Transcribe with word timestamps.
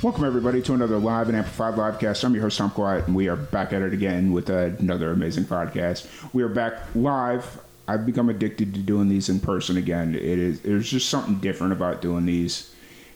Welcome, 0.00 0.24
everybody, 0.24 0.62
to 0.62 0.74
another 0.74 0.96
live 0.96 1.28
and 1.28 1.36
amplified 1.36 1.74
livecast. 1.74 2.22
I'm 2.22 2.32
your 2.32 2.44
host, 2.44 2.56
Tom 2.56 2.70
Quiet, 2.70 3.08
and 3.08 3.16
we 3.16 3.26
are 3.28 3.34
back 3.34 3.72
at 3.72 3.82
it 3.82 3.92
again 3.92 4.32
with 4.32 4.48
another 4.48 5.10
amazing 5.10 5.42
podcast. 5.42 6.06
We 6.32 6.44
are 6.44 6.48
back 6.48 6.74
live. 6.94 7.60
I've 7.88 8.06
become 8.06 8.28
addicted 8.28 8.74
to 8.74 8.80
doing 8.80 9.08
these 9.08 9.28
in 9.28 9.40
person 9.40 9.76
again. 9.76 10.14
It 10.14 10.22
is 10.22 10.60
there's 10.60 10.88
just 10.88 11.08
something 11.08 11.40
different 11.40 11.72
about 11.72 12.00
doing 12.00 12.26
these 12.26 12.72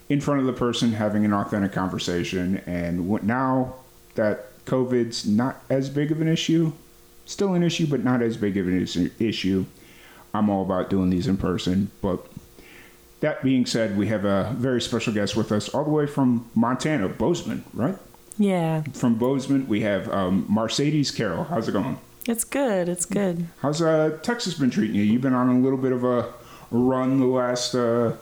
in 0.09 0.21
front 0.21 0.41
of 0.41 0.47
the 0.47 0.53
person, 0.53 0.93
having 0.93 1.25
an 1.25 1.33
authentic 1.33 1.71
conversation. 1.71 2.61
And 2.67 3.09
what, 3.09 3.23
now 3.23 3.77
that 4.17 4.65
COVID's 4.65 5.25
not 5.25 5.63
as 5.71 5.89
big 5.89 6.11
of 6.11 6.21
an 6.21 6.27
issue, 6.27 6.73
still 7.27 7.55
an 7.55 7.63
issue, 7.63 7.87
but 7.87 8.03
not 8.03 8.23
as 8.23 8.37
big 8.37 8.57
of 8.57 8.67
an 8.67 9.13
issue, 9.21 9.67
I'm 10.35 10.51
all 10.51 10.63
about 10.63 10.91
doing 10.91 11.11
these 11.11 11.29
in 11.29 11.37
person. 11.37 11.93
But 12.01 12.27
that 13.23 13.43
being 13.43 13.65
said, 13.67 13.97
we 13.97 14.09
have 14.09 14.25
a 14.25 14.53
very 14.59 14.81
special 14.81 15.13
guest 15.15 15.35
with 15.37 15.51
us, 15.53 15.69
all 15.71 15.85
the 15.85 15.91
way 15.91 16.07
from 16.07 16.51
Montana, 16.55 17.09
Bozeman, 17.09 17.65
right? 17.73 17.97
Yeah, 18.39 18.83
From 18.95 19.15
Bozeman, 19.17 19.69
we 19.69 19.83
have 19.83 20.11
um, 20.11 20.47
Marcedes 20.51 21.15
Carroll. 21.15 21.45
How's 21.45 21.69
it 21.69 21.73
going? 21.73 21.99
it's 22.27 22.45
good. 22.45 22.89
It's 22.89 23.05
good. 23.05 23.47
How's 23.61 23.81
uh, 23.83 24.19
Texas 24.23 24.55
been 24.55 24.71
treating 24.71 24.97
you? 24.97 25.03
You've 25.03 25.23
been 25.23 25.35
on 25.35 25.49
a 25.49 25.59
little 25.59 25.79
bit 25.79 25.93
of 25.93 26.03
a 26.05 26.33
run 26.71 27.21
the 27.21 27.27
last 27.27 27.75
uh, 27.75 28.17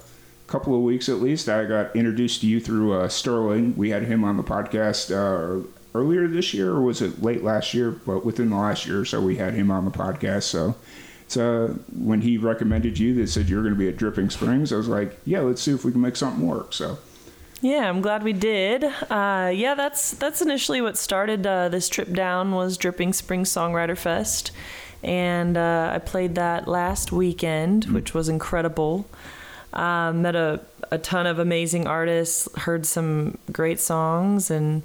couple 0.47 0.75
of 0.75 0.83
weeks, 0.83 1.09
at 1.09 1.17
least. 1.17 1.49
I 1.49 1.65
got 1.65 1.95
introduced 1.97 2.43
to 2.43 2.47
you 2.47 2.61
through 2.61 2.93
uh, 2.93 3.09
Sterling. 3.09 3.77
We 3.77 3.91
had 3.91 4.03
him 4.03 4.25
on 4.25 4.37
the 4.37 4.43
podcast 4.43 5.11
uh, 5.11 5.67
earlier 5.95 6.29
this 6.29 6.53
year, 6.53 6.73
or 6.73 6.83
was 6.83 7.01
it 7.01 7.23
late 7.23 7.43
last 7.45 7.73
year? 7.73 7.91
But 7.91 8.25
within 8.25 8.51
the 8.51 8.57
last 8.57 8.87
year 8.87 9.01
or 9.01 9.05
so, 9.05 9.21
we 9.21 9.37
had 9.37 9.55
him 9.55 9.71
on 9.71 9.85
the 9.87 9.91
podcast. 9.91 10.43
So. 10.43 10.75
It's, 11.31 11.37
uh, 11.37 11.77
when 11.97 12.23
he 12.23 12.39
recommended 12.39 12.99
you, 12.99 13.15
they 13.15 13.25
said 13.25 13.49
you're 13.49 13.63
going 13.63 13.73
to 13.73 13.79
be 13.79 13.89
at 13.89 13.97
Dripping 13.97 14.31
Springs. 14.31 14.73
I 14.73 14.77
was 14.77 14.89
like, 14.89 15.17
yeah, 15.25 15.39
let's 15.39 15.63
see 15.63 15.71
if 15.71 15.85
we 15.85 15.93
can 15.93 16.01
make 16.01 16.17
something 16.17 16.45
work. 16.45 16.73
So, 16.73 16.99
Yeah, 17.61 17.89
I'm 17.89 18.01
glad 18.01 18.25
we 18.25 18.33
did. 18.33 18.83
Uh, 18.83 19.53
yeah, 19.55 19.77
that's 19.77 20.11
that's 20.11 20.43
initially 20.43 20.81
what 20.81 20.99
started 20.99 21.47
uh, 21.47 21.69
this 21.69 21.89
trip 21.89 22.13
down 22.13 22.51
was 22.51 22.77
Dripping 22.77 23.13
Springs 23.13 23.49
Songwriter 23.49 23.97
Fest, 23.97 24.51
and 25.05 25.57
uh, 25.57 25.93
I 25.95 25.99
played 26.01 26.35
that 26.35 26.67
last 26.67 27.13
weekend, 27.13 27.85
which 27.85 28.13
was 28.13 28.29
incredible. 28.29 29.09
Uh, 29.73 30.13
met 30.13 30.35
a 30.35 30.63
a 30.91 30.99
ton 30.99 31.29
of 31.29 31.39
amazing 31.39 31.87
artists, 31.87 32.49
heard 32.63 32.85
some 32.87 33.39
great 33.53 33.79
songs, 33.79 34.51
and 34.51 34.83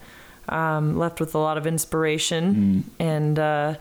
um, 0.48 0.96
left 0.96 1.20
with 1.20 1.34
a 1.34 1.40
lot 1.40 1.58
of 1.58 1.66
inspiration. 1.66 2.84
And 3.00 3.40
uh, 3.40 3.76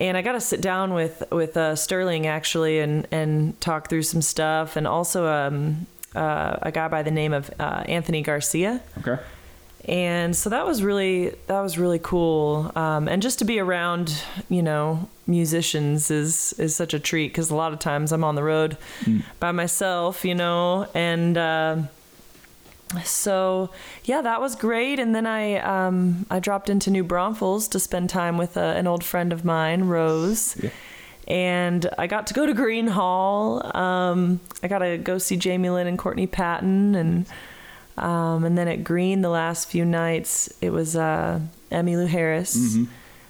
and 0.00 0.16
I 0.16 0.22
got 0.22 0.32
to 0.32 0.40
sit 0.40 0.60
down 0.60 0.94
with 0.94 1.22
with 1.30 1.56
uh, 1.56 1.76
Sterling 1.76 2.26
actually 2.26 2.80
and 2.80 3.06
and 3.10 3.60
talk 3.60 3.88
through 3.88 4.02
some 4.02 4.22
stuff, 4.22 4.76
and 4.76 4.86
also 4.86 5.26
um, 5.26 5.86
uh, 6.14 6.56
a 6.62 6.72
guy 6.72 6.88
by 6.88 7.02
the 7.02 7.10
name 7.10 7.32
of 7.32 7.50
uh, 7.60 7.84
Anthony 7.86 8.22
Garcia. 8.22 8.80
okay. 8.98 9.22
And 9.86 10.36
so 10.36 10.50
that 10.50 10.66
was 10.66 10.82
really 10.82 11.34
that 11.46 11.60
was 11.60 11.78
really 11.78 11.98
cool, 11.98 12.70
um, 12.76 13.08
and 13.08 13.22
just 13.22 13.38
to 13.38 13.44
be 13.44 13.58
around, 13.58 14.22
you 14.48 14.62
know, 14.62 15.08
musicians 15.26 16.10
is 16.10 16.52
is 16.58 16.76
such 16.76 16.92
a 16.92 16.98
treat 16.98 17.28
because 17.28 17.50
a 17.50 17.56
lot 17.56 17.72
of 17.72 17.78
times 17.78 18.12
I'm 18.12 18.22
on 18.22 18.34
the 18.34 18.42
road 18.42 18.76
by 19.38 19.52
myself, 19.52 20.24
you 20.24 20.34
know, 20.34 20.88
and. 20.94 21.88
So 23.04 23.70
yeah, 24.04 24.20
that 24.22 24.40
was 24.40 24.56
great. 24.56 24.98
And 24.98 25.14
then 25.14 25.26
I 25.26 25.56
um, 25.58 26.26
I 26.30 26.40
dropped 26.40 26.68
into 26.70 26.90
New 26.90 27.04
Braunfels 27.04 27.68
to 27.68 27.78
spend 27.78 28.10
time 28.10 28.36
with 28.36 28.56
uh, 28.56 28.60
an 28.60 28.86
old 28.86 29.04
friend 29.04 29.32
of 29.32 29.44
mine, 29.44 29.84
Rose. 29.84 30.56
Yeah. 30.62 30.70
And 31.28 31.88
I 31.96 32.08
got 32.08 32.26
to 32.28 32.34
go 32.34 32.44
to 32.46 32.52
Gruene 32.52 32.88
Hall. 32.88 33.64
Um, 33.76 34.40
I 34.64 34.68
got 34.68 34.78
to 34.80 34.98
go 34.98 35.18
see 35.18 35.36
Jamie 35.36 35.70
Lin 35.70 35.86
and 35.86 35.96
Courtney 35.96 36.26
Patton, 36.26 36.96
and 36.96 37.26
um, 37.96 38.44
and 38.44 38.58
then 38.58 38.66
at 38.66 38.82
Gruene 38.82 39.22
the 39.22 39.28
last 39.28 39.68
few 39.70 39.84
nights 39.84 40.52
it 40.60 40.70
was 40.70 40.96
uh, 40.96 41.38
Emmylou 41.70 42.08
Harris, 42.08 42.76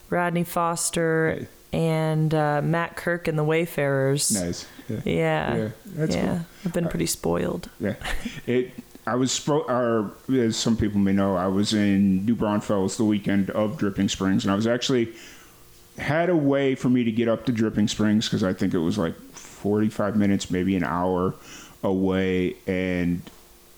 Radney 0.09 0.45
Foster, 0.45 1.47
and 1.75 2.33
uh, 2.33 2.63
Matt 2.63 2.97
Kirk 2.97 3.29
and 3.29 3.39
the 3.39 3.45
Wayfarers. 3.45 4.31
Nice. 4.31 4.67
Yeah. 4.89 5.01
Yeah, 5.05 5.57
Yeah, 5.57 5.69
that's 5.85 6.17
yeah. 6.17 6.27
cool. 6.27 6.47
I've 6.65 6.73
been 6.73 6.89
pretty 6.89 7.07
spoiled. 7.07 7.69
Yeah, 7.79 7.95
it. 8.47 8.73
I 9.11 9.17
was, 9.17 9.49
or 9.49 10.13
as 10.33 10.57
some 10.57 10.77
people 10.77 11.01
may 11.01 11.11
know, 11.11 11.35
I 11.35 11.49
was 11.49 11.75
in 11.75 12.25
New 12.25 12.37
Braunfels 12.37 12.97
the 12.97 13.05
weekend 13.05 13.51
of 13.51 13.77
Dripping 13.77 14.09
Springs, 14.09 14.45
and 14.45 14.53
I 14.53 14.55
was 14.55 14.69
actually 14.69 15.13
had 15.99 16.31
a 16.31 16.37
way 16.37 16.77
for 16.77 16.89
me 16.89 17.03
to 17.03 17.11
get 17.11 17.27
up 17.27 17.45
to 17.47 17.53
Dripping 17.53 17.89
Springs 17.89 18.27
because 18.27 18.45
I 18.45 18.53
think 18.53 18.73
it 18.73 18.79
was 18.79 18.99
like 18.99 19.21
forty-five 19.33 20.15
minutes, 20.15 20.49
maybe 20.53 20.77
an 20.77 20.85
hour 20.85 21.35
away, 21.83 22.55
and 22.69 23.21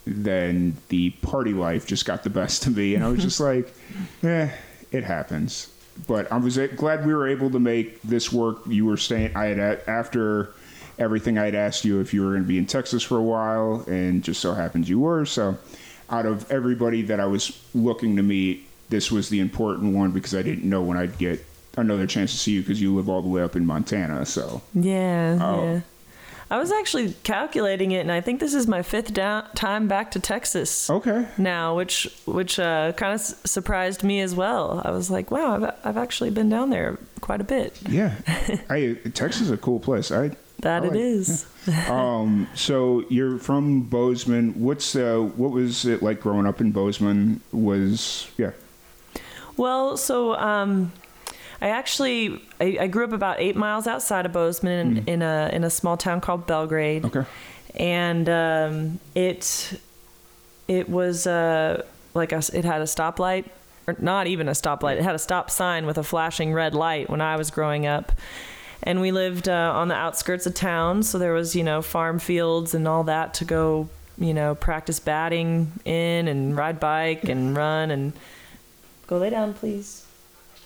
then 0.06 0.76
the 0.90 1.08
party 1.22 1.54
life 1.54 1.86
just 1.86 2.04
got 2.04 2.24
the 2.24 2.30
best 2.30 2.66
of 2.66 2.76
me, 2.76 2.94
and 2.94 3.02
I 3.02 3.08
was 3.08 3.22
just 3.22 3.40
like, 3.50 3.72
eh, 4.22 4.50
it 4.90 5.02
happens. 5.02 5.72
But 6.06 6.30
I 6.30 6.36
was 6.36 6.58
glad 6.76 7.06
we 7.06 7.14
were 7.14 7.26
able 7.26 7.48
to 7.52 7.58
make 7.58 8.02
this 8.02 8.30
work. 8.30 8.58
You 8.66 8.84
were 8.84 8.98
staying. 8.98 9.34
I 9.34 9.46
had 9.46 9.80
after 9.86 10.52
everything 10.98 11.38
I'd 11.38 11.54
asked 11.54 11.84
you 11.84 12.00
if 12.00 12.12
you 12.14 12.22
were 12.22 12.30
going 12.32 12.42
to 12.42 12.48
be 12.48 12.58
in 12.58 12.66
Texas 12.66 13.02
for 13.02 13.16
a 13.18 13.22
while, 13.22 13.84
and 13.86 14.22
just 14.22 14.40
so 14.40 14.54
happens 14.54 14.88
you 14.88 15.00
were. 15.00 15.24
So, 15.26 15.56
out 16.10 16.26
of 16.26 16.50
everybody 16.50 17.02
that 17.02 17.20
I 17.20 17.26
was 17.26 17.60
looking 17.74 18.16
to 18.16 18.22
meet, 18.22 18.68
this 18.90 19.10
was 19.10 19.28
the 19.28 19.40
important 19.40 19.94
one 19.94 20.10
because 20.12 20.34
I 20.34 20.42
didn't 20.42 20.64
know 20.68 20.82
when 20.82 20.96
I'd 20.98 21.16
get 21.18 21.44
another 21.78 22.06
chance 22.06 22.32
to 22.32 22.38
see 22.38 22.52
you 22.52 22.60
because 22.60 22.80
you 22.82 22.94
live 22.94 23.08
all 23.08 23.22
the 23.22 23.28
way 23.28 23.42
up 23.42 23.56
in 23.56 23.64
Montana. 23.64 24.26
So, 24.26 24.60
Yeah, 24.74 25.38
Oh. 25.40 25.64
yeah. 25.64 25.80
I 26.50 26.58
was 26.58 26.70
actually 26.70 27.14
calculating 27.22 27.92
it, 27.92 28.00
and 28.00 28.12
I 28.12 28.20
think 28.20 28.38
this 28.38 28.52
is 28.52 28.66
my 28.66 28.82
fifth 28.82 29.14
down, 29.14 29.46
time 29.54 29.88
back 29.88 30.10
to 30.10 30.20
Texas 30.20 30.90
okay, 30.90 31.26
now, 31.38 31.74
which 31.74 32.06
which 32.26 32.58
uh, 32.58 32.92
kind 32.92 33.14
of 33.14 33.20
s- 33.20 33.34
surprised 33.46 34.02
me 34.04 34.20
as 34.20 34.34
well. 34.34 34.82
I 34.84 34.90
was 34.90 35.10
like, 35.10 35.30
wow, 35.30 35.54
I've, 35.54 35.74
I've 35.82 35.96
actually 35.96 36.28
been 36.28 36.50
down 36.50 36.68
there 36.68 36.98
quite 37.22 37.40
a 37.40 37.44
bit. 37.44 37.78
yeah, 37.88 38.16
I, 38.68 38.98
Texas 39.14 39.40
is 39.44 39.50
a 39.50 39.56
cool 39.56 39.80
place. 39.80 40.12
I 40.12 40.32
That 40.62 40.82
I 40.82 40.86
it 40.86 40.90
like- 40.90 40.98
is. 40.98 41.46
um, 41.88 42.48
so 42.54 43.04
you're 43.08 43.38
from 43.38 43.82
Bozeman. 43.82 44.54
What's 44.60 44.96
uh, 44.96 45.18
what 45.36 45.50
was 45.52 45.84
it 45.84 46.02
like 46.02 46.20
growing 46.20 46.46
up 46.46 46.60
in 46.60 46.72
Bozeman? 46.72 47.40
Was 47.52 48.28
yeah, 48.38 48.50
Well, 49.56 49.96
so 49.96 50.34
um, 50.34 50.92
I 51.60 51.68
actually 51.68 52.42
I, 52.60 52.78
I 52.80 52.86
grew 52.86 53.04
up 53.04 53.12
about 53.12 53.40
eight 53.40 53.56
miles 53.56 53.86
outside 53.86 54.24
of 54.26 54.32
Bozeman 54.32 54.98
in, 54.98 55.04
in 55.06 55.22
a 55.22 55.50
in 55.52 55.64
a 55.64 55.70
small 55.70 55.96
town 55.96 56.20
called 56.20 56.46
Belgrade. 56.46 57.04
okay, 57.04 57.24
and 57.76 58.28
um, 58.28 59.00
it 59.14 59.78
it 60.68 60.88
was 60.88 61.26
uh, 61.26 61.82
like 62.14 62.32
a, 62.32 62.42
it 62.52 62.64
had 62.64 62.80
a 62.80 62.84
stoplight 62.86 63.46
or 63.88 63.96
not 63.98 64.28
even 64.28 64.48
a 64.48 64.52
stoplight 64.52 64.96
it 64.96 65.02
had 65.02 65.16
a 65.16 65.18
stop 65.18 65.50
sign 65.50 65.86
with 65.86 65.98
a 65.98 66.04
flashing 66.04 66.52
red 66.52 66.72
light 66.72 67.10
when 67.10 67.20
i 67.20 67.34
was 67.34 67.50
growing 67.50 67.84
up 67.84 68.12
and 68.82 69.00
we 69.00 69.12
lived 69.12 69.48
uh, 69.48 69.72
on 69.74 69.88
the 69.88 69.94
outskirts 69.94 70.46
of 70.46 70.54
town 70.54 71.02
so 71.02 71.18
there 71.18 71.32
was 71.32 71.54
you 71.54 71.64
know 71.64 71.82
farm 71.82 72.18
fields 72.18 72.74
and 72.74 72.86
all 72.86 73.04
that 73.04 73.34
to 73.34 73.44
go 73.44 73.88
you 74.18 74.34
know 74.34 74.54
practice 74.54 75.00
batting 75.00 75.72
in 75.84 76.28
and 76.28 76.56
ride 76.56 76.78
bike 76.78 77.24
and 77.28 77.56
run 77.56 77.90
and 77.90 78.12
go 79.06 79.18
lay 79.18 79.30
down 79.30 79.54
please 79.54 80.06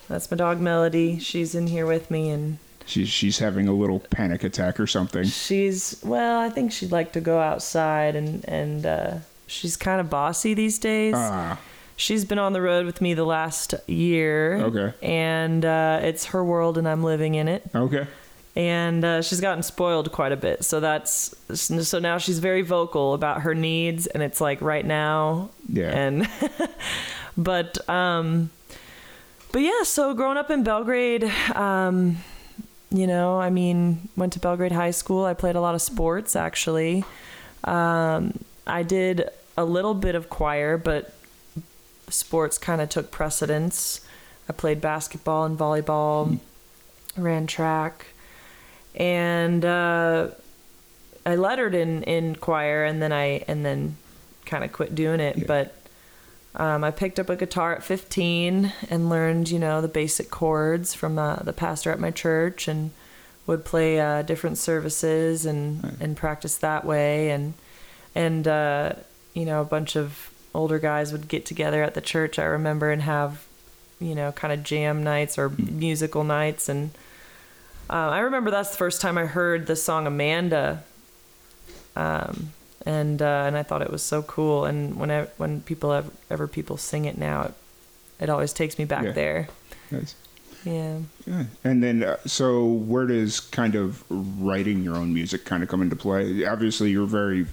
that's 0.07 0.29
my 0.31 0.37
dog 0.37 0.59
melody 0.59 1.19
she's 1.19 1.55
in 1.55 1.67
here 1.67 1.85
with 1.85 2.09
me 2.11 2.29
and 2.29 2.59
she's 2.87 3.09
she's 3.09 3.37
having 3.37 3.67
a 3.67 3.73
little 3.73 3.99
panic 3.99 4.43
attack 4.43 4.79
or 4.79 4.87
something. 4.87 5.25
She's 5.25 6.01
well, 6.03 6.39
I 6.39 6.49
think 6.49 6.71
she'd 6.71 6.91
like 6.91 7.11
to 7.13 7.21
go 7.21 7.39
outside 7.39 8.15
and 8.15 8.43
and 8.47 8.85
uh, 8.85 9.13
she's 9.45 9.77
kind 9.77 10.01
of 10.01 10.09
bossy 10.09 10.53
these 10.53 10.79
days. 10.79 11.13
Ah, 11.15 11.59
She's 11.97 12.25
been 12.25 12.37
on 12.37 12.53
the 12.53 12.61
road 12.61 12.85
with 12.85 13.01
me 13.01 13.15
the 13.15 13.25
last 13.25 13.73
year. 13.87 14.57
Okay. 14.57 14.93
And 15.01 15.65
uh, 15.65 15.99
it's 16.03 16.25
her 16.25 16.45
world 16.45 16.77
and 16.77 16.87
I'm 16.87 17.03
living 17.03 17.35
in 17.35 17.47
it. 17.47 17.63
okay. 17.73 18.07
And 18.55 19.03
uh, 19.03 19.21
she's 19.21 19.41
gotten 19.41 19.61
spoiled 19.61 20.11
quite 20.11 20.31
a 20.31 20.35
bit. 20.37 20.63
So 20.63 20.79
that's 20.79 21.35
so 21.53 21.99
now 21.99 22.17
she's 22.17 22.39
very 22.39 22.61
vocal 22.61 23.13
about 23.13 23.41
her 23.41 23.53
needs 23.53 24.07
and 24.07 24.23
it's 24.23 24.39
like 24.39 24.61
right 24.61 24.85
now. 24.85 25.49
Yeah. 25.67 25.89
And 25.89 26.29
but 27.37 27.87
um 27.89 28.51
but 29.51 29.61
yeah, 29.61 29.83
so 29.83 30.13
growing 30.13 30.37
up 30.37 30.51
in 30.51 30.63
Belgrade, 30.63 31.23
um, 31.55 32.17
you 32.91 33.07
know, 33.07 33.39
I 33.39 33.49
mean, 33.49 34.07
went 34.15 34.33
to 34.33 34.39
Belgrade 34.39 34.71
High 34.71 34.91
School. 34.91 35.25
I 35.25 35.33
played 35.33 35.55
a 35.55 35.61
lot 35.61 35.73
of 35.73 35.81
sports 35.81 36.35
actually. 36.35 37.05
Um, 37.63 38.39
I 38.67 38.83
did 38.83 39.29
a 39.57 39.65
little 39.65 39.93
bit 39.93 40.15
of 40.15 40.29
choir, 40.29 40.77
but 40.77 41.13
sports 42.09 42.57
kind 42.57 42.81
of 42.81 42.89
took 42.89 43.11
precedence. 43.11 44.01
I 44.49 44.53
played 44.53 44.79
basketball 44.81 45.45
and 45.45 45.57
volleyball, 45.57 46.39
ran 47.17 47.47
track, 47.47 48.07
and 48.95 49.63
uh, 49.65 50.29
I 51.25 51.35
lettered 51.35 51.75
in 51.75 52.03
in 52.03 52.35
choir, 52.37 52.83
and 52.85 53.01
then 53.01 53.11
I 53.11 53.43
and 53.47 53.65
then 53.65 53.97
kind 54.45 54.63
of 54.63 54.71
quit 54.71 54.95
doing 54.95 55.19
it. 55.19 55.37
Yeah. 55.37 55.43
But 55.47 55.75
um, 56.55 56.83
I 56.83 56.91
picked 56.91 57.19
up 57.19 57.29
a 57.29 57.35
guitar 57.35 57.73
at 57.75 57.83
15 57.83 58.71
and 58.89 59.09
learned, 59.09 59.49
you 59.49 59.59
know, 59.59 59.81
the 59.81 59.87
basic 59.87 60.31
chords 60.31 60.93
from 60.93 61.19
uh, 61.19 61.35
the 61.37 61.53
pastor 61.53 61.91
at 61.91 61.99
my 61.99 62.09
church, 62.09 62.67
and 62.67 62.91
would 63.45 63.63
play 63.65 63.99
uh, 63.99 64.21
different 64.23 64.57
services 64.57 65.45
and 65.45 65.83
Right. 65.83 65.93
and 65.99 66.15
practice 66.17 66.57
that 66.57 66.85
way, 66.85 67.29
and 67.31 67.53
and 68.15 68.47
uh, 68.47 68.93
you 69.33 69.45
know 69.45 69.61
a 69.61 69.65
bunch 69.65 69.95
of 69.97 70.31
older 70.57 70.79
guys 70.79 71.11
would 71.11 71.27
get 71.27 71.45
together 71.45 71.83
at 71.83 71.93
the 71.93 72.01
church. 72.01 72.37
I 72.39 72.43
remember 72.45 72.91
and 72.91 73.03
have 73.03 73.45
you 73.99 74.13
know 74.15 74.31
kind 74.31 74.51
of 74.53 74.63
jam 74.63 75.03
nights 75.03 75.37
or 75.37 75.49
musical 75.57 76.23
nights, 76.23 76.67
and 76.67 76.91
uh, 77.89 78.09
I 78.09 78.19
remember 78.19 78.51
that's 78.51 78.71
the 78.71 78.77
first 78.77 78.99
time 78.99 79.17
I 79.17 79.25
heard 79.25 79.67
the 79.67 79.75
song 79.75 80.05
Amanda. 80.07 80.83
Um, 81.95 82.51
and 82.85 83.21
uh, 83.21 83.43
and 83.47 83.57
I 83.57 83.63
thought 83.63 83.81
it 83.81 83.91
was 83.91 84.03
so 84.03 84.21
cool. 84.21 84.65
And 84.65 84.97
when 84.99 85.11
I, 85.11 85.23
when 85.37 85.61
people 85.61 85.91
ever, 85.91 86.09
ever 86.29 86.47
people 86.47 86.77
sing 86.77 87.05
it 87.05 87.17
now, 87.17 87.41
it, 87.43 87.53
it 88.19 88.29
always 88.29 88.53
takes 88.53 88.77
me 88.77 88.85
back 88.85 89.03
Yeah. 89.05 89.11
there. 89.11 89.47
Nice. 89.91 90.15
Yeah. 90.63 90.99
Yeah. 91.25 91.43
And 91.63 91.81
then, 91.83 92.03
uh, 92.03 92.17
so 92.25 92.65
where 92.65 93.05
does 93.05 93.39
kind 93.39 93.75
of 93.75 94.03
writing 94.09 94.83
your 94.83 94.95
own 94.97 95.13
music 95.13 95.45
kind 95.45 95.63
of 95.63 95.69
come 95.69 95.81
into 95.81 95.95
play? 95.95 96.45
Obviously, 96.45 96.91
you're 96.91 97.05
very 97.07 97.45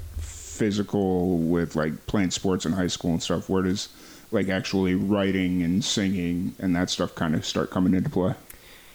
physical 0.54 1.38
with 1.38 1.74
like 1.76 2.06
playing 2.06 2.30
sports 2.30 2.64
in 2.64 2.72
high 2.72 2.86
school 2.86 3.10
and 3.10 3.22
stuff. 3.22 3.48
Where 3.48 3.62
does 3.62 3.88
like 4.30 4.48
actually 4.48 4.94
writing 4.94 5.62
and 5.62 5.84
singing 5.84 6.54
and 6.58 6.74
that 6.76 6.90
stuff 6.90 7.14
kind 7.14 7.34
of 7.34 7.44
start 7.44 7.70
coming 7.70 7.94
into 7.94 8.10
play? 8.10 8.34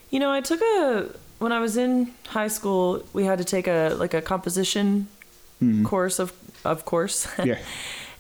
You 0.10 0.20
know, 0.20 0.32
I 0.32 0.42
took 0.42 0.62
a 0.62 1.10
when 1.40 1.52
I 1.52 1.60
was 1.60 1.78
in 1.78 2.14
high 2.28 2.48
school, 2.48 3.04
we 3.14 3.26
had 3.26 3.38
to 3.40 3.46
take 3.46 3.68
a 3.68 3.96
like 3.96 4.14
a 4.14 4.22
composition 4.22 5.08
course 5.84 6.20
of 6.20 6.34
of 6.66 6.86
course. 6.86 7.28
Yeah. 7.44 7.58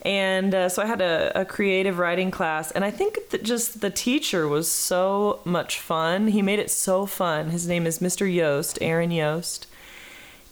and 0.02 0.54
uh, 0.54 0.70
so 0.70 0.82
I 0.82 0.86
had 0.86 1.02
a, 1.02 1.42
a 1.42 1.46
creative 1.46 2.00
writing 2.00 2.32
class, 2.32 2.72
and 2.72 2.86
I 2.86 2.92
think 2.92 3.18
that 3.32 3.44
just 3.44 3.82
the 3.82 3.90
teacher 3.90 4.48
was 4.48 4.70
so 4.70 5.40
much 5.46 5.80
fun. 5.80 6.28
He 6.28 6.42
made 6.42 6.60
it 6.60 6.72
so 6.72 7.06
fun. 7.06 7.50
His 7.50 7.68
name 7.68 7.86
is 7.86 8.00
Mr. 8.00 8.32
Yost, 8.34 8.78
Aaron 8.82 9.12
Yost, 9.12 9.68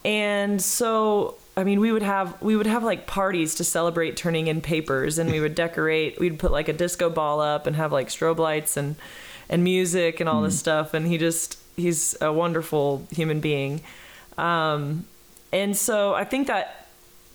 and 0.03 0.61
so 0.61 1.35
I 1.57 1.63
mean, 1.63 1.79
we 1.79 1.91
would 1.91 2.03
have 2.03 2.39
we 2.39 2.55
would 2.55 2.67
have 2.67 2.83
like 2.83 3.07
parties 3.07 3.55
to 3.55 3.63
celebrate 3.63 4.15
turning 4.15 4.45
in 4.45 4.61
papers, 4.61 5.17
and 5.17 5.31
we 5.31 5.39
would 5.39 5.55
decorate. 5.55 6.19
We'd 6.19 6.37
put 6.37 6.51
like 6.51 6.69
a 6.69 6.73
disco 6.73 7.09
ball 7.09 7.41
up 7.41 7.65
and 7.65 7.75
have 7.75 7.91
like 7.91 8.09
strobe 8.09 8.37
lights 8.37 8.77
and 8.77 8.95
and 9.49 9.63
music 9.63 10.19
and 10.19 10.29
all 10.29 10.43
this 10.43 10.57
stuff. 10.59 10.93
And 10.93 11.07
he 11.07 11.17
just 11.17 11.57
he's 11.75 12.15
a 12.21 12.31
wonderful 12.31 13.07
human 13.11 13.39
being. 13.39 13.81
Um, 14.37 15.05
and 15.51 15.75
so 15.75 16.13
I 16.13 16.25
think 16.25 16.45
that 16.45 16.89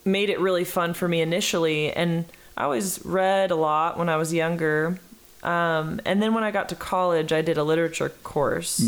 made 0.05 0.31
it 0.31 0.39
really 0.39 0.65
fun 0.65 0.95
for 0.95 1.09
me 1.09 1.21
initially. 1.21 1.93
And 1.93 2.25
I 2.57 2.63
always 2.63 3.05
read 3.05 3.51
a 3.51 3.57
lot 3.57 3.99
when 3.99 4.09
I 4.09 4.17
was 4.17 4.33
younger. 4.33 5.01
Um, 5.43 6.01
and 6.05 6.23
then 6.23 6.33
when 6.33 6.45
I 6.45 6.53
got 6.53 6.69
to 6.69 6.77
college, 6.77 7.33
I 7.33 7.43
did 7.43 7.59
a 7.59 7.65
literature 7.65 8.11
course. 8.23 8.79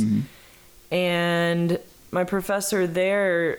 And 0.92 1.80
my 2.12 2.22
professor 2.22 2.86
there 2.86 3.58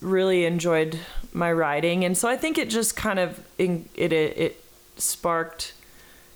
really 0.00 0.44
enjoyed 0.44 0.98
my 1.32 1.52
writing. 1.52 2.04
And 2.04 2.16
so 2.16 2.28
I 2.28 2.36
think 2.36 2.58
it 2.58 2.70
just 2.70 2.96
kind 2.96 3.18
of 3.18 3.40
it, 3.58 3.70
it, 3.94 4.12
it 4.12 4.64
sparked 4.96 5.72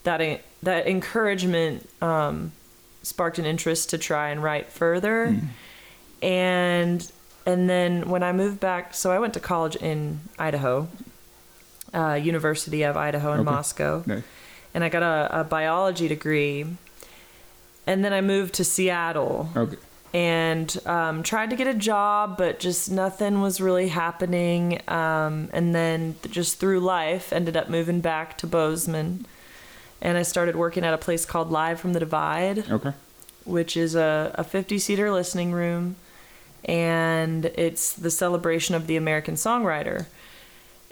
that, 0.05 0.41
that 0.63 0.87
encouragement, 0.87 1.89
um, 2.01 2.53
sparked 3.03 3.39
an 3.39 3.45
interest 3.47 3.91
to 3.91 3.99
try 3.99 4.31
and 4.31 4.43
write 4.43 4.69
further. 4.71 5.37
And 6.23 7.11
and 7.45 7.69
then 7.69 8.09
when 8.09 8.23
I 8.23 8.33
moved 8.33 8.61
back, 8.61 8.95
so 8.95 9.11
I 9.11 9.19
went 9.19 9.35
to 9.35 9.41
college 9.41 9.75
in 9.77 10.21
Idaho, 10.39 10.87
uh, 11.93 12.15
University 12.15 12.85
of 12.85 12.97
Idaho 12.97 13.33
in 13.33 13.41
Okay. 13.41 13.51
Moscow, 13.51 14.05
Nice. 14.07 14.23
and 14.75 14.85
I 14.85 14.89
got 14.89 15.03
a, 15.03 15.41
a 15.41 15.45
biology 15.45 16.07
degree. 16.07 16.67
And 17.85 18.05
then 18.05 18.13
I 18.13 18.21
moved 18.21 18.55
to 18.55 18.65
Seattle 18.65 19.49
Okay. 19.57 19.77
And 20.15 20.79
um, 20.87 21.23
tried 21.23 21.51
to 21.51 21.57
get 21.57 21.67
a 21.67 21.75
job, 21.75 22.37
but 22.37 22.59
just 22.61 22.91
nothing 22.91 23.41
was 23.41 23.61
really 23.61 23.89
happening. 23.89 24.81
Um, 24.89 25.49
and 25.53 25.75
then 25.75 26.17
just 26.31 26.59
through 26.61 26.81
life, 26.81 27.33
ended 27.33 27.57
up 27.57 27.69
moving 27.71 28.01
back 28.01 28.37
to 28.39 28.47
Bozeman, 28.47 29.25
and 30.01 30.19
I 30.19 30.23
started 30.23 30.57
working 30.57 30.85
at 30.85 30.93
a 30.93 30.99
place 30.99 31.25
called 31.25 31.51
Live 31.51 31.81
from 31.81 31.93
the 31.93 32.01
Divide 32.01 32.71
Okay. 32.71 32.93
which 33.45 33.77
is 33.77 33.95
a, 33.95 34.33
a 34.35 34.45
50 34.45 34.79
seater 34.79 35.11
listening 35.13 35.53
room. 35.53 35.97
And 36.65 37.47
it's 37.47 37.93
the 37.93 38.11
celebration 38.11 38.75
of 38.77 38.87
the 38.87 38.97
American 38.97 39.35
songwriter. 39.35 40.07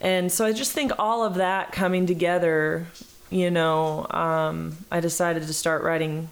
And 0.01 0.33
so 0.33 0.45
I 0.45 0.53
just 0.53 0.73
think 0.73 0.91
all 0.99 1.23
of 1.25 1.35
that 1.35 1.71
coming 1.73 2.07
together, 2.07 2.87
you 3.31 3.51
know, 3.51 4.07
um, 4.11 4.79
I 4.91 4.99
decided 5.01 5.47
to 5.47 5.53
start 5.55 5.83
writing, 5.85 6.29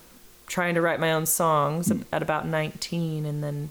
trying 0.49 0.75
to 0.75 0.81
write 0.81 0.99
my 0.99 1.13
own 1.13 1.27
songs 1.27 1.93
at 2.13 2.23
about 2.23 2.47
19. 2.47 3.25
And 3.25 3.45
then 3.45 3.71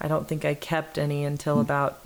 I 0.00 0.08
don't 0.08 0.28
think 0.28 0.44
I 0.44 0.54
kept 0.54 0.98
any 0.98 1.24
until 1.24 1.60
about 1.60 2.00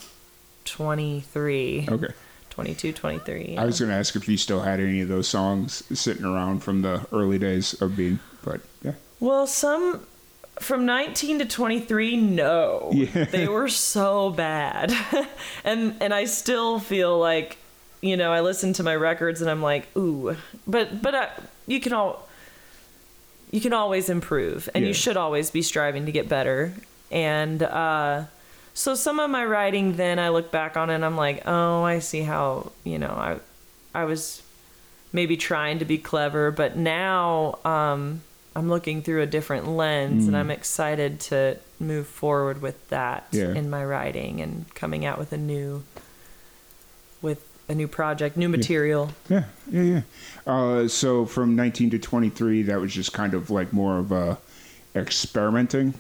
23, 0.67 1.89
Okay. 1.91 2.09
22, 2.51 2.93
23. 2.93 3.57
I 3.59 3.65
was 3.65 3.81
going 3.81 3.91
to 3.91 3.97
ask 3.97 4.15
if 4.15 4.29
you 4.29 4.37
still 4.37 4.61
had 4.61 4.79
any 4.79 5.01
of 5.01 5.09
those 5.09 5.27
songs 5.29 5.83
sitting 5.99 6.25
around 6.25 6.61
from 6.61 6.83
the 6.83 7.07
early 7.13 7.39
days 7.39 7.81
of 7.81 7.97
being, 7.97 8.19
but 8.45 8.61
yeah. 8.83 8.93
Well, 9.21 9.47
some 9.47 10.07
from 10.59 10.85
19 10.85 11.39
to 11.41 11.45
23, 11.47 12.17
no. 12.17 12.91
Yeah. 12.93 13.25
They 13.25 13.49
were 13.49 13.69
so 13.69 14.31
bad. 14.31 14.95
and 15.65 15.97
and 16.01 16.13
I 16.13 16.27
still 16.27 16.79
feel 16.79 17.19
like, 17.19 17.57
you 18.03 18.17
know, 18.19 18.31
I 18.33 18.41
listen 18.41 18.75
to 18.75 18.83
my 18.83 18.95
records 18.95 19.41
and 19.41 19.51
I'm 19.51 19.63
like, 19.63 19.95
ooh. 19.97 20.37
But 20.67 21.01
but 21.01 21.15
uh, 21.15 21.29
you 21.67 21.81
can 21.81 21.93
all 21.95 22.29
you 23.53 23.61
can 23.61 23.73
always 23.73 24.09
improve 24.09 24.69
and 24.75 24.83
Yeah. 24.83 24.89
you 24.89 24.95
should 24.95 25.17
always 25.17 25.51
be 25.53 25.63
striving 25.63 26.07
to 26.07 26.13
get 26.13 26.29
better. 26.29 26.73
And 27.11 27.63
uh 27.63 28.25
so 28.75 28.95
some 28.95 29.21
of 29.21 29.29
my 29.31 29.45
writing 29.45 29.97
then 29.97 30.19
I 30.19 30.31
look 30.31 30.51
back 30.51 30.77
on 30.77 30.89
it 30.91 30.95
and 30.95 31.05
I'm 31.05 31.17
like, 31.17 31.43
"Oh, 31.47 31.83
I 31.85 31.99
see 32.01 32.23
how, 32.23 32.73
you 32.85 32.99
know, 32.99 33.09
I 33.11 33.37
I 33.95 34.05
was 34.05 34.43
maybe 35.13 35.37
trying 35.37 35.79
to 35.81 35.85
be 35.85 35.99
clever, 35.99 36.51
but 36.51 36.75
now 36.79 37.59
um, 37.67 38.23
I'm 38.57 38.71
looking 38.71 39.03
through 39.03 39.21
a 39.21 39.27
different 39.27 39.69
lens, 39.69 40.27
and 40.27 40.35
I'm 40.35 40.51
excited 40.51 41.21
to 41.29 41.59
move 41.79 42.07
forward 42.07 42.63
with 42.63 42.89
that 42.89 43.27
Yeah. 43.31 43.53
in 43.53 43.69
my 43.69 43.85
writing 43.85 44.41
and 44.41 44.65
coming 44.75 45.05
out 45.05 45.19
with 45.19 45.35
a 45.35 45.37
new 45.37 45.83
with 47.21 47.45
a 47.69 47.75
new 47.75 47.89
project, 47.89 48.37
new 48.37 48.49
material. 48.49 49.11
Yeah, 49.29 49.45
yeah, 49.71 49.83
yeah. 49.83 50.01
Uh, 50.47 50.89
so 50.89 51.25
from 51.27 51.55
19 51.57 51.91
to 51.91 51.99
23, 51.99 52.63
that 52.65 52.81
was 52.81 52.93
just 52.93 53.13
kind 53.13 53.35
of 53.35 53.51
like 53.51 53.73
more 53.73 53.99
of 53.99 54.13
a 54.13 54.39
experimenting, 54.95 55.95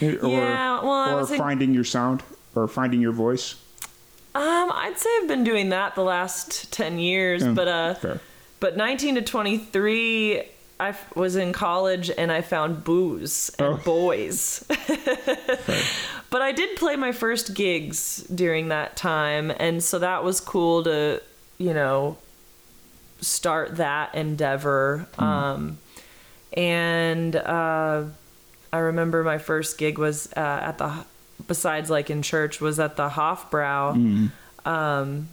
Eh, 0.00 0.16
or, 0.22 0.28
Yeah, 0.30 0.82
well, 0.82 1.18
or 1.20 1.26
finding 1.26 1.74
your 1.74 1.84
sound 1.84 2.22
or 2.54 2.66
finding 2.68 3.00
your 3.00 3.12
voice. 3.12 3.54
Um, 4.34 4.72
I'd 4.74 4.98
say 4.98 5.10
I've 5.20 5.28
been 5.28 5.44
doing 5.44 5.68
that 5.70 5.94
the 5.94 6.02
last 6.02 6.72
ten 6.72 6.98
years, 6.98 7.42
Yeah, 7.42 7.52
but 7.52 7.68
uh, 7.68 7.94
fair. 7.94 8.20
but 8.60 8.76
19 8.78 9.16
to 9.16 9.22
23, 9.22 10.42
I 10.80 10.94
was 11.14 11.36
in 11.36 11.52
college 11.52 12.10
and 12.16 12.32
I 12.32 12.40
found 12.40 12.82
booze 12.82 13.50
and 13.58 13.74
Oh. 13.74 13.80
boys. 13.84 14.64
but 16.32 16.40
I 16.40 16.52
did 16.52 16.76
play 16.76 16.96
my 16.96 17.12
first 17.12 17.52
gigs 17.54 18.24
during 18.34 18.68
that 18.68 18.96
time, 18.96 19.52
and 19.58 19.84
so 19.84 19.98
that 19.98 20.24
was 20.24 20.40
cool 20.40 20.82
to, 20.84 21.20
you 21.58 21.74
know, 21.74 22.16
start 23.20 23.76
that 23.76 24.14
endeavor. 24.14 25.06
Um, 25.18 25.76
and 26.54 27.36
uh, 27.36 28.04
I 28.72 28.78
remember 28.78 29.22
my 29.22 29.36
first 29.36 29.76
gig 29.76 29.98
was 29.98 30.32
uh, 30.34 30.40
at 30.40 30.78
the, 30.78 31.04
besides 31.46 31.90
like 31.90 32.08
in 32.08 32.22
church, 32.22 32.62
was 32.62 32.80
at 32.80 32.96
the 32.96 33.10
Hofbrau 33.10 34.30
um, 34.64 35.28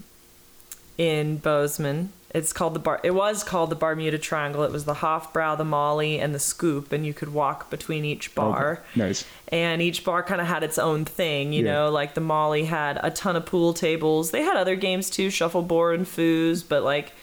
in 0.97 1.37
Bozeman. 1.37 2.11
It's 2.31 2.53
called 2.53 2.75
the 2.75 2.79
bar. 2.79 2.99
It 3.03 3.11
was 3.15 3.43
called 3.43 3.71
the 3.71 3.75
Bermuda 3.75 4.19
Triangle. 4.19 4.63
It 4.63 4.71
was 4.71 4.85
the 4.85 4.93
Hofbrau, 4.95 5.57
the 5.57 5.65
Molly, 5.65 6.19
and 6.19 6.33
the 6.35 6.39
Scoop, 6.39 6.91
and 6.91 7.03
you 7.03 7.11
could 7.13 7.33
walk 7.33 7.71
between 7.71 8.05
each 8.05 8.35
bar. 8.35 8.71
Okay, 8.73 8.81
Nice. 8.95 9.25
And 9.47 9.81
each 9.81 10.03
bar 10.03 10.21
kind 10.21 10.39
of 10.39 10.45
had 10.45 10.61
its 10.61 10.77
own 10.77 11.05
thing, 11.05 11.53
you 11.53 11.65
Yeah. 11.65 11.73
know. 11.73 11.89
Like 11.89 12.13
the 12.13 12.21
Molly 12.21 12.65
had 12.65 12.99
a 13.01 13.09
ton 13.09 13.35
of 13.35 13.47
pool 13.47 13.73
tables. 13.73 14.29
They 14.29 14.43
had 14.43 14.57
other 14.57 14.75
games 14.75 15.09
too, 15.09 15.31
shuffleboard 15.31 15.95
and 15.97 16.05
foos, 16.07 16.63
but 16.67 16.83
like 16.83 17.13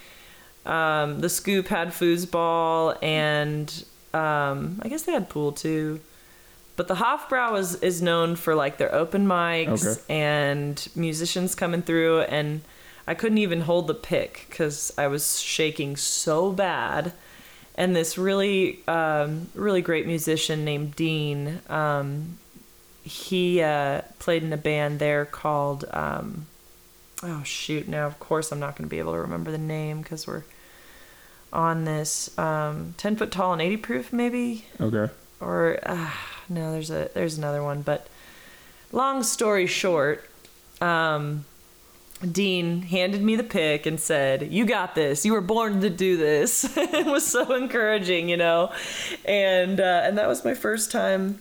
um, 0.64 1.20
the 1.20 1.28
Scoop 1.28 1.68
had 1.68 1.88
foosball, 1.90 2.98
and 3.00 3.84
um, 4.12 4.80
I 4.82 4.88
guess 4.88 5.02
they 5.02 5.12
had 5.12 5.28
pool 5.28 5.52
too. 5.52 6.00
But 6.74 6.88
the 6.88 6.96
Hofbrau 6.96 7.56
is 7.58 7.76
is 7.76 8.02
known 8.02 8.34
for 8.34 8.56
like 8.56 8.76
their 8.78 8.92
open 8.92 9.26
mics 9.28 9.86
Okay. 9.86 10.00
and 10.12 10.88
musicians 10.96 11.54
coming 11.54 11.82
through. 11.82 12.22
And 12.22 12.62
I 13.06 13.14
couldn't 13.14 13.38
even 13.38 13.62
hold 13.62 13.86
the 13.86 13.94
pick 13.94 14.46
because 14.48 14.92
I 14.98 15.06
was 15.06 15.40
shaking 15.40 15.96
so 15.96 16.50
bad. 16.52 17.12
And 17.76 17.94
this 17.94 18.16
really, 18.18 18.80
um, 18.88 19.48
really 19.54 19.82
great 19.82 20.06
musician 20.06 20.64
named 20.64 20.96
Dean, 20.96 21.60
um, 21.68 22.38
he 23.04 23.60
uh, 23.62 24.00
played 24.18 24.42
in 24.42 24.52
a 24.52 24.56
band 24.56 24.98
there 24.98 25.24
called, 25.26 25.84
um, 25.92 26.46
oh 27.22 27.42
shoot, 27.44 27.86
now 27.86 28.06
of 28.06 28.18
course 28.18 28.50
I'm 28.50 28.58
not 28.58 28.76
going 28.76 28.88
to 28.88 28.90
be 28.90 28.98
able 28.98 29.12
to 29.12 29.20
remember 29.20 29.50
the 29.52 29.58
name 29.58 30.00
because 30.02 30.26
we're 30.26 30.42
on 31.52 31.84
this 31.84 32.36
um, 32.38 32.94
10 32.96 33.16
foot 33.16 33.30
tall 33.30 33.52
and 33.52 33.62
80 33.62 33.76
proof 33.78 34.12
maybe 34.12 34.64
Okay. 34.80 35.10
or 35.40 35.78
uh, 35.84 36.10
no 36.48 36.72
there's 36.72 36.90
a 36.90 37.08
there's 37.14 37.38
another 37.38 37.62
one 37.62 37.82
but 37.82 38.08
long 38.92 39.22
story 39.22 39.66
short 39.66 40.28
um, 40.80 41.44
dean 42.32 42.82
handed 42.82 43.20
me 43.20 43.36
the 43.36 43.44
pick 43.44 43.84
and 43.84 44.00
said 44.00 44.50
you 44.50 44.64
got 44.64 44.94
this 44.94 45.24
you 45.24 45.32
were 45.32 45.40
born 45.42 45.80
to 45.82 45.90
do 45.90 46.16
this 46.16 46.64
it 46.76 47.06
was 47.06 47.26
so 47.26 47.54
encouraging 47.54 48.28
you 48.28 48.36
know 48.36 48.72
and 49.26 49.80
uh, 49.80 50.00
and 50.04 50.16
that 50.16 50.26
was 50.26 50.44
my 50.44 50.54
first 50.54 50.90
time 50.90 51.40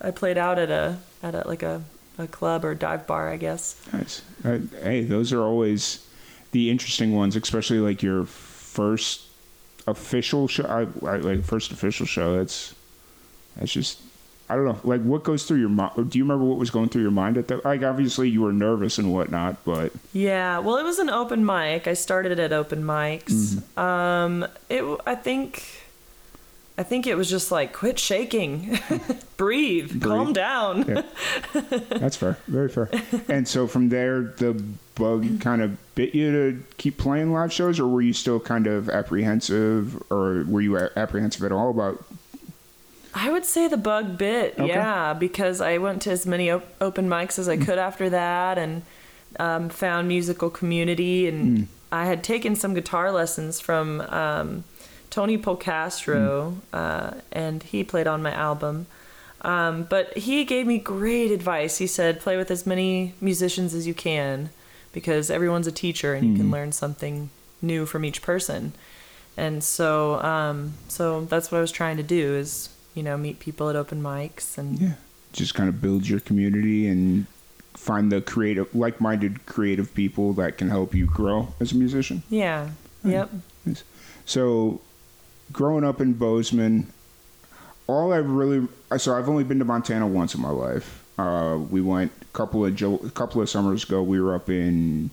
i 0.00 0.10
played 0.10 0.38
out 0.38 0.58
at 0.58 0.70
a 0.70 0.96
at 1.24 1.34
a 1.34 1.46
like 1.48 1.62
a, 1.64 1.82
a 2.18 2.26
club 2.28 2.64
or 2.64 2.74
dive 2.74 3.06
bar 3.06 3.28
i 3.28 3.36
guess 3.36 3.74
Nice. 3.92 4.22
Hey, 4.42 5.04
those 5.04 5.32
are 5.32 5.42
always 5.42 6.04
the 6.52 6.70
interesting 6.70 7.14
ones, 7.14 7.36
especially 7.36 7.78
like 7.78 8.02
your 8.02 8.24
first 8.24 9.22
official 9.86 10.48
show. 10.48 10.64
I, 10.64 11.06
I, 11.06 11.16
like 11.16 11.44
first 11.44 11.72
official 11.72 12.06
show. 12.06 12.36
That's 12.36 12.74
that's 13.56 13.72
just 13.72 14.00
I 14.52 14.54
don't 14.54 14.66
know. 14.66 14.78
Like 14.84 15.00
what 15.00 15.22
goes 15.24 15.44
through 15.44 15.60
your 15.60 15.70
mind? 15.70 16.10
Do 16.10 16.18
you 16.18 16.24
remember 16.24 16.44
what 16.44 16.58
was 16.58 16.68
going 16.70 16.90
through 16.90 17.00
your 17.00 17.10
mind 17.10 17.38
at 17.38 17.48
that? 17.48 17.64
Like 17.64 17.82
obviously 17.82 18.28
you 18.28 18.42
were 18.42 18.52
nervous 18.52 18.98
and 18.98 19.10
whatnot, 19.10 19.64
but 19.64 19.92
Yeah, 20.12 20.58
well, 20.58 20.76
it 20.76 20.82
was 20.82 20.98
an 20.98 21.08
open 21.08 21.46
mic. 21.46 21.86
I 21.88 21.94
started 21.94 22.38
at 22.38 22.52
open 22.52 22.82
mics. 22.82 23.62
Um, 23.78 24.46
it, 24.68 24.84
I 25.06 25.14
think, 25.14 25.64
I 26.76 26.82
think 26.82 27.06
it 27.06 27.14
was 27.14 27.30
just 27.30 27.50
like, 27.50 27.72
quit 27.72 27.98
shaking, 27.98 28.78
breathe, 29.38 30.02
calm 30.02 30.34
down. 30.34 30.86
Yeah. 30.86 31.02
that's 31.88 32.16
fair. 32.16 32.36
Very 32.46 32.68
fair. 32.68 32.90
And 33.30 33.48
so 33.48 33.66
from 33.66 33.88
there, 33.88 34.20
the 34.22 34.62
bug 34.96 35.40
kind 35.40 35.62
of 35.62 35.78
bit 35.94 36.14
you 36.14 36.30
to 36.30 36.62
keep 36.76 36.98
playing 36.98 37.32
live 37.32 37.54
shows, 37.54 37.80
or 37.80 37.88
were 37.88 38.02
you 38.02 38.12
still 38.12 38.38
kind 38.38 38.66
of 38.66 38.90
apprehensive, 38.90 39.96
or 40.12 40.44
were 40.46 40.60
you 40.60 40.76
apprehensive 40.76 41.42
at 41.42 41.52
all 41.52 41.70
about? 41.70 42.04
I 43.14 43.30
would 43.30 43.44
say 43.44 43.68
the 43.68 43.76
bug 43.76 44.16
bit, 44.18 44.54
Okay. 44.58 44.66
yeah, 44.68 45.12
because 45.12 45.60
I 45.60 45.78
went 45.78 46.02
to 46.02 46.10
as 46.10 46.24
many 46.26 46.50
op- 46.50 46.66
open 46.80 47.08
mics 47.08 47.38
as 47.38 47.48
I 47.48 47.56
could 47.56 47.78
after 47.78 48.08
that, 48.10 48.56
and 48.58 48.82
um, 49.38 49.68
found 49.68 50.08
musical 50.08 50.48
community, 50.50 51.28
and 51.28 51.68
I 51.90 52.06
had 52.06 52.24
taken 52.24 52.56
some 52.56 52.72
guitar 52.74 53.12
lessons 53.12 53.60
from 53.60 54.00
um, 54.02 54.64
Tony 55.10 55.36
Polecastro, 55.38 56.56
uh, 56.72 57.12
and 57.30 57.62
he 57.62 57.84
played 57.84 58.06
on 58.06 58.22
my 58.22 58.32
album. 58.32 58.86
Um, 59.42 59.84
but 59.90 60.16
he 60.16 60.44
gave 60.44 60.66
me 60.66 60.78
great 60.78 61.30
advice. 61.32 61.78
He 61.78 61.86
said, 61.88 62.20
play 62.20 62.36
with 62.36 62.50
as 62.50 62.64
many 62.66 63.14
musicians 63.20 63.74
as 63.74 63.86
you 63.86 63.94
can 63.94 64.50
because 64.92 65.30
everyone's 65.30 65.66
a 65.66 65.72
teacher 65.72 66.14
and 66.14 66.30
you 66.30 66.36
can 66.36 66.50
learn 66.50 66.70
something 66.70 67.28
new 67.60 67.84
from 67.84 68.04
each 68.04 68.22
person. 68.22 68.72
And 69.36 69.64
so, 69.64 70.20
um, 70.22 70.74
so 70.88 71.24
that's 71.24 71.50
what 71.50 71.58
I 71.58 71.60
was 71.60 71.72
trying 71.72 71.96
to 71.96 72.02
do 72.04 72.34
is, 72.36 72.68
you 72.94 73.02
know, 73.02 73.16
meet 73.16 73.38
people 73.40 73.68
at 73.70 73.76
open 73.76 74.02
mics 74.02 74.58
and 74.58 74.78
Yeah. 74.78 74.92
Just 75.32 75.54
kind 75.54 75.68
of 75.68 75.80
build 75.80 76.06
your 76.06 76.20
community 76.20 76.86
and 76.86 77.26
find 77.74 78.12
the 78.12 78.20
creative, 78.20 78.74
like-minded, 78.74 79.46
creative 79.46 79.94
people 79.94 80.34
that 80.34 80.58
can 80.58 80.68
help 80.68 80.94
you 80.94 81.06
grow 81.06 81.54
as 81.58 81.72
a 81.72 81.76
musician. 81.76 82.22
yeah, 82.28 82.68
yep. 83.02 83.30
So, 84.26 84.80
growing 85.52 85.84
up 85.84 86.00
in 86.00 86.12
Bozeman, 86.12 86.92
all 87.86 88.12
I 88.12 88.18
really 88.18 88.68
so 88.98 89.14
I've 89.16 89.28
only 89.28 89.44
been 89.44 89.58
to 89.58 89.64
Montana 89.64 90.06
once 90.06 90.34
in 90.34 90.40
my 90.42 90.50
life. 90.50 91.02
Uh, 91.18 91.58
we 91.70 91.80
went 91.80 92.12
a 92.20 92.24
couple 92.36 92.64
of 92.64 92.80
a 92.82 93.10
couple 93.10 93.40
of 93.40 93.48
summers 93.48 93.84
ago. 93.84 94.02
We 94.02 94.20
were 94.20 94.34
up 94.34 94.48
in 94.50 95.10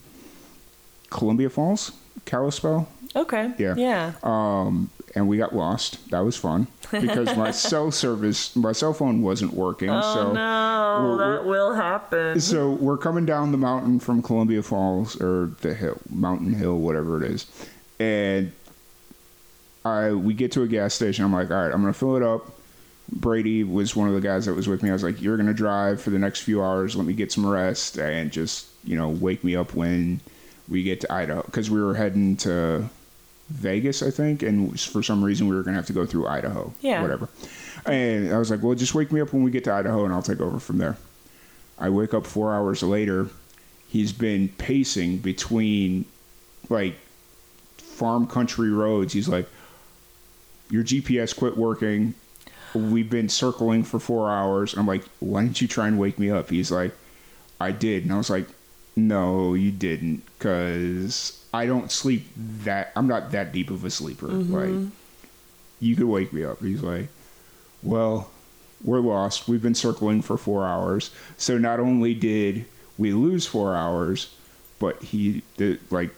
Columbia 1.10 1.50
Falls, 1.50 1.92
Kalispell, 2.26 2.88
Okay. 3.16 3.52
Yeah. 3.58 3.76
Yeah. 3.76 4.14
um, 4.24 4.90
and 5.16 5.28
we 5.28 5.38
got 5.38 5.56
lost. 5.56 6.10
That 6.12 6.20
was 6.20 6.36
fun 6.38 6.68
because 6.92 7.36
my 7.36 7.52
cell 7.68 7.92
service, 7.92 8.56
my 8.56 8.72
cell 8.72 8.94
phone 8.94 9.22
wasn't 9.22 9.54
working. 9.54 9.90
Oh 9.90 10.14
so 10.14 10.32
no, 10.34 11.16
we're- 11.18 11.36
that 11.38 11.46
will 11.46 11.74
happen. 11.74 12.40
So 12.40 12.72
we're 12.72 12.98
coming 12.98 13.26
down 13.26 13.52
the 13.52 13.58
mountain 13.58 14.00
from 14.00 14.22
Columbia 14.22 14.64
Falls 14.64 15.20
or 15.22 15.52
the 15.62 15.74
hill, 15.74 15.98
Mountain 16.10 16.54
Hill, 16.54 16.78
whatever 16.78 17.24
it 17.24 17.32
is, 17.32 17.46
and 18.00 18.52
I 19.86 20.12
we 20.12 20.34
get 20.34 20.52
to 20.54 20.64
a 20.64 20.68
gas 20.68 20.94
station. 20.94 21.24
I'm 21.26 21.34
like, 21.34 21.50
all 21.52 21.58
right, 21.58 21.74
I'm 21.74 21.82
gonna 21.82 21.94
fill 21.94 22.16
it 22.16 22.24
up. 22.24 22.52
Brady 23.12 23.64
was 23.64 23.96
one 23.96 24.08
of 24.08 24.14
the 24.14 24.22
guys 24.22 24.46
that 24.46 24.54
was 24.54 24.68
with 24.68 24.84
me. 24.84 24.90
I 24.90 24.94
was 24.94 25.04
like, 25.04 25.22
you're 25.22 25.38
gonna 25.38 25.54
drive 25.54 26.02
for 26.02 26.10
the 26.12 26.20
next 26.20 26.42
few 26.42 26.62
hours. 26.62 26.96
Let 26.96 27.08
me 27.08 27.14
get 27.14 27.32
some 27.32 27.46
rest 27.46 27.98
and 27.98 28.32
just 28.32 28.68
you 28.84 28.96
know 28.96 29.10
wake 29.10 29.44
me 29.44 29.56
up 29.56 29.74
when 29.74 30.20
we 30.68 30.84
get 30.84 31.02
to 31.02 31.12
Idaho 31.12 31.42
because 31.44 31.72
we 31.72 31.82
were 31.82 31.96
heading 31.96 32.38
to 32.38 32.88
Vegas, 33.50 34.04
I 34.04 34.12
think, 34.12 34.44
and 34.44 34.80
for 34.80 35.02
some 35.02 35.24
reason 35.24 35.48
we 35.48 35.56
were 35.56 35.64
gonna 35.64 35.78
have 35.78 35.88
to 35.88 35.94
go 35.94 36.06
through 36.06 36.28
Idaho. 36.28 36.72
Yeah. 36.82 37.02
Whatever. 37.02 37.30
And 37.86 38.34
I 38.34 38.38
was 38.38 38.52
like, 38.52 38.62
well, 38.62 38.76
just 38.76 38.94
wake 38.94 39.12
me 39.12 39.22
up 39.22 39.34
when 39.34 39.44
we 39.44 39.52
get 39.52 39.64
to 39.66 39.74
Idaho, 39.74 40.06
and 40.06 40.14
I'll 40.14 40.22
take 40.22 40.42
over 40.42 40.60
from 40.60 40.78
there. 40.78 40.98
I 41.78 41.90
wake 41.90 42.14
up 42.14 42.28
four 42.28 42.54
hours 42.54 42.84
later. 42.84 43.30
He's 43.88 44.12
been 44.12 44.50
pacing 44.50 45.18
between 45.18 46.06
like 46.70 46.96
farm 47.78 48.28
country 48.28 48.70
roads. 48.70 49.14
He's 49.14 49.28
like, 49.28 49.48
Your 50.70 50.84
GPS 50.84 51.36
quit 51.36 51.58
working. 51.58 52.14
We've 52.76 53.10
been 53.10 53.30
circling 53.30 53.84
for 53.84 54.00
four 54.00 54.30
hours. 54.30 54.76
I'm 54.76 54.86
like, 54.86 55.04
Why 55.20 55.42
didn't 55.42 55.62
you 55.62 55.68
try 55.68 55.88
and 55.88 55.98
wake 55.98 56.20
me 56.20 56.30
up? 56.30 56.50
He's 56.50 56.72
like, 56.72 56.94
I 57.60 57.72
did. 57.72 58.04
And 58.04 58.14
I 58.14 58.18
was 58.18 58.30
like, 58.30 58.48
No, 59.08 59.54
you 59.54 59.72
didn't. 59.72 60.24
Because 60.38 61.44
I 61.54 61.66
don't 61.66 61.92
sleep 61.92 62.28
that. 62.64 62.92
I'm 62.96 63.08
not 63.08 63.32
that 63.32 63.52
deep 63.52 63.72
of 63.72 63.84
a 63.84 63.90
sleeper. 63.90 64.28
Mm-hmm. 64.28 64.54
Like, 64.54 64.92
you 65.80 65.96
could 65.96 66.08
wake 66.08 66.34
me 66.34 66.44
up. 66.44 66.60
He's 66.60 66.84
like, 66.84 67.08
Well, 67.84 68.30
we're 68.84 69.00
lost. 69.00 69.48
We've 69.48 69.62
been 69.62 69.76
circling 69.76 70.22
for 70.22 70.38
four 70.38 70.66
hours. 70.66 71.12
So 71.38 71.58
not 71.58 71.80
only 71.80 72.14
did 72.14 72.66
we 72.98 73.14
lose 73.14 73.46
four 73.46 73.76
hours, 73.76 74.34
but 74.80 75.02
he 75.02 75.44
the 75.58 75.80
like 75.90 76.12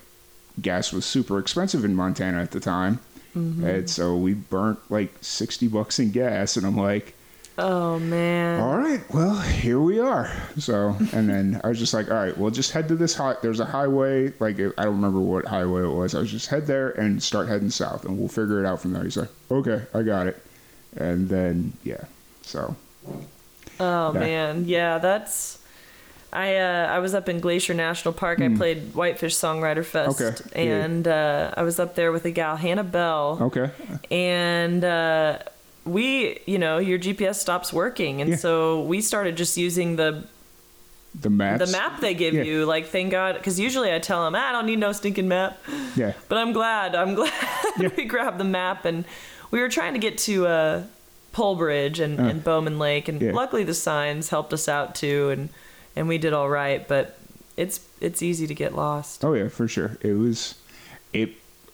gas 0.61 0.93
was 0.93 1.05
super 1.05 1.39
expensive 1.39 1.83
in 1.83 1.95
Montana 1.95 2.41
at 2.41 2.51
the 2.51 2.59
time, 2.59 2.99
mm-hmm. 3.35 3.65
and 3.65 3.89
so 3.89 4.15
we 4.15 4.33
burnt 4.33 4.79
like 4.89 5.13
sixty 5.21 5.67
bucks 5.67 5.99
in 5.99 6.11
gas. 6.11 6.57
And 6.57 6.65
I'm 6.65 6.77
like, 6.77 7.15
oh 7.61 7.99
man. 7.99 8.59
all 8.59 8.77
right, 8.77 9.01
well 9.13 9.35
here 9.39 9.79
we 9.79 9.99
are. 9.99 10.31
So 10.57 10.95
and 11.13 11.29
then 11.29 11.61
I 11.63 11.69
was 11.69 11.79
just 11.79 11.93
like, 11.93 12.09
all 12.11 12.17
right, 12.17 12.37
well 12.37 12.51
just 12.51 12.71
head 12.71 12.87
to 12.89 12.95
this 12.95 13.15
high. 13.15 13.35
There's 13.41 13.59
a 13.59 13.65
highway. 13.65 14.33
Like 14.39 14.55
I 14.59 14.83
don't 14.83 14.95
remember 14.95 15.19
what 15.19 15.45
highway 15.45 15.83
it 15.83 15.93
was. 15.93 16.15
I 16.15 16.19
was 16.19 16.31
just 16.31 16.47
head 16.47 16.67
there 16.67 16.89
and 16.91 17.21
start 17.21 17.47
heading 17.47 17.69
south, 17.69 18.05
and 18.05 18.17
we'll 18.17 18.27
figure 18.27 18.59
it 18.63 18.65
out 18.65 18.81
from 18.81 18.93
there. 18.93 19.03
He's 19.03 19.17
like, 19.17 19.29
okay, 19.49 19.83
I 19.93 20.01
got 20.03 20.27
it. 20.27 20.41
And 20.97 21.29
then 21.29 21.73
yeah, 21.83 22.03
so 22.41 22.75
Oh 23.79 24.13
Yeah. 24.13 24.19
man, 24.19 24.65
yeah, 24.65 24.97
that's. 24.97 25.59
I 26.33 26.55
uh, 26.57 26.87
I 26.89 26.99
was 26.99 27.13
up 27.13 27.27
in 27.27 27.41
Glacier 27.41 27.73
National 27.73 28.13
Park. 28.13 28.39
I 28.39 28.47
played 28.55 28.93
Whitefish 28.95 29.35
Songwriter 29.35 29.83
Fest, 29.83 30.17
Hmm. 30.19 30.23
Okay, 30.25 30.65
yeah. 30.67 30.83
and 30.85 31.05
uh, 31.05 31.53
I 31.57 31.63
was 31.63 31.77
up 31.77 31.95
there 31.95 32.13
with 32.13 32.23
a 32.23 32.31
gal, 32.31 32.55
Hannah 32.55 32.85
Bell, 32.85 33.37
okay, 33.41 33.69
and 34.09 34.81
uh, 34.83 35.39
we, 35.85 36.39
you 36.45 36.57
know, 36.59 36.77
your 36.77 36.99
GPS 36.99 37.35
stops 37.35 37.73
working, 37.73 38.21
and 38.21 38.31
Yeah. 38.31 38.35
so 38.37 38.81
we 38.83 39.01
started 39.01 39.35
just 39.37 39.57
using 39.57 39.95
the 39.95 40.23
the 41.19 41.29
map 41.29 41.59
the 41.59 41.67
map 41.67 41.99
they 41.99 42.13
give 42.13 42.33
Yeah. 42.33 42.43
you. 42.43 42.65
Like, 42.65 42.87
thank 42.87 43.11
God, 43.11 43.35
because 43.35 43.59
usually 43.59 43.93
I 43.93 43.99
tell 43.99 44.23
them, 44.23 44.33
ah, 44.35 44.49
I 44.49 44.51
don't 44.53 44.65
need 44.65 44.79
no 44.79 44.93
stinking 44.93 45.27
map. 45.27 45.57
Yeah. 45.95 46.13
But 46.29 46.37
I'm 46.37 46.53
glad. 46.53 46.95
I'm 46.95 47.15
glad 47.15 47.33
Yeah. 47.79 47.89
we 47.97 48.05
grabbed 48.05 48.37
the 48.37 48.45
map 48.45 48.85
and 48.85 49.03
we 49.51 49.59
were 49.59 49.67
trying 49.67 49.91
to 49.93 49.99
get 49.99 50.17
to 50.19 50.47
uh, 50.47 50.83
Polebridge 51.33 51.99
and, 51.99 52.17
Uh. 52.19 52.23
and 52.23 52.43
Bowman 52.43 52.79
Lake, 52.79 53.09
and 53.09 53.21
Yeah. 53.21 53.33
luckily 53.33 53.65
the 53.65 53.73
signs 53.73 54.29
helped 54.29 54.53
us 54.53 54.69
out 54.69 54.95
too, 54.95 55.29
and 55.31 55.49
and 55.97 56.07
we 56.07 56.17
did 56.17 56.31
all 56.31 56.49
right. 56.49 56.87
But 56.87 57.17
it's 57.57 57.81
it's 57.99 58.21
easy 58.21 58.47
to 58.47 58.53
get 58.55 58.73
lost. 58.73 59.25
Oh 59.25 59.33
yeah, 59.33 59.49
for 59.49 59.67
sure. 59.67 59.97
It 60.01 60.13
was 60.13 60.55
it 61.11 61.31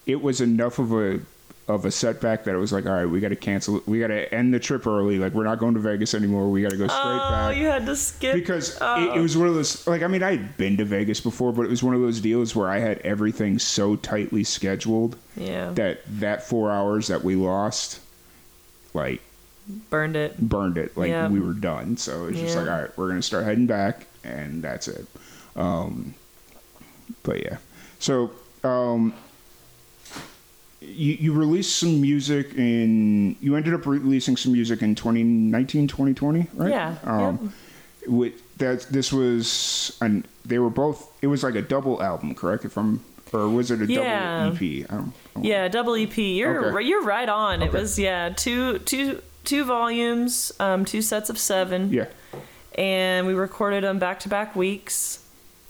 it 0.08 0.22
was 0.24 0.42
enough 0.42 0.80
of 0.80 0.92
a 0.94 1.20
of 1.68 1.84
a 1.84 1.92
setback 1.92 2.46
that 2.46 2.56
it 2.56 2.58
was 2.58 2.72
like, 2.72 2.86
all 2.86 2.94
right, 2.94 3.06
we 3.06 3.20
got 3.20 3.30
to 3.30 3.36
cancel. 3.36 3.82
We 3.86 4.00
got 4.00 4.08
to 4.08 4.34
end 4.34 4.54
the 4.54 4.60
trip 4.60 4.88
early. 4.88 5.20
Like 5.20 5.34
we're 5.34 5.44
not 5.44 5.60
going 5.60 5.74
to 5.74 5.82
Vegas 5.82 6.14
anymore. 6.14 6.50
We 6.50 6.62
got 6.62 6.72
to 6.72 6.78
go 6.78 6.88
straight 6.88 7.00
oh, 7.02 7.30
back. 7.30 7.48
Oh, 7.48 7.60
you 7.60 7.66
had 7.66 7.86
to 7.88 7.96
skip 7.96 8.34
because 8.36 8.78
Oh. 8.80 9.14
it, 9.14 9.18
it 9.18 9.20
was 9.22 9.36
one 9.36 9.50
of 9.50 9.54
those 9.56 9.86
like 9.86 10.02
I 10.02 10.08
mean 10.08 10.24
I 10.24 10.32
had 10.32 10.56
been 10.56 10.78
to 10.78 10.86
Vegas 10.86 11.20
before, 11.20 11.52
but 11.52 11.64
it 11.64 11.70
was 11.70 11.84
one 11.84 11.94
of 11.94 12.00
those 12.02 12.22
deals 12.22 12.56
where 12.56 12.70
I 12.70 12.80
had 12.80 13.00
everything 13.00 13.60
so 13.60 13.96
tightly 13.98 14.44
scheduled 14.46 15.18
yeah 15.36 15.72
that 15.74 16.00
that 16.20 16.44
four 16.44 16.72
hours 16.72 17.08
that 17.08 17.24
we 17.24 17.36
lost, 17.36 18.00
like 18.94 19.22
burned 19.90 20.16
it. 20.16 20.40
burned 20.40 20.78
it. 20.78 20.96
Like 20.96 21.10
Yeah. 21.10 21.28
we 21.28 21.42
were 21.42 21.52
done. 21.54 21.98
So 21.98 22.28
it's 22.28 22.40
just 22.40 22.56
Yeah. 22.56 22.62
like, 22.62 22.72
all 22.72 22.82
right, 22.84 22.98
we're 22.98 23.10
gonna 23.10 23.22
start 23.22 23.44
heading 23.44 23.68
back, 23.68 24.06
and 24.24 24.64
that's 24.64 24.88
it. 24.88 25.06
Um, 25.58 26.14
but 27.24 27.44
yeah, 27.44 27.58
So, 28.00 28.32
um, 28.64 29.14
you, 30.82 31.14
you 31.20 31.34
released 31.34 31.78
some 31.78 32.00
music 32.02 32.54
in, 32.56 33.36
you 33.42 33.56
ended 33.56 33.74
up 33.74 33.86
releasing 33.86 34.38
some 34.38 34.52
music 34.54 34.82
in 34.82 34.96
2019, 34.96 35.88
2020, 35.88 36.48
right? 36.54 36.70
Yeah, 36.70 36.96
Um, 37.04 37.54
with 38.08 38.34
that, 38.58 38.82
this 38.92 39.12
was, 39.12 39.98
and 40.02 40.28
they 40.46 40.60
were 40.60 40.70
both, 40.70 41.12
it 41.22 41.28
was 41.28 41.44
like 41.44 41.56
a 41.56 41.62
double 41.62 42.02
album, 42.02 42.36
correct? 42.36 42.64
If 42.66 42.78
I'm, 42.78 43.02
or 43.34 43.50
was 43.50 43.72
it 43.72 43.82
a 43.82 43.86
Yeah. 43.86 44.46
double 44.46 44.56
EP? 44.56 44.62
I 44.62 44.64
don't, 44.64 44.90
I 44.92 45.14
don't- 45.36 45.44
Yeah, 45.46 45.68
double 45.68 45.96
EP. 45.96 46.18
You're 46.18 46.74
Okay. 46.78 46.88
you're 46.88 47.04
right 47.04 47.28
on. 47.28 47.62
It 47.62 47.74
was 47.74 48.00
yeah, 48.00 48.30
two 48.30 48.80
two 48.80 49.22
two 49.44 49.66
volumes, 49.66 50.52
um, 50.60 50.86
two 50.86 51.02
sets 51.02 51.30
of 51.30 51.38
seven. 51.38 51.92
Yeah. 51.92 52.06
and 52.76 53.26
we 53.28 53.34
recorded 53.34 53.84
them 53.84 53.98
back 54.00 54.20
to 54.22 54.30
back 54.30 54.56
weeks. 54.56 55.20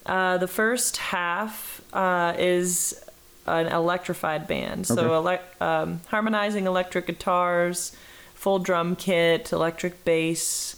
Uh, 0.05 0.37
the 0.37 0.47
first 0.47 0.97
half 0.97 1.81
uh, 1.93 2.33
is 2.37 3.01
an 3.47 3.67
electrified 3.67 4.47
band, 4.47 4.85
so 4.87 5.13
Okay. 5.13 5.39
ele- 5.61 5.67
um, 5.67 6.01
harmonizing 6.07 6.65
electric 6.67 7.07
guitars, 7.07 7.95
full 8.33 8.59
drum 8.59 8.95
kit, 8.95 9.51
electric 9.51 10.03
bass, 10.05 10.75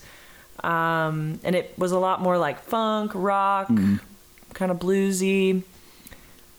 um, 0.64 1.40
and 1.44 1.56
it 1.56 1.74
was 1.78 1.92
a 1.92 2.00
lot 2.00 2.22
more 2.22 2.38
like 2.38 2.62
funk, 2.64 3.12
rock, 3.16 3.68
kind 4.54 4.72
of 4.72 4.78
bluesy. 4.80 5.64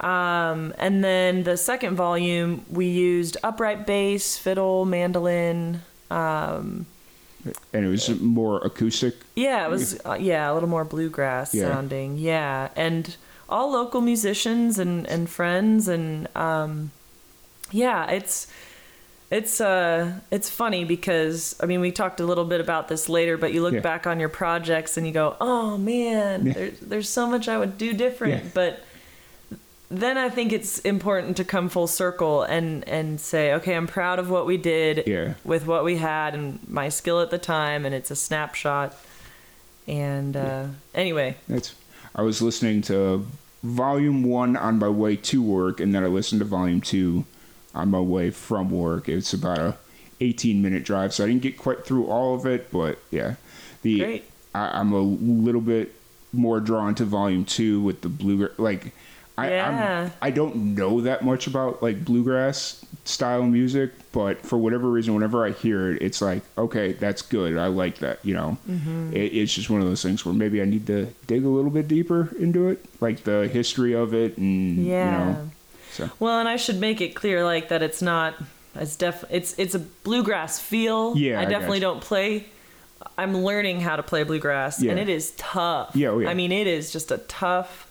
Um, 0.00 0.72
and 0.78 1.04
then 1.04 1.42
the 1.44 1.56
second 1.58 1.96
volume, 1.96 2.64
we 2.70 2.86
used 2.86 3.36
upright 3.42 3.86
bass, 3.86 4.38
fiddle, 4.38 4.84
mandolin. 4.86 5.82
Um, 6.10 6.86
And 7.72 7.84
it 7.84 7.88
was 7.88 8.08
more 8.20 8.58
acoustic. 8.64 9.14
yeah, 9.36 9.64
it 9.66 9.70
was 9.70 9.98
uh, 10.06 10.16
yeah 10.18 10.50
a 10.50 10.52
little 10.54 10.68
more 10.68 10.84
bluegrass 10.84 11.54
Yeah. 11.54 11.68
sounding. 11.72 12.16
Yeah, 12.18 12.68
and 12.76 13.14
all 13.50 13.70
local 13.70 14.00
musicians 14.00 14.78
and 14.78 15.06
and 15.06 15.28
friends 15.28 15.88
and 15.88 16.28
um, 16.36 16.90
yeah, 17.70 18.10
it's 18.10 18.46
it's 19.30 19.60
uh 19.60 20.12
it's 20.30 20.48
funny 20.50 20.84
because 20.84 21.54
I 21.60 21.66
mean 21.66 21.80
we 21.80 21.92
talked 21.92 22.20
a 22.20 22.24
little 22.26 22.44
bit 22.44 22.60
about 22.60 22.88
this 22.88 23.08
later, 23.08 23.36
but 23.36 23.52
you 23.52 23.62
look 23.62 23.74
Yeah. 23.74 23.80
back 23.80 24.06
on 24.06 24.18
your 24.20 24.28
projects 24.28 24.96
and 24.96 25.06
you 25.06 25.12
go, 25.12 25.36
oh 25.40 25.78
man, 25.78 26.46
Yeah. 26.46 26.52
there's 26.52 26.80
there's 26.80 27.08
so 27.08 27.26
much 27.28 27.48
I 27.48 27.56
would 27.58 27.78
do 27.78 27.92
different, 27.92 28.44
Yeah. 28.44 28.50
but 28.54 28.84
then 29.92 30.16
I 30.16 30.28
think 30.30 30.52
it's 30.52 30.78
important 30.80 31.36
to 31.38 31.44
come 31.44 31.68
full 31.68 31.86
circle 31.88 32.42
and 32.42 32.88
and 32.88 33.20
say, 33.20 33.52
okay, 33.54 33.74
I'm 33.74 33.86
proud 33.88 34.18
of 34.18 34.30
what 34.30 34.46
we 34.46 34.56
did 34.56 35.04
Yeah. 35.06 35.34
with 35.44 35.66
what 35.66 35.84
we 35.84 35.96
had 35.96 36.34
and 36.34 36.58
my 36.68 36.88
skill 36.90 37.20
at 37.20 37.30
the 37.30 37.38
time, 37.38 37.84
and 37.86 37.94
it's 37.94 38.10
a 38.10 38.16
snapshot. 38.16 38.96
And 39.88 40.36
uh, 40.36 40.66
anyway, 40.94 41.36
That's. 41.48 41.74
I 42.14 42.22
was 42.22 42.42
listening 42.42 42.82
to 42.82 43.26
volume 43.62 44.22
one 44.22 44.56
on 44.56 44.78
my 44.78 44.88
way 44.88 45.16
to 45.16 45.42
work, 45.42 45.80
and 45.80 45.94
then 45.94 46.04
I 46.04 46.06
listened 46.06 46.40
to 46.40 46.44
volume 46.44 46.80
two 46.80 47.24
on 47.74 47.90
my 47.90 48.00
way 48.00 48.30
from 48.30 48.70
work. 48.70 49.08
It's 49.08 49.32
about 49.32 49.58
a 49.58 49.76
18 50.20 50.62
minute 50.62 50.84
drive, 50.84 51.14
so 51.14 51.24
I 51.24 51.28
didn't 51.28 51.42
get 51.42 51.58
quite 51.58 51.84
through 51.84 52.06
all 52.06 52.34
of 52.34 52.46
it, 52.46 52.70
but 52.70 52.98
yeah, 53.10 53.36
the 53.82 53.98
Great. 54.00 54.24
I, 54.54 54.78
I'm 54.80 54.92
a 54.92 55.00
little 55.00 55.60
bit 55.60 55.94
more 56.32 56.60
drawn 56.60 56.94
to 56.96 57.04
volume 57.04 57.44
two 57.44 57.80
with 57.80 58.02
the 58.02 58.08
blue 58.08 58.50
Like, 58.56 58.92
I 59.38 59.50
Yeah. 59.50 60.02
I'm, 60.04 60.12
I 60.20 60.30
don't 60.30 60.74
know 60.74 61.00
that 61.02 61.24
much 61.24 61.46
about 61.46 61.82
like 61.82 62.04
bluegrass 62.04 62.84
style 63.04 63.42
music, 63.44 63.92
but 64.12 64.44
for 64.44 64.58
whatever 64.58 64.88
reason, 64.90 65.14
whenever 65.14 65.44
I 65.46 65.50
hear 65.52 65.92
it, 65.92 66.02
it's 66.02 66.20
like, 66.20 66.42
okay, 66.58 66.92
that's 66.92 67.22
good. 67.22 67.56
I 67.56 67.68
like 67.68 67.98
that. 67.98 68.18
You 68.24 68.34
know, 68.34 68.58
Mm-hmm. 68.68 69.14
it, 69.16 69.32
it's 69.32 69.54
just 69.54 69.70
one 69.70 69.80
of 69.80 69.86
those 69.86 70.02
things 70.02 70.24
where 70.26 70.34
maybe 70.34 70.60
I 70.60 70.64
need 70.66 70.86
to 70.88 71.06
dig 71.26 71.44
a 71.44 71.48
little 71.48 71.70
bit 71.70 71.88
deeper 71.88 72.34
into 72.38 72.68
it, 72.68 72.84
like 73.00 73.24
the 73.24 73.48
history 73.48 73.94
of 73.94 74.12
it, 74.14 74.36
and 74.36 74.84
yeah. 74.84 75.04
you 75.28 75.32
know, 75.32 75.50
so 75.92 76.10
Well, 76.20 76.38
and 76.38 76.48
I 76.48 76.56
should 76.56 76.78
make 76.80 77.00
it 77.00 77.14
clear, 77.14 77.44
like 77.44 77.68
that 77.70 77.82
it's 77.82 78.02
not. 78.02 78.34
It's 78.76 78.94
def. 78.94 79.24
It's 79.30 79.58
it's 79.58 79.74
a 79.74 79.80
bluegrass 79.80 80.60
feel. 80.60 81.16
Yeah, 81.16 81.40
I 81.40 81.44
definitely 81.44 81.80
don't 81.80 82.00
play. 82.00 82.46
I'm 83.18 83.38
learning 83.42 83.80
how 83.80 83.96
to 83.96 84.02
play 84.02 84.22
bluegrass, 84.22 84.80
Yeah. 84.80 84.92
and 84.92 85.00
it 85.00 85.08
is 85.08 85.32
tough. 85.36 85.96
Yeah, 85.96 86.08
oh, 86.10 86.18
yeah. 86.20 86.28
I 86.30 86.34
mean, 86.34 86.52
it 86.52 86.66
is 86.68 86.92
just 86.92 87.10
a 87.10 87.18
tough 87.18 87.89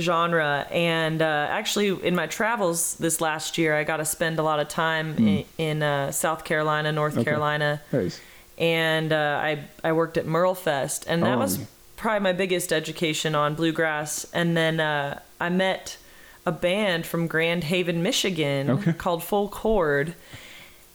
genre. 0.00 0.66
And 0.70 1.22
uh, 1.22 1.46
actually, 1.50 1.88
in 2.06 2.14
my 2.14 2.26
travels 2.26 2.96
this 2.96 3.20
last 3.20 3.58
year, 3.58 3.74
I 3.76 3.84
got 3.84 3.98
to 3.98 4.04
spend 4.04 4.38
a 4.38 4.42
lot 4.42 4.60
of 4.60 4.68
time 4.68 5.16
in, 5.16 5.44
in 5.58 5.82
uh, 5.82 6.10
South 6.10 6.44
Carolina, 6.44 6.92
North. 6.92 7.14
Okay. 7.14 7.24
Carolina. 7.24 7.80
nice. 7.92 8.20
and 8.58 9.12
uh, 9.12 9.40
I 9.42 9.64
I 9.82 9.92
worked 9.92 10.16
at 10.16 10.26
MerleFest, 10.26 11.04
and 11.06 11.22
that 11.22 11.36
Oh. 11.36 11.38
was 11.38 11.58
probably 11.96 12.20
my 12.20 12.32
biggest 12.32 12.72
education 12.72 13.34
on 13.34 13.54
bluegrass. 13.54 14.26
And 14.32 14.56
then 14.56 14.80
uh, 14.80 15.20
I 15.40 15.48
met 15.48 15.96
a 16.46 16.52
band 16.52 17.06
from 17.06 17.26
Grand 17.26 17.64
Haven, 17.64 18.02
Michigan, 18.02 18.70
Okay. 18.70 18.92
called 18.92 19.22
Full 19.24 19.48
Chord, 19.48 20.14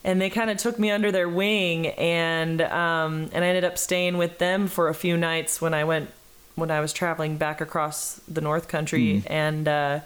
and 0.03 0.21
they 0.21 0.29
kind 0.29 0.49
of 0.49 0.57
took 0.57 0.77
me 0.77 0.91
under 0.91 1.11
their 1.11 1.27
wing, 1.27 1.87
and 1.87 2.61
um, 2.61 3.29
and 3.33 3.43
I 3.43 3.47
ended 3.47 3.63
up 3.63 3.77
staying 3.77 4.17
with 4.17 4.37
them 4.39 4.67
for 4.67 4.87
a 4.89 4.93
few 4.93 5.17
nights 5.17 5.59
when 5.61 5.73
I 5.73 5.83
went 5.85 6.11
when 6.59 6.71
I 6.71 6.79
was 6.81 6.93
traveling 6.93 7.37
back 7.37 7.61
across 7.61 8.21
the 8.27 8.41
North 8.41 8.67
Country, 8.67 9.19
Hmm. 9.19 9.27
and. 9.31 9.67
Uh, 9.67 9.99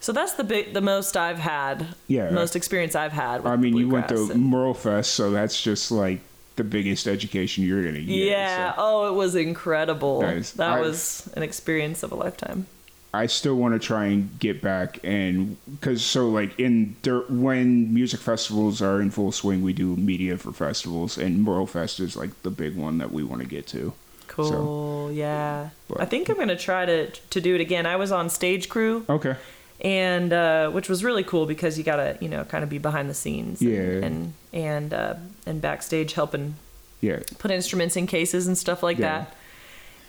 so 0.00 0.12
that's 0.12 0.34
the 0.34 0.44
big, 0.44 0.74
the 0.74 0.82
most 0.82 1.16
I've 1.16 1.38
had, 1.38 1.86
Yeah. 2.08 2.28
most 2.28 2.56
experience 2.56 2.94
I've 2.94 3.12
had. 3.12 3.42
With 3.42 3.50
I 3.52 3.56
mean, 3.56 3.74
you 3.74 3.88
went 3.88 4.08
to 4.08 4.30
and- 4.30 4.52
MerleFest, 4.52 5.06
so 5.06 5.30
that's 5.30 5.62
just 5.62 5.90
like 5.90 6.20
the 6.56 6.64
biggest 6.64 7.08
education 7.08 7.64
you're 7.64 7.82
gonna 7.82 8.00
get. 8.02 8.14
Yeah. 8.26 8.72
so. 8.72 8.74
Oh, 8.76 9.08
it 9.08 9.14
was 9.14 9.34
incredible. 9.34 10.20
Nice. 10.20 10.50
That 10.50 10.72
I've- 10.74 10.82
was 10.86 11.30
an 11.34 11.42
experience 11.42 12.02
of 12.02 12.12
a 12.12 12.16
lifetime. 12.16 12.66
I 13.14 13.26
still 13.28 13.54
want 13.54 13.80
to 13.80 13.86
try 13.86 14.06
and 14.06 14.28
get 14.40 14.60
back 14.60 14.98
and 15.04 15.56
because 15.70 16.04
so 16.04 16.28
like 16.28 16.58
in 16.60 16.96
when 17.30 17.94
music 17.94 18.20
festivals 18.20 18.82
are 18.82 19.00
in 19.00 19.10
full 19.10 19.32
swing, 19.32 19.62
we 19.62 19.72
do 19.72 19.96
media 19.96 20.36
for 20.36 20.52
festivals, 20.52 21.16
and 21.16 21.46
MerleFest 21.46 21.98
is 22.00 22.14
like 22.14 22.30
the 22.42 22.50
big 22.50 22.76
one 22.76 22.98
that 22.98 23.10
we 23.10 23.22
want 23.24 23.40
to 23.40 23.48
get 23.48 23.66
to. 23.68 23.94
Cool. 24.36 25.12
yeah. 25.12 25.70
but- 25.88 26.00
I 26.00 26.04
think 26.04 26.28
I'm 26.28 26.36
gonna 26.36 26.56
try 26.56 26.84
to 26.86 27.08
to 27.10 27.40
do 27.40 27.54
it 27.54 27.60
again. 27.60 27.86
I 27.86 27.96
was 27.96 28.10
on 28.12 28.28
stage 28.30 28.68
crew, 28.68 29.04
Okay. 29.08 29.36
and 29.80 30.32
uh, 30.32 30.70
which 30.70 30.88
was 30.88 31.02
really 31.04 31.22
cool 31.24 31.46
because 31.46 31.78
you 31.78 31.84
gotta 31.84 32.16
you 32.20 32.28
know 32.28 32.44
kind 32.44 32.64
of 32.64 32.70
be 32.70 32.78
behind 32.78 33.08
the 33.10 33.14
scenes. 33.14 33.60
and- 33.60 33.70
Yeah. 33.70 34.06
And 34.06 34.32
and 34.52 34.94
uh, 34.94 35.14
and 35.46 35.60
backstage 35.60 36.12
helping 36.14 36.54
Yeah. 37.00 37.20
put 37.38 37.50
instruments 37.50 37.96
in 37.96 38.06
cases 38.06 38.46
and 38.46 38.56
stuff 38.58 38.82
like 38.82 38.98
Yeah. 38.98 39.18
that. 39.24 39.36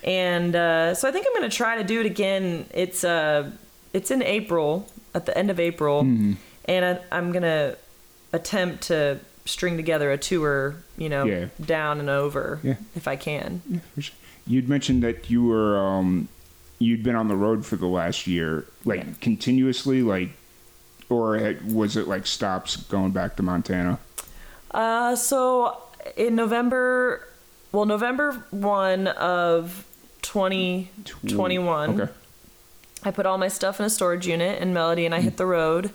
And 0.04 0.54
uh, 0.54 0.94
so 0.94 1.08
I 1.08 1.12
think 1.12 1.26
I'm 1.28 1.34
gonna 1.34 1.48
try 1.50 1.76
to 1.76 1.84
do 1.84 2.00
it 2.00 2.06
again. 2.06 2.66
It's 2.74 3.02
uh, 3.04 3.50
it's 3.92 4.10
in 4.10 4.22
April, 4.22 4.86
at 5.14 5.26
the 5.26 5.36
end 5.36 5.50
of 5.50 5.58
April, 5.58 6.02
Mm-hmm. 6.02 6.32
and 6.66 6.84
I, 6.84 6.98
I'm 7.16 7.32
gonna 7.32 7.76
attempt 8.32 8.82
to 8.88 9.18
string 9.46 9.76
together 9.76 10.10
a 10.12 10.18
tour. 10.18 10.76
You 10.98 11.08
know, 11.08 11.24
Yeah. 11.24 11.46
down 11.64 11.98
and 12.00 12.10
over 12.10 12.60
Yeah. 12.62 12.74
if 12.94 13.08
I 13.08 13.16
can. 13.16 13.62
Yeah, 13.68 13.78
sure. 13.98 14.14
You'd 14.46 14.68
mentioned 14.68 15.02
that 15.02 15.28
you 15.30 15.44
were 15.44 15.76
um, 15.78 16.28
you'd 16.78 17.02
been 17.02 17.16
on 17.16 17.28
the 17.28 17.36
road 17.36 17.64
for 17.66 17.76
the 17.76 17.86
last 17.86 18.26
year, 18.26 18.66
like 18.84 19.00
Yeah. 19.04 19.12
continuously, 19.20 20.02
like, 20.02 20.30
or 21.08 21.38
had, 21.38 21.72
was 21.72 21.96
it 21.96 22.06
like 22.06 22.26
stops 22.26 22.76
going 22.76 23.12
back 23.12 23.36
to 23.36 23.42
Montana? 23.42 23.98
Uh, 24.72 25.16
so 25.16 25.78
in 26.16 26.34
November, 26.36 27.26
well, 27.72 27.86
November 27.86 28.44
one 28.50 29.06
of 29.08 29.84
2021. 30.22 32.00
Okay. 32.00 32.12
I 33.04 33.10
put 33.10 33.26
all 33.26 33.38
my 33.38 33.48
stuff 33.48 33.78
in 33.80 33.86
a 33.86 33.90
storage 33.90 34.26
unit 34.26 34.60
in 34.60 34.72
Melody 34.74 35.06
and 35.06 35.14
I 35.14 35.20
hit 35.20 35.36
the 35.36 35.46
road. 35.46 35.90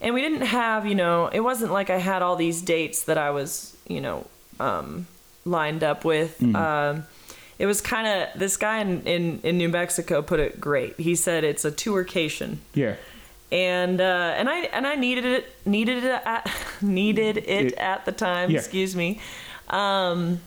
And 0.00 0.14
we 0.14 0.20
didn't 0.20 0.42
have, 0.46 0.86
you 0.86 0.94
know, 0.94 1.26
it 1.28 1.40
wasn't 1.40 1.72
like 1.72 1.90
I 1.90 1.98
had 1.98 2.22
all 2.22 2.36
these 2.36 2.62
dates 2.62 3.02
that 3.04 3.18
I 3.18 3.30
was, 3.30 3.76
you 3.88 4.00
know, 4.00 4.26
um, 4.60 5.06
lined 5.44 5.82
up 5.82 6.04
with. 6.04 6.40
Um, 6.54 7.04
it 7.58 7.66
was 7.66 7.80
kind 7.80 8.06
of 8.06 8.38
this 8.38 8.56
guy 8.56 8.78
in, 8.78 9.02
in, 9.02 9.40
in 9.42 9.58
New 9.58 9.68
Mexico 9.68 10.22
put 10.22 10.38
it 10.38 10.60
great. 10.60 10.94
He 11.00 11.16
said 11.16 11.42
it's 11.42 11.64
a 11.64 11.72
tourcation. 11.72 12.60
Yeah. 12.74 12.94
And 13.50 14.00
uh, 14.00 14.34
and 14.36 14.48
I 14.48 14.58
and 14.66 14.86
I 14.86 14.94
needed 14.94 15.24
it 15.24 15.46
needed 15.66 16.04
it 16.04 16.22
at 16.24 16.48
needed 16.82 17.38
it, 17.38 17.48
It- 17.48 17.74
at 17.74 18.04
the 18.04 18.12
time. 18.12 18.50
Yeah. 18.50 18.58
Excuse 18.58 18.94
me. 18.94 19.20
Um, 19.68 20.40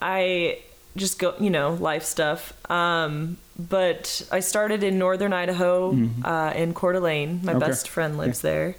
I 0.00 0.58
just 0.96 1.18
go, 1.18 1.34
you 1.40 1.50
know, 1.50 1.72
life 1.74 2.04
stuff. 2.04 2.52
Um, 2.70 3.38
but 3.58 4.22
I 4.30 4.40
started 4.40 4.82
in 4.84 4.98
northern 4.98 5.32
Idaho, 5.32 5.96
uh, 6.24 6.52
in 6.54 6.74
Coeur 6.74 6.92
d'Alene. 6.92 7.40
My 7.42 7.52
Mm-hmm. 7.54 7.62
Okay. 7.62 7.66
best 7.70 7.88
friend 7.88 8.18
lives 8.18 8.40
there, 8.42 8.76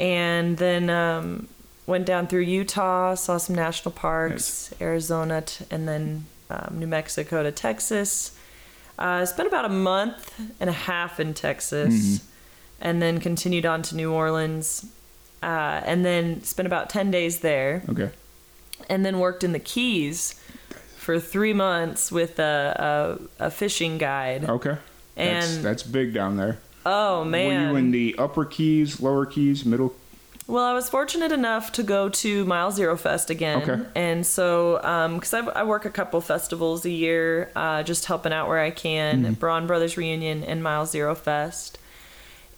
and 0.00 0.56
then 0.56 0.88
um, 0.90 1.46
went 1.86 2.06
down 2.06 2.26
through 2.26 2.40
Utah, 2.42 3.14
saw 3.14 3.36
some 3.36 3.54
national 3.54 3.92
parks, 3.92 4.72
Arizona, 4.80 5.42
t- 5.42 5.64
and 5.70 5.86
then 5.86 6.24
um, 6.48 6.76
New 6.78 6.86
Mexico 6.86 7.42
to 7.42 7.52
Texas. 7.52 8.36
Uh, 8.98 9.24
spent 9.24 9.46
about 9.48 9.64
a 9.64 9.68
month 9.70 10.40
and 10.58 10.68
a 10.70 10.74
half 10.74 11.20
in 11.20 11.34
Texas, 11.34 11.94
Mm-hmm. 11.94 12.24
and 12.80 13.00
then 13.02 13.20
continued 13.20 13.66
on 13.66 13.82
to 13.82 13.94
New 13.96 14.12
Orleans, 14.12 14.86
uh, 15.42 15.80
and 15.84 16.04
then 16.04 16.42
spent 16.42 16.66
about 16.66 16.90
ten 16.90 17.10
days 17.10 17.40
there 17.40 17.82
Okay. 17.88 18.10
and 18.88 19.04
then 19.04 19.18
worked 19.18 19.44
in 19.44 19.52
the 19.52 19.58
Keys 19.58 20.34
for 20.96 21.18
three 21.18 21.54
months 21.54 22.12
with 22.12 22.38
a, 22.38 23.18
a, 23.40 23.46
a 23.46 23.50
fishing 23.50 23.96
guide. 23.98 24.44
Okay. 24.48 24.76
That's, 25.16 25.56
And- 25.56 25.64
that's 25.64 25.82
big 25.82 26.12
down 26.14 26.36
there. 26.36 26.58
Oh 26.86 27.24
man. 27.24 27.66
Were 27.66 27.70
you 27.72 27.76
in 27.76 27.90
the 27.90 28.14
upper 28.18 28.44
keys, 28.44 29.00
lower 29.00 29.26
keys, 29.26 29.64
middle? 29.64 29.94
Well, 30.46 30.64
I 30.64 30.72
was 30.72 30.88
fortunate 30.88 31.30
enough 31.30 31.70
to 31.72 31.84
go 31.84 32.08
to 32.08 32.44
Mile 32.44 32.72
Zero 32.72 32.96
Fest 32.96 33.30
again. 33.30 33.62
Okay. 33.70 33.82
And 33.94 34.26
so, 34.26 34.78
because 35.14 35.32
I, 35.32 35.40
I 35.46 35.62
work 35.62 35.84
a 35.84 35.90
couple 35.90 36.20
festivals 36.20 36.84
a 36.84 36.90
year, 36.90 37.52
uh, 37.54 37.84
just 37.84 38.06
helping 38.06 38.32
out 38.32 38.48
where 38.48 38.58
I 38.58 38.70
can, 38.72 39.22
Mm-hmm. 39.22 39.32
Braun 39.34 39.68
Brothers 39.68 39.96
Reunion 39.96 40.42
and 40.42 40.60
Mile 40.60 40.86
Zero 40.86 41.14
Fest. 41.14 41.78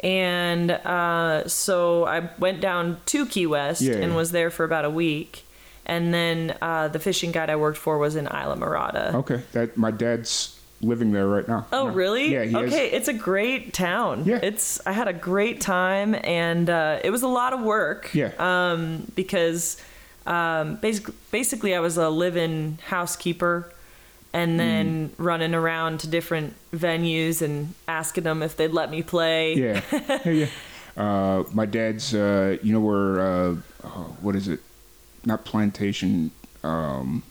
And 0.00 0.70
uh, 0.70 1.46
so 1.48 2.06
I 2.06 2.30
went 2.38 2.61
down 2.62 2.96
to 3.06 3.26
Key 3.26 3.46
West 3.46 3.82
Yeah. 3.82 3.94
and 3.96 4.16
was 4.16 4.32
there 4.32 4.50
for 4.50 4.64
about 4.64 4.85
a 4.87 4.90
week. 4.90 5.44
And 5.85 6.14
then 6.14 6.56
uh, 6.62 6.88
the 6.88 6.98
fishing 6.98 7.30
guide 7.32 7.50
I 7.50 7.56
worked 7.56 7.78
for 7.78 7.98
was 7.98 8.16
in 8.16 8.26
Islamorada. 8.26 9.14
Okay, 9.14 9.42
that 9.52 9.76
my 9.76 9.90
dad's 9.90 10.58
living 10.83 11.12
there 11.12 11.27
right 11.29 11.47
now. 11.47 11.66
Oh, 11.73 11.87
No. 11.87 11.92
really? 11.95 12.33
Yeah. 12.33 12.59
Okay, 12.59 12.90
it's 12.90 13.09
a 13.09 13.12
great 13.12 13.73
town. 13.73 14.25
Yeah. 14.27 14.40
It's 14.42 14.85
I 14.87 14.92
had 14.92 15.09
a 15.09 15.12
great 15.12 15.61
time 15.61 16.14
and 16.25 16.68
uh, 16.68 16.99
it 17.05 17.11
was 17.11 17.23
a 17.23 17.29
lot 17.29 17.53
of 17.53 17.61
work. 17.61 18.12
Yeah. 18.14 18.33
Um, 18.38 19.07
because 19.14 19.81
um, 20.27 20.77
basically, 20.77 21.14
basically 21.31 21.75
I 21.75 21.81
was 21.81 21.97
a 21.97 22.09
live-in 22.09 22.79
housekeeper, 22.87 23.73
and 24.35 24.59
then 24.59 25.11
running 25.18 25.53
around 25.55 26.01
to 26.01 26.07
different 26.07 26.55
venues 26.73 27.42
and 27.42 27.75
asking 27.87 28.25
them 28.25 28.42
if 28.42 28.57
they'd 28.57 28.71
let 28.73 28.90
me 28.90 29.03
play. 29.03 29.55
Yeah, 29.55 29.83
yeah, 30.25 30.31
yeah. 30.31 30.47
Uh, 30.97 31.45
my 31.53 31.66
dad's, 31.66 32.14
uh, 32.14 32.57
you 32.62 32.73
know 32.73 32.81
where, 32.81 33.21
uh, 33.21 33.57
oh, 33.85 34.16
what 34.23 34.35
is 34.37 34.49
it? 34.49 34.61
Not 35.27 35.45
plantation. 35.45 36.31
Um, 36.64 37.23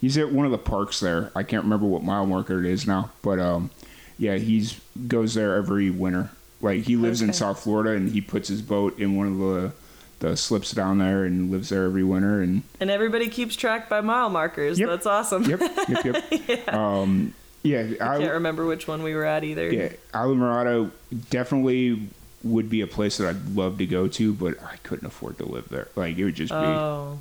he's 0.00 0.16
at 0.18 0.32
one 0.32 0.46
of 0.46 0.52
the 0.52 0.58
parks 0.58 1.00
there. 1.00 1.30
I 1.34 1.42
can't 1.42 1.64
remember 1.64 1.86
what 1.86 2.02
mile 2.02 2.26
marker 2.26 2.58
it 2.58 2.66
is 2.66 2.86
now, 2.86 3.10
but 3.22 3.38
um, 3.38 3.70
yeah, 4.18 4.36
he's 4.36 4.80
goes 5.06 5.34
there 5.34 5.56
every 5.56 5.90
winter. 5.90 6.30
Like 6.60 6.82
he 6.82 6.96
lives 6.96 7.22
in 7.22 7.32
South 7.32 7.60
Florida, 7.62 7.92
and 7.92 8.10
he 8.10 8.20
puts 8.20 8.48
his 8.48 8.62
boat 8.62 8.98
in 8.98 9.16
one 9.16 9.26
of 9.28 9.38
the 9.38 9.72
the 10.20 10.36
slips 10.36 10.72
down 10.72 10.98
there, 10.98 11.24
and 11.24 11.50
lives 11.50 11.68
there 11.68 11.84
every 11.84 12.02
winter. 12.02 12.42
And 12.42 12.62
And 12.80 12.90
everybody 12.90 13.28
keeps 13.28 13.54
track 13.54 13.88
by 13.88 14.00
mile 14.00 14.28
markers. 14.28 14.78
Yep. 14.78 14.88
That's 14.88 15.06
awesome. 15.06 15.44
yep, 15.44 15.60
yep, 15.88 16.04
yep. 16.48 16.68
Um, 16.74 17.34
yeah, 17.62 17.86
I 18.00 18.18
can't 18.18 18.32
remember 18.34 18.66
which 18.66 18.88
one 18.88 19.02
we 19.02 19.14
were 19.14 19.24
at 19.24 19.44
either. 19.44 19.72
Yeah, 19.72 19.90
Islamorada 20.12 20.90
definitely 21.30 22.08
would 22.44 22.70
be 22.70 22.80
a 22.80 22.86
place 22.86 23.18
that 23.18 23.28
I'd 23.28 23.54
love 23.54 23.78
to 23.78 23.86
go 23.86 24.08
to, 24.08 24.32
but 24.32 24.60
I 24.62 24.76
couldn't 24.82 25.06
afford 25.06 25.38
to 25.38 25.44
live 25.44 25.68
there. 25.68 25.88
Like 25.96 26.16
it 26.18 26.24
would 26.24 26.34
just 26.34 26.52
be, 26.52 26.56
Oh. 26.56 27.18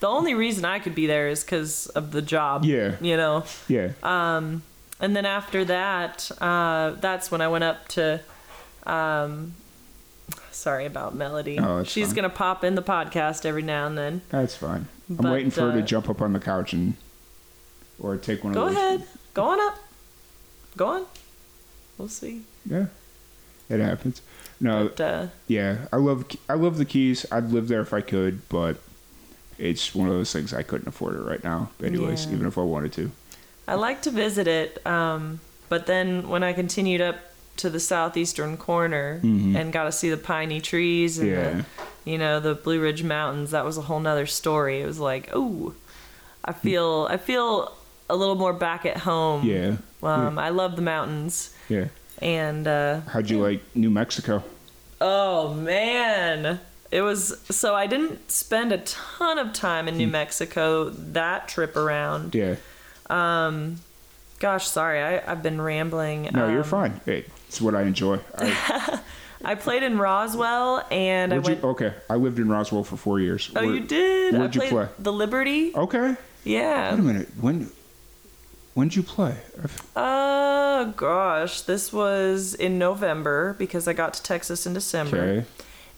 The 0.00 0.08
only 0.08 0.34
reason 0.34 0.64
I 0.64 0.78
could 0.78 0.94
be 0.94 1.06
there 1.06 1.28
is 1.28 1.44
because 1.44 1.86
of 1.88 2.10
the 2.12 2.22
job. 2.22 2.64
Yeah. 2.64 2.96
You 3.00 3.16
know. 3.16 3.44
yeah, 3.68 3.92
Um, 4.02 4.62
And 4.98 5.14
then 5.16 5.24
after 5.26 5.64
that, 5.66 6.30
uh, 6.40 6.92
that's 7.00 7.30
when 7.30 7.40
I 7.40 7.48
went 7.48 7.64
up 7.64 7.88
to. 7.88 8.20
Um, 8.86 9.54
sorry 10.50 10.86
about 10.86 11.14
Melody. 11.14 11.58
Oh, 11.58 11.84
She's 11.84 12.08
fine. 12.08 12.16
gonna 12.16 12.28
pop 12.30 12.64
in 12.64 12.74
the 12.74 12.82
podcast 12.82 13.44
every 13.46 13.62
now 13.62 13.86
and 13.86 13.96
then. 13.96 14.22
that's 14.30 14.56
fine. 14.56 14.86
I'm 15.08 15.16
But, 15.16 15.32
waiting 15.32 15.50
for 15.50 15.62
her 15.62 15.72
to 15.72 15.78
uh, 15.82 15.86
jump 15.86 16.08
up 16.08 16.20
on 16.22 16.32
the 16.32 16.40
couch 16.40 16.72
and 16.72 16.94
or 17.98 18.16
take 18.16 18.42
one 18.44 18.52
Go 18.54 18.66
of 18.66 18.74
those. 18.74 18.76
ahead. 18.82 19.04
Go 19.34 19.44
on 19.44 19.60
up. 19.60 19.78
Go 20.76 20.86
on. 20.86 21.06
We'll 21.98 22.08
see. 22.08 22.42
Yeah, 22.64 22.86
it 23.68 23.80
happens. 23.80 24.22
No, 24.60 24.88
But, 24.88 25.00
uh, 25.00 25.26
yeah, 25.46 25.86
I 25.92 25.96
love 25.96 26.24
I 26.48 26.54
love 26.54 26.78
the 26.78 26.84
Keys. 26.84 27.26
I'd 27.30 27.50
live 27.50 27.68
there 27.68 27.80
if 27.82 27.92
I 27.92 28.00
could, 28.00 28.48
but 28.48 28.76
it's 29.60 29.94
one 29.94 30.08
of 30.08 30.14
those 30.14 30.32
things 30.32 30.52
I 30.54 30.62
couldn't 30.62 30.88
afford 30.88 31.14
it 31.16 31.20
right 31.20 31.42
now. 31.44 31.70
Anyways, 31.82 32.26
Yeah. 32.26 32.32
even 32.32 32.46
if 32.46 32.56
I 32.58 32.62
wanted 32.62 32.92
to. 32.94 33.10
I 33.68 33.74
like 33.74 34.02
to 34.02 34.10
visit 34.10 34.48
it, 34.48 34.84
um, 34.86 35.40
but 35.68 35.86
then 35.86 36.28
when 36.28 36.42
I 36.42 36.52
continued 36.52 37.00
up 37.00 37.16
to 37.58 37.68
the 37.70 37.78
southeastern 37.78 38.56
corner 38.56 39.20
and 39.22 39.70
got 39.72 39.84
to 39.84 39.92
see 39.92 40.08
the 40.10 40.16
piney 40.16 40.60
trees 40.60 41.18
and 41.18 41.28
Mm-hmm. 41.28 41.58
Yeah. 41.58 41.62
the, 42.04 42.10
you 42.10 42.18
know 42.18 42.40
the 42.40 42.54
Blue 42.54 42.80
Ridge 42.80 43.02
Mountains, 43.04 43.50
that 43.50 43.64
was 43.64 43.76
a 43.76 43.82
whole 43.82 44.00
nother 44.00 44.26
story. 44.26 44.80
It 44.80 44.86
was 44.86 44.98
like, 44.98 45.28
oh, 45.34 45.74
I 46.44 46.52
feel 46.54 47.06
I 47.10 47.18
feel 47.18 47.76
a 48.08 48.16
little 48.16 48.34
more 48.34 48.54
back 48.54 48.86
at 48.86 48.96
home. 48.96 49.44
Yeah, 49.46 49.76
Um, 50.02 50.38
I 50.38 50.48
love 50.48 50.74
the 50.74 50.82
mountains, 50.82 51.54
yeah. 51.68 51.88
and 52.22 52.66
uh, 52.66 53.00
How'd 53.12 53.28
you 53.30 53.38
like 53.40 53.60
New 53.76 53.90
Mexico? 53.90 54.42
oh 55.02 55.52
man, 55.54 56.60
it 56.90 57.02
was 57.02 57.38
so 57.50 57.74
I 57.74 57.86
didn't 57.86 58.30
spend 58.30 58.72
a 58.72 58.78
ton 58.78 59.38
of 59.38 59.52
time 59.52 59.86
in 59.88 59.96
New 59.96 60.06
Hmm. 60.06 60.12
Mexico 60.12 60.90
that 60.90 61.48
trip 61.48 61.76
around. 61.76 62.34
Yeah, 62.34 62.56
Gosh, 64.38 64.66
sorry, 64.68 65.02
I, 65.02 65.30
I've 65.30 65.42
been 65.42 65.60
rambling. 65.60 66.30
no, 66.32 66.48
you're 66.48 66.58
Um, 66.62 66.64
fine. 66.64 67.00
Hey, 67.04 67.26
it's 67.46 67.60
what 67.60 67.74
I 67.74 67.82
enjoy. 67.82 68.20
I, 68.38 69.00
I 69.44 69.54
played 69.54 69.82
in 69.82 69.98
Roswell 69.98 70.82
and 70.90 71.32
I 71.32 71.36
Where'd 71.38 71.48
you, 71.48 71.52
went. 71.62 71.64
okay, 71.82 71.92
I 72.08 72.14
lived 72.16 72.38
in 72.38 72.48
Roswell 72.48 72.82
for 72.82 72.96
four 72.96 73.20
years. 73.20 73.50
oh, 73.54 73.60
Where- 73.66 73.74
you 73.74 73.80
did? 73.80 74.32
where'd 74.34 74.56
I 74.56 74.64
you 74.64 74.70
play? 74.70 74.88
the 74.98 75.12
Liberty. 75.12 75.74
Okay. 75.74 76.16
Yeah. 76.44 76.92
Wait 76.92 77.00
a 77.00 77.02
minute. 77.02 77.28
When 77.38 77.70
when 78.72 78.88
did 78.88 78.96
you 78.96 79.02
play? 79.02 79.34
I've- 79.62 79.74
Uh, 79.94 80.84
gosh, 80.96 81.60
this 81.62 81.92
was 81.92 82.54
in 82.54 82.78
November 82.78 83.54
because 83.58 83.86
I 83.86 83.92
got 83.92 84.14
to 84.14 84.22
Texas 84.22 84.64
in 84.64 84.72
December. 84.72 85.18
Okay. 85.18 85.46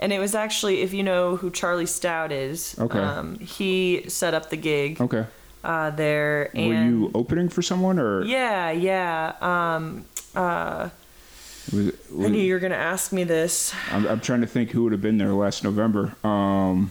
And 0.02 0.12
it 0.12 0.18
was 0.18 0.34
actually, 0.34 0.80
if 0.82 0.92
you 0.92 1.04
know 1.04 1.36
who 1.36 1.48
Charlie 1.48 1.86
Stout 1.86 2.32
is, 2.32 2.74
Okay. 2.76 2.98
um, 2.98 3.38
he 3.38 4.04
set 4.08 4.34
up 4.34 4.50
the 4.50 4.56
gig 4.56 5.00
Okay. 5.00 5.24
uh, 5.62 5.90
there. 5.90 6.50
And 6.56 6.66
Were 6.68 6.74
you 6.84 7.10
opening 7.14 7.48
for 7.48 7.62
someone 7.62 8.00
or 8.00 8.24
Yeah, 8.24 8.72
yeah. 8.72 9.34
Um, 9.40 10.04
was 10.34 11.86
it, 11.86 11.94
I 12.10 12.28
knew 12.28 12.40
you 12.40 12.54
were 12.54 12.58
going 12.58 12.72
to 12.72 12.76
ask 12.76 13.12
me 13.12 13.22
this. 13.22 13.72
I'm, 13.92 14.04
I'm 14.08 14.20
trying 14.20 14.40
to 14.40 14.46
think 14.48 14.72
who 14.72 14.82
would 14.82 14.90
have 14.92 15.00
been 15.02 15.18
there 15.18 15.32
last 15.32 15.62
November. 15.62 16.16
Um, 16.24 16.90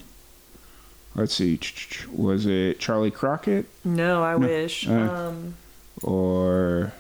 let's 1.14 1.36
see. 1.36 1.60
Was 2.14 2.46
it 2.46 2.80
Charley 2.80 3.12
Crockett 3.12 3.66
No, 3.84 4.24
I 4.24 4.38
wish. 4.38 4.88
uh, 4.88 4.94
um, 4.94 5.56
or 6.02 6.94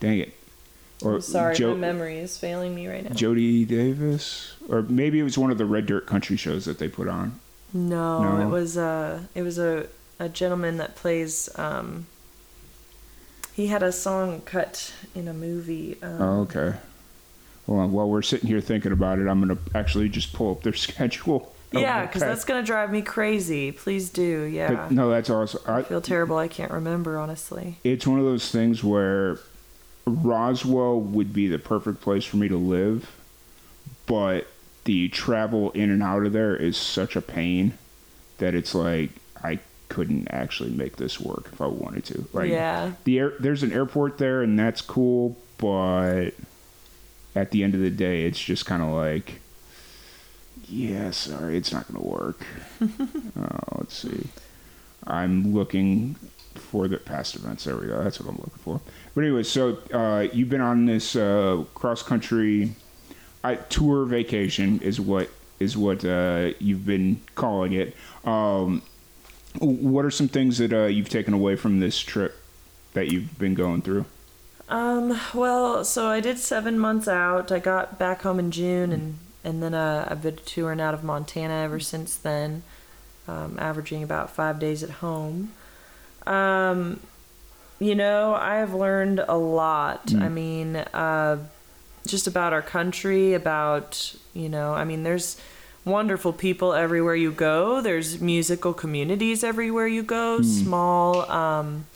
dang 0.00 0.20
it, 0.20 0.34
or 1.02 1.14
I'm 1.16 1.20
sorry, 1.20 1.54
Jo- 1.54 1.74
my 1.74 1.80
memory 1.80 2.18
is 2.18 2.36
failing 2.38 2.74
me 2.74 2.88
right 2.88 3.04
now. 3.04 3.14
Jody 3.14 3.64
Davis, 3.64 4.54
or 4.68 4.82
maybe 4.82 5.18
it 5.20 5.22
was 5.24 5.38
one 5.38 5.50
of 5.50 5.58
the 5.58 5.64
Red 5.66 5.86
Dirt 5.86 6.06
Country 6.06 6.36
shows 6.36 6.64
that 6.64 6.78
they 6.78 6.88
put 6.88 7.08
on. 7.08 7.38
No, 7.72 8.22
No? 8.22 8.46
it 8.46 8.50
was 8.50 8.76
uh 8.78 9.22
it 9.34 9.42
was 9.42 9.58
a 9.58 9.86
a 10.18 10.28
gentleman 10.28 10.78
that 10.78 10.96
plays 10.96 11.48
um 11.56 12.06
he 13.54 13.66
had 13.68 13.82
a 13.82 13.92
song 13.92 14.40
cut 14.44 14.92
in 15.14 15.26
a 15.28 15.32
movie. 15.34 15.96
Um, 16.02 16.22
Oh, 16.22 16.40
okay. 16.42 16.74
Hold 17.66 17.80
on. 17.80 17.92
While 17.92 18.08
we're 18.08 18.22
sitting 18.22 18.48
here 18.48 18.60
thinking 18.60 18.92
about 18.92 19.18
it, 19.18 19.26
I'm 19.28 19.40
gonna 19.40 19.58
actually 19.74 20.08
just 20.08 20.32
pull 20.32 20.52
up 20.52 20.62
their 20.62 20.72
schedule. 20.86 21.52
yeah, 21.72 22.06
because 22.06 22.22
Okay. 22.22 22.30
that's 22.30 22.44
gonna 22.44 22.62
drive 22.62 22.90
me 22.90 23.02
crazy. 23.02 23.72
Please 23.72 24.10
do. 24.10 24.42
Yeah. 24.44 24.72
But 24.74 24.92
no, 24.92 25.10
that's 25.10 25.28
awesome. 25.28 25.60
I 25.66 25.78
I, 25.78 25.82
feel 25.82 26.00
terrible. 26.00 26.36
I 26.38 26.48
can't 26.48 26.70
remember 26.72 27.18
honestly. 27.18 27.78
it's 27.84 28.06
one 28.06 28.18
of 28.18 28.24
those 28.24 28.50
things 28.50 28.82
where 28.82 29.38
Roswell 30.08 31.00
would 31.00 31.32
be 31.32 31.48
the 31.48 31.58
perfect 31.58 32.00
place 32.00 32.24
for 32.24 32.36
me 32.36 32.48
to 32.48 32.56
live, 32.56 33.10
but 34.06 34.46
the 34.84 35.08
travel 35.08 35.70
in 35.72 35.90
and 35.90 36.02
out 36.02 36.24
of 36.24 36.32
there 36.32 36.56
is 36.56 36.76
such 36.76 37.16
a 37.16 37.20
pain 37.20 37.76
that 38.38 38.54
it's 38.54 38.74
like 38.74 39.10
I 39.42 39.60
couldn't 39.88 40.28
actually 40.30 40.70
make 40.70 40.96
this 40.96 41.20
work 41.20 41.50
if 41.52 41.60
I 41.60 41.66
wanted 41.66 42.04
to. 42.06 42.28
Like 42.32 42.50
yeah. 42.50 42.92
the 43.04 43.18
air, 43.18 43.32
there's 43.38 43.62
an 43.62 43.72
airport 43.72 44.18
there 44.18 44.42
and 44.42 44.58
that's 44.58 44.80
cool, 44.80 45.36
but 45.58 46.30
at 47.34 47.50
the 47.50 47.62
end 47.62 47.74
of 47.74 47.80
the 47.80 47.90
day, 47.90 48.24
it's 48.24 48.38
just 48.38 48.66
kind 48.66 48.82
of 48.82 48.90
like, 48.90 49.40
yeah, 50.68 51.10
sorry, 51.10 51.56
it's 51.56 51.72
not 51.72 51.90
going 51.90 52.02
to 52.02 52.08
work. 52.08 52.46
uh, 52.80 53.76
let's 53.76 53.96
see. 53.96 54.26
I'm 55.06 55.54
looking 55.54 56.16
for 56.54 56.88
the 56.88 56.98
past 56.98 57.36
events. 57.36 57.64
There 57.64 57.76
we 57.76 57.86
go. 57.86 58.02
That's 58.02 58.20
what 58.20 58.28
I'm 58.28 58.36
looking 58.36 58.58
for. 58.58 58.80
But 59.18 59.24
anyway, 59.24 59.42
so 59.42 59.78
uh, 59.92 60.28
you've 60.32 60.48
been 60.48 60.60
on 60.60 60.86
this 60.86 61.16
uh, 61.16 61.64
cross 61.74 62.04
country 62.04 62.76
tour 63.68 64.04
vacation 64.04 64.80
is 64.80 65.00
what 65.00 65.28
is 65.58 65.76
what 65.76 66.04
uh, 66.04 66.52
you've 66.60 66.86
been 66.86 67.20
calling 67.34 67.72
it. 67.72 67.96
Um, 68.24 68.80
what 69.58 70.04
are 70.04 70.12
some 70.12 70.28
things 70.28 70.58
that 70.58 70.72
uh, 70.72 70.84
you've 70.84 71.08
taken 71.08 71.34
away 71.34 71.56
from 71.56 71.80
this 71.80 71.98
trip 71.98 72.36
that 72.92 73.10
you've 73.10 73.36
been 73.40 73.54
going 73.54 73.82
through? 73.82 74.04
Um. 74.68 75.20
Well, 75.34 75.84
so 75.84 76.06
I 76.06 76.20
did 76.20 76.38
seven 76.38 76.78
months 76.78 77.08
out. 77.08 77.50
I 77.50 77.58
got 77.58 77.98
back 77.98 78.22
home 78.22 78.38
in 78.38 78.52
June, 78.52 78.92
and 78.92 79.18
and 79.42 79.60
then 79.60 79.74
uh, 79.74 80.06
I've 80.08 80.22
been 80.22 80.38
touring 80.46 80.80
out 80.80 80.94
of 80.94 81.02
Montana 81.02 81.54
ever 81.54 81.80
since 81.80 82.14
then, 82.14 82.62
um, 83.26 83.58
averaging 83.58 84.04
about 84.04 84.30
five 84.30 84.60
days 84.60 84.84
at 84.84 84.90
home. 85.02 85.54
Um, 86.24 87.00
you 87.78 87.94
know, 87.94 88.34
I 88.34 88.56
have 88.56 88.74
learned 88.74 89.24
a 89.28 89.36
lot. 89.36 90.12
I 90.14 90.28
mean, 90.28 90.76
uh, 90.76 91.38
just 92.06 92.26
about 92.26 92.52
our 92.52 92.62
country, 92.62 93.34
about 93.34 94.14
you 94.34 94.48
know, 94.48 94.74
I 94.74 94.84
mean, 94.84 95.02
there's 95.02 95.40
wonderful 95.84 96.32
people 96.32 96.72
everywhere 96.74 97.14
you 97.14 97.32
go. 97.32 97.80
There's 97.80 98.20
musical 98.20 98.72
communities 98.74 99.44
everywhere 99.44 99.86
you 99.86 100.02
go. 100.02 100.42
Small. 100.42 101.30
Um, 101.30 101.86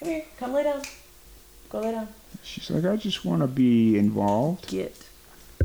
come 0.00 0.08
here, 0.08 0.24
come 0.38 0.52
lay 0.52 0.64
down. 0.64 0.82
Go 1.70 1.80
lay 1.80 1.92
down. 1.92 2.08
She's 2.42 2.70
like, 2.70 2.84
I 2.84 2.96
just 2.96 3.24
want 3.24 3.42
to 3.42 3.48
be 3.48 3.98
involved. 3.98 4.68
Get. 4.68 4.94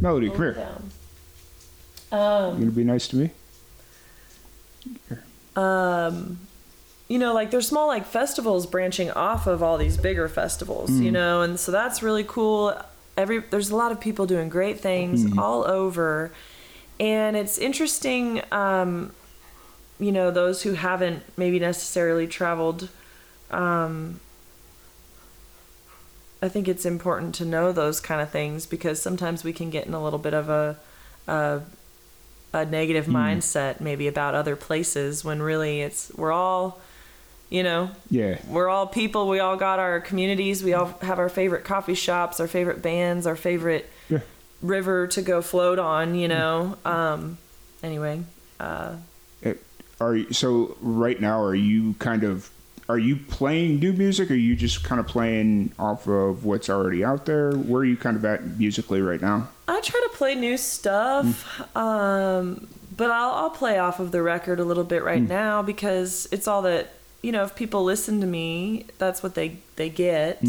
Melody, 0.02 0.30
come 0.30 0.38
here. 0.38 0.54
down. 0.54 0.92
Um, 2.12 2.60
gonna 2.60 2.72
be 2.72 2.84
nice 2.84 3.08
to 3.08 3.16
me? 3.16 3.32
um, 5.56 6.40
you 7.14 7.20
know, 7.20 7.32
like 7.32 7.52
there's 7.52 7.68
small 7.68 7.86
like 7.86 8.08
festivals 8.08 8.66
branching 8.66 9.12
off 9.12 9.46
of 9.46 9.62
all 9.62 9.78
these 9.78 9.98
bigger 9.98 10.28
festivals, 10.28 10.90
you 11.00 11.12
know, 11.12 11.44
and 11.44 11.60
so 11.60 11.72
that's 11.72 12.02
really 12.02 12.24
cool. 12.24 12.76
Every 13.16 13.38
there's 13.38 13.70
a 13.70 13.76
lot 13.76 13.92
of 13.92 14.02
people 14.02 14.26
doing 14.26 14.50
great 14.50 14.80
things 14.80 15.24
all 15.38 15.64
over, 15.64 16.32
and 17.00 17.38
it's 17.38 17.60
interesting. 17.60 18.42
Um, 18.52 19.14
you 20.00 20.12
know, 20.12 20.32
those 20.32 20.64
who 20.64 20.74
haven't 20.74 21.22
maybe 21.38 21.60
necessarily 21.60 22.26
traveled. 22.26 22.90
Um, 23.52 24.20
I 26.42 26.50
think 26.50 26.68
it's 26.68 26.84
important 26.84 27.36
to 27.36 27.46
know 27.46 27.72
those 27.72 28.00
kind 28.00 28.22
of 28.22 28.32
things 28.32 28.66
because 28.66 29.00
sometimes 29.00 29.44
we 29.44 29.54
can 29.54 29.70
get 29.70 29.86
in 29.86 29.94
a 29.94 30.04
little 30.04 30.18
bit 30.18 30.34
of 30.34 30.50
a, 30.50 30.78
a 31.28 31.62
a 32.54 32.66
negative 32.66 33.06
mindset 33.06 33.80
maybe 33.80 34.08
about 34.08 34.34
other 34.34 34.56
places 34.56 35.24
when 35.24 35.44
really 35.44 35.82
it's 35.82 36.12
we're 36.16 36.32
all 36.32 36.82
you 37.54 37.62
know 37.64 37.90
Yeah. 38.10 38.40
we're 38.48 38.68
all 38.68 38.88
people 38.88 39.30
we 39.30 39.40
all 39.40 39.56
got 39.56 39.78
our 39.80 40.00
communities 40.02 40.64
we 40.64 40.74
all 40.74 40.88
have 41.04 41.20
our 41.20 41.30
favorite 41.30 41.64
coffee 41.64 41.94
shops 41.94 42.40
our 42.40 42.48
favorite 42.48 42.82
bands 42.82 43.28
our 43.28 43.36
favorite 43.36 43.88
Yeah. 44.10 44.20
river 44.62 45.06
to 45.08 45.22
go 45.22 45.42
float 45.44 45.78
on 45.78 46.16
you 46.16 46.28
know 46.28 46.78
um 46.84 47.38
anyway 47.84 48.22
uh 48.60 48.96
It- 49.44 49.62
Are 50.02 50.16
you, 50.16 50.34
so 50.34 50.76
right 50.82 51.20
now? 51.22 51.40
Are 51.42 51.56
you 51.56 51.94
kind 52.00 52.24
of 52.24 52.50
are 52.90 52.98
you 53.00 53.16
playing 53.16 53.80
new 53.80 53.94
music? 53.94 54.30
Or 54.30 54.34
are 54.34 54.36
you 54.50 54.56
just 54.58 54.84
kind 54.84 55.00
of 55.00 55.08
playing 55.08 55.72
off 55.80 56.06
of 56.08 56.44
what's 56.44 56.70
already 56.70 57.02
out 57.06 57.26
there? 57.26 57.52
Where 57.54 57.82
are 57.84 57.86
you 57.86 57.96
kind 57.96 58.18
of 58.18 58.26
at 58.26 58.58
musically 58.60 59.02
right 59.02 59.22
now? 59.22 59.48
I 59.70 59.80
try 59.80 60.02
to 60.10 60.18
play 60.18 60.36
new 60.36 60.58
stuff, 60.58 61.26
um, 61.78 62.68
but 62.98 63.10
I'll, 63.10 63.32
I'll 63.32 63.50
play 63.52 63.78
off 63.80 64.00
of 64.02 64.12
the 64.12 64.22
record 64.22 64.60
a 64.60 64.66
little 64.66 64.84
bit 64.84 65.02
right 65.04 65.22
now 65.22 65.62
because 65.62 66.28
it's 66.34 66.46
all 66.48 66.62
that 66.64 66.92
you 67.24 67.32
know. 67.32 67.44
If 67.44 67.56
people 67.56 67.84
listen 67.84 68.22
to 68.22 68.28
me, 68.28 68.86
that's 69.00 69.24
what 69.24 69.34
they 69.34 69.58
they 69.78 69.90
get, 69.90 70.42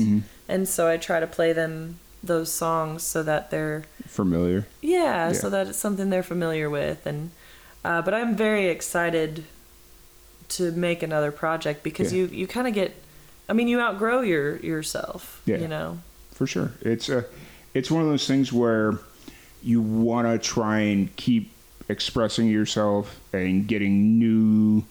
and 0.49 0.69
so 0.69 0.87
I 0.89 0.99
try 0.99 1.21
to 1.21 1.27
play 1.27 1.53
them 1.55 1.99
those 2.23 2.51
songs 2.53 3.03
so 3.03 3.23
that 3.23 3.51
they're 3.51 3.85
Familiar? 4.07 4.67
yeah, 4.83 5.29
Yeah. 5.29 5.33
so 5.33 5.49
that 5.51 5.69
it's 5.69 5.79
something 5.79 6.11
they're 6.11 6.23
familiar 6.23 6.69
with, 6.69 7.07
and 7.07 7.31
uh, 7.85 8.03
but 8.03 8.13
I'm 8.15 8.35
very 8.37 8.67
excited 8.69 9.45
to 10.49 10.73
make 10.73 11.03
another 11.03 11.31
project 11.33 11.83
because 11.83 12.13
Yeah. 12.13 12.21
you 12.23 12.27
you 12.41 12.47
kind 12.47 12.67
of 12.69 12.75
get, 12.75 12.95
I 13.49 13.53
mean, 13.55 13.69
you 13.69 13.81
outgrow 13.81 14.21
your 14.23 14.57
yourself, 14.59 15.41
Yeah. 15.47 15.59
you 15.59 15.69
know. 15.69 15.99
for 16.35 16.47
sure. 16.47 16.73
It's 16.81 17.09
a, 17.09 17.25
it's 17.75 17.91
one 17.91 18.03
of 18.03 18.09
those 18.09 18.27
things 18.27 18.53
where 18.53 18.99
you 19.63 19.81
want 19.81 20.27
to 20.29 20.37
try 20.39 20.81
and 20.81 21.15
keep 21.17 21.51
expressing 21.89 22.47
yourself 22.49 23.21
and 23.33 23.67
getting 23.69 24.19
new. 24.19 24.85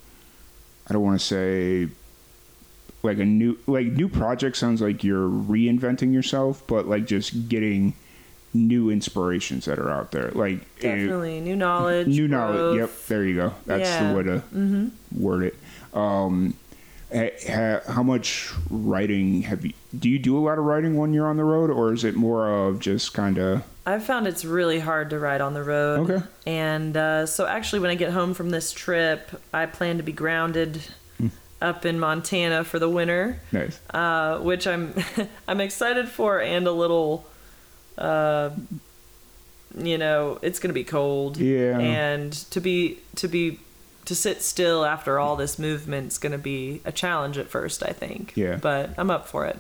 I 0.90 0.94
don't 0.94 1.02
want 1.04 1.20
to 1.20 1.26
say 1.26 1.88
like 3.04 3.18
a 3.20 3.26
new 3.26 3.58
like 3.68 3.88
new 3.88 4.08
project 4.10 4.56
sounds 4.58 4.82
like 4.82 5.04
you're 5.04 5.28
reinventing 5.30 6.14
yourself, 6.14 6.64
but 6.68 6.88
like 6.88 7.06
just 7.06 7.50
getting 7.50 7.94
new 8.54 8.90
inspirations 8.90 9.66
that 9.66 9.80
are 9.80 9.90
out 9.90 10.12
there. 10.12 10.30
Like 10.32 10.60
Definitely 10.80 11.40
new 11.42 11.56
knowledge, 11.56 12.08
new 12.08 12.28
knowledge. 12.28 12.78
Yep, 12.78 12.90
there 13.08 13.26
you 13.26 13.36
go. 13.36 13.54
That's 13.66 13.90
Yeah. 13.90 14.12
the 14.12 14.18
way 14.18 14.24
to 14.24 14.92
word 15.18 15.44
it. 15.46 15.56
Um, 15.94 16.54
ha- 17.14 17.32
ha- 17.48 17.92
how 17.92 18.04
much 18.04 18.52
writing 18.70 19.42
have 19.44 19.66
you? 19.66 19.74
Do 19.98 20.10
you 20.10 20.20
do 20.20 20.38
a 20.38 20.40
lot 20.42 20.58
of 20.60 20.66
writing 20.66 20.96
when 20.98 21.14
you're 21.14 21.28
on 21.28 21.38
the 21.38 21.44
road, 21.44 21.70
or 21.72 21.94
is 21.94 22.04
it 22.04 22.16
more 22.16 22.48
of 22.68 22.80
just 22.80 23.14
kind 23.14 23.38
of? 23.40 23.64
I've 23.86 24.04
found 24.06 24.28
it's 24.28 24.46
really 24.46 24.80
hard 24.80 25.10
to 25.10 25.20
ride 25.20 25.42
on 25.42 25.54
the 25.54 25.64
road. 25.64 26.10
Okay. 26.10 26.26
And 26.48 26.96
uh, 26.96 27.26
so 27.26 27.46
actually, 27.46 27.80
when 27.80 27.90
I 27.92 27.96
get 27.96 28.12
home 28.12 28.34
from 28.34 28.50
this 28.50 28.72
trip, 28.72 29.30
I 29.54 29.66
plan 29.66 29.98
to 29.98 30.04
be 30.04 30.14
grounded 30.14 30.82
Hmm. 31.18 31.28
up 31.62 31.86
in 31.86 32.00
Montana 32.00 32.64
for 32.64 32.80
the 32.80 32.90
winter, 32.90 33.40
Nice. 33.52 33.80
uh, 33.94 34.40
which 34.40 34.66
I'm 34.68 34.94
I'm 35.48 35.62
excited 35.62 36.08
for 36.10 36.42
and 36.42 36.66
a 36.66 36.72
little, 36.72 37.26
uh, 37.98 38.50
you 39.78 39.98
know, 39.98 40.40
it's 40.42 40.60
gonna 40.60 40.74
be 40.74 40.84
cold. 40.84 41.38
Yeah. 41.38 41.78
And 41.80 42.32
to 42.52 42.60
be 42.62 43.00
to 43.18 43.28
be 43.28 43.60
to 44.06 44.16
sit 44.16 44.42
still 44.42 44.84
after 44.86 45.20
all 45.20 45.36
this 45.36 45.58
movement's 45.60 46.18
gonna 46.18 46.38
be 46.38 46.82
a 46.86 46.92
challenge 46.92 47.38
at 47.38 47.50
first. 47.50 47.84
I 47.84 47.92
think. 47.94 48.34
Yeah. 48.36 48.58
But 48.62 48.92
I'm 48.98 49.10
up 49.12 49.28
for 49.28 49.46
it. 49.46 49.60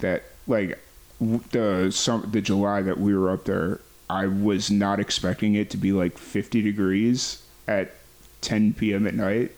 That 0.00 0.22
like 0.46 0.78
the 1.20 1.90
some 1.90 2.28
the 2.30 2.40
July 2.40 2.82
that 2.82 2.98
we 2.98 3.16
were 3.16 3.30
up 3.30 3.44
there, 3.44 3.80
I 4.08 4.26
was 4.26 4.70
not 4.70 5.00
expecting 5.00 5.54
it 5.54 5.70
to 5.70 5.76
be 5.76 5.92
like 5.92 6.18
50 6.18 6.62
degrees 6.62 7.42
at 7.66 7.94
10 8.40 8.74
p.m. 8.74 9.06
at 9.06 9.14
night. 9.14 9.52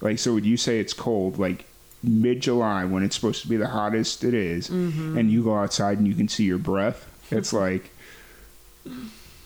Like, 0.00 0.18
so 0.18 0.32
would 0.34 0.46
you 0.46 0.56
say 0.56 0.80
it's 0.80 0.92
cold? 0.94 1.38
Like 1.38 1.66
mid 2.02 2.40
July 2.40 2.84
when 2.84 3.02
it's 3.02 3.14
supposed 3.14 3.42
to 3.42 3.48
be 3.48 3.56
the 3.56 3.68
hottest 3.68 4.24
it 4.24 4.32
is, 4.34 4.70
and 4.70 5.30
you 5.30 5.44
go 5.44 5.56
outside 5.56 5.98
and 5.98 6.08
you 6.08 6.14
can 6.14 6.28
see 6.28 6.44
your 6.44 6.58
breath. 6.58 7.06
It's 7.30 7.52
like, 7.64 7.90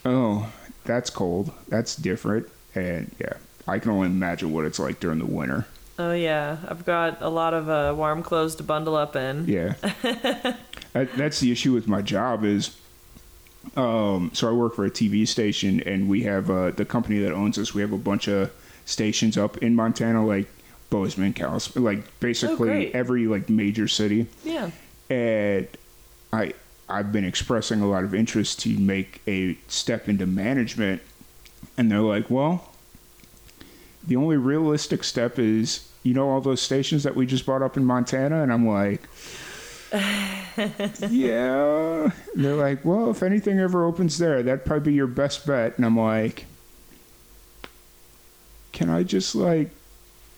oh, 0.05 0.53
that's 0.85 1.11
cold. 1.11 1.53
That's 1.69 1.97
different. 1.97 2.49
And 2.75 3.15
yeah, 3.19 3.35
I 3.67 3.79
can 3.79 3.91
only 3.91 4.07
imagine 4.07 4.53
what 4.53 4.65
it's 4.65 4.79
like 4.79 5.01
during 5.01 5.19
the 5.19 5.27
winter. 5.27 5.67
Oh 5.99 6.13
yeah, 6.13 6.59
I've 6.69 6.85
got 6.85 7.23
a 7.23 7.29
lot 7.29 7.55
of 7.55 7.69
uh, 7.69 7.95
warm 7.97 8.23
clothes 8.23 8.57
to 8.57 8.63
bundle 8.65 8.97
up 8.97 9.15
in. 9.15 9.47
Yeah. 9.47 9.75
that, 10.95 11.13
that's 11.17 11.41
the 11.41 11.53
issue 11.53 11.75
with 11.75 11.87
my 11.87 12.01
job 12.01 12.45
is 12.45 12.77
um, 13.77 14.31
so 14.33 14.49
I 14.49 14.53
work 14.53 14.75
for 14.75 14.85
a 14.85 14.91
TV 14.91 15.27
station 15.27 15.81
and 15.81 16.09
we 16.09 16.23
have 16.23 16.51
uh, 16.51 16.71
the 16.71 16.85
company 16.85 17.19
that 17.21 17.33
owns 17.33 17.59
us, 17.59 17.75
we 17.75 17.83
have 17.83 17.93
a 17.93 17.99
bunch 17.99 18.29
of 18.29 18.53
stations 18.85 19.37
up 19.37 19.59
in 19.59 19.75
Montana 19.75 20.25
like 20.25 20.49
Bozeman, 20.91 21.35
Calis, 21.35 21.75
like 21.81 22.21
basically 22.21 22.69
great. 22.69 22.95
every 22.95 23.27
like 23.27 23.51
major 23.51 23.89
city. 23.89 24.27
Yeah. 24.45 24.71
And 25.11 25.67
I 26.33 26.55
I've 26.89 27.11
been 27.13 27.25
expressing 27.25 27.81
a 27.81 27.89
lot 27.89 28.05
of 28.05 28.15
interest 28.15 28.61
to 28.61 28.79
make 28.79 29.21
a 29.27 29.57
step 29.69 30.09
into 30.09 30.27
management 30.27 31.03
and 31.77 31.91
they're 31.91 32.01
like, 32.01 32.31
"Well, 32.31 32.71
the 34.07 34.17
only 34.17 34.37
realistic 34.37 35.03
step 35.03 35.39
is 35.39 35.89
you 36.03 36.15
know 36.15 36.29
all 36.29 36.41
those 36.41 36.61
stations 36.61 37.03
that 37.03 37.17
we 37.17 37.27
just 37.27 37.47
bought 37.47 37.63
up 37.63 37.77
in 37.77 37.85
Montana 37.85 38.43
and 38.43 38.53
I'm 38.53 38.69
like 38.69 39.03
yeah. 40.57 42.11
And 42.35 42.45
they're 42.45 42.55
like, 42.55 42.85
well, 42.85 43.11
if 43.11 43.23
anything 43.23 43.59
ever 43.59 43.85
opens 43.85 44.19
there, 44.19 44.43
that'd 44.43 44.65
probably 44.65 44.93
be 44.93 44.97
your 44.97 45.07
best 45.07 45.47
bet. 45.47 45.77
And 45.77 45.85
I'm 45.85 45.99
like, 45.99 46.47
can 48.73 48.91
I 48.91 49.03
just 49.03 49.35
like 49.35 49.71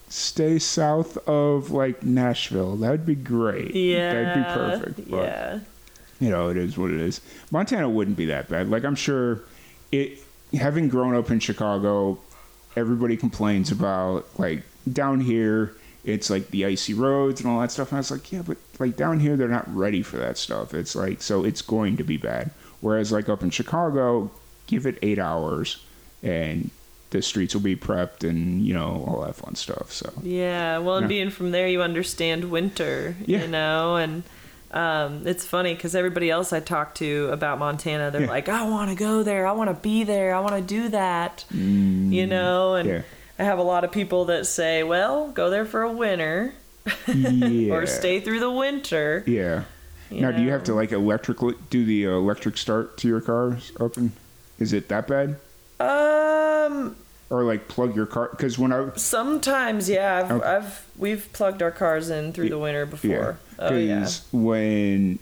stay 0.09 0.59
south 0.59 1.17
of 1.27 1.71
like 1.71 2.03
Nashville? 2.03 2.75
That'd 2.75 3.05
be 3.05 3.15
great. 3.15 3.75
Yeah. 3.75 4.13
That'd 4.13 4.43
be 4.43 4.53
perfect. 4.53 5.11
But, 5.11 5.23
yeah. 5.23 5.59
you 6.19 6.29
know, 6.29 6.49
it 6.49 6.57
is 6.57 6.77
what 6.77 6.91
it 6.91 6.99
is. 6.99 7.21
Montana 7.51 7.89
wouldn't 7.89 8.17
be 8.17 8.25
that 8.25 8.49
bad. 8.49 8.69
Like 8.69 8.83
I'm 8.85 8.95
sure 8.95 9.41
it 9.91 10.19
having 10.53 10.89
grown 10.89 11.15
up 11.15 11.29
in 11.29 11.39
Chicago, 11.39 12.19
everybody 12.75 13.17
complains 13.17 13.71
about 13.71 14.27
like 14.39 14.63
down 14.91 15.19
here 15.19 15.75
it's 16.07 16.29
like 16.29 16.49
the 16.51 16.65
icy 16.65 16.93
roads 16.93 17.41
and 17.41 17.49
all 17.49 17.59
that 17.61 17.71
stuff. 17.71 17.89
And 17.91 17.97
I 17.97 17.99
was 17.99 18.11
like, 18.11 18.31
yeah, 18.31 18.41
but 18.41 18.57
like 18.79 18.95
down 18.95 19.19
here 19.19 19.35
they're 19.35 19.47
not 19.47 19.67
ready 19.75 20.01
for 20.01 20.17
that 20.17 20.37
stuff. 20.37 20.73
It's 20.73 20.95
like 20.95 21.21
so 21.21 21.43
it's 21.43 21.61
going 21.61 21.97
to 21.97 22.03
be 22.03 22.17
bad. 22.17 22.51
Whereas 22.81 23.11
like 23.11 23.27
up 23.29 23.43
in 23.43 23.49
Chicago, 23.49 24.31
give 24.67 24.85
it 24.85 24.97
eight 25.01 25.19
hours 25.19 25.83
and 26.23 26.69
the 27.09 27.21
streets 27.21 27.53
will 27.53 27.61
be 27.61 27.75
prepped 27.75 28.27
and 28.27 28.65
you 28.65 28.73
know 28.73 29.05
all 29.07 29.21
that 29.25 29.35
fun 29.35 29.55
stuff. 29.55 29.91
So 29.91 30.11
Yeah. 30.23 30.77
Well, 30.79 30.97
and 30.97 31.03
Yeah. 31.05 31.07
being 31.09 31.29
from 31.29 31.51
there, 31.51 31.67
you 31.67 31.81
understand 31.81 32.51
winter, 32.51 33.15
Yeah. 33.25 33.41
you 33.43 33.47
know, 33.47 33.95
and 33.97 34.23
um, 34.71 35.25
it's 35.25 35.45
funny 35.45 35.73
because 35.73 35.95
everybody 35.95 36.29
else 36.29 36.51
I 36.51 36.59
talk 36.59 36.93
to 36.95 37.29
about 37.31 37.57
Montana, 37.59 38.11
they're 38.11 38.21
Yeah. 38.23 38.27
like, 38.27 38.49
I 38.49 38.67
want 38.69 38.89
to 38.89 38.95
go 38.97 39.23
there. 39.23 39.47
I 39.47 39.53
want 39.53 39.69
to 39.69 39.73
be 39.73 40.03
there. 40.03 40.35
I 40.35 40.41
want 40.41 40.55
to 40.55 40.61
do 40.61 40.89
that, 40.89 41.45
you 41.51 42.27
know, 42.27 42.75
and 42.75 42.89
Mm, 42.89 42.91
yeah. 42.93 43.01
I 43.39 43.43
have 43.43 43.59
a 43.59 43.63
lot 43.63 43.83
of 43.83 43.91
people 43.91 44.25
that 44.25 44.45
say, 44.47 44.83
well, 44.83 45.29
go 45.31 45.49
there 45.49 45.65
for 45.65 45.81
a 45.83 45.91
winter 45.91 46.53
yeah. 47.07 47.73
or 47.73 47.85
stay 47.85 48.19
through 48.19 48.39
the 48.39 48.51
winter. 48.51 49.23
Yeah. 49.27 49.63
you 50.09 50.21
now, 50.21 50.31
do 50.31 50.41
you 50.41 50.51
have 50.51 50.63
to 50.65 50.73
like 50.73 50.91
electrically 50.91 51.55
do 51.69 51.85
the 51.85 52.05
electric 52.05 52.57
start 52.57 52.97
to 52.99 53.07
your 53.07 53.21
cars 53.21 53.71
open? 53.79 54.11
is 54.59 54.73
it 54.73 54.87
that 54.89 55.07
bad? 55.07 55.37
Um, 55.79 56.95
Or 57.29 57.43
like 57.43 57.67
plug 57.67 57.95
your 57.95 58.05
car? 58.07 58.29
Because 58.31 58.57
when 58.57 58.71
I 58.73 58.89
sometimes, 58.95 59.87
yeah, 59.89 60.17
I've, 60.25 60.31
Okay. 60.31 60.47
I've 60.47 60.85
we've 60.97 61.31
plugged 61.33 61.61
our 61.61 61.71
cars 61.71 62.09
in 62.09 62.33
through 62.33 62.49
the 62.49 62.57
winter 62.57 62.85
yeah, 62.85 62.89
before. 62.89 63.39
Oh 63.59 63.75
yeah. 63.75 63.99
'cause 63.99 64.25
when 64.31 65.19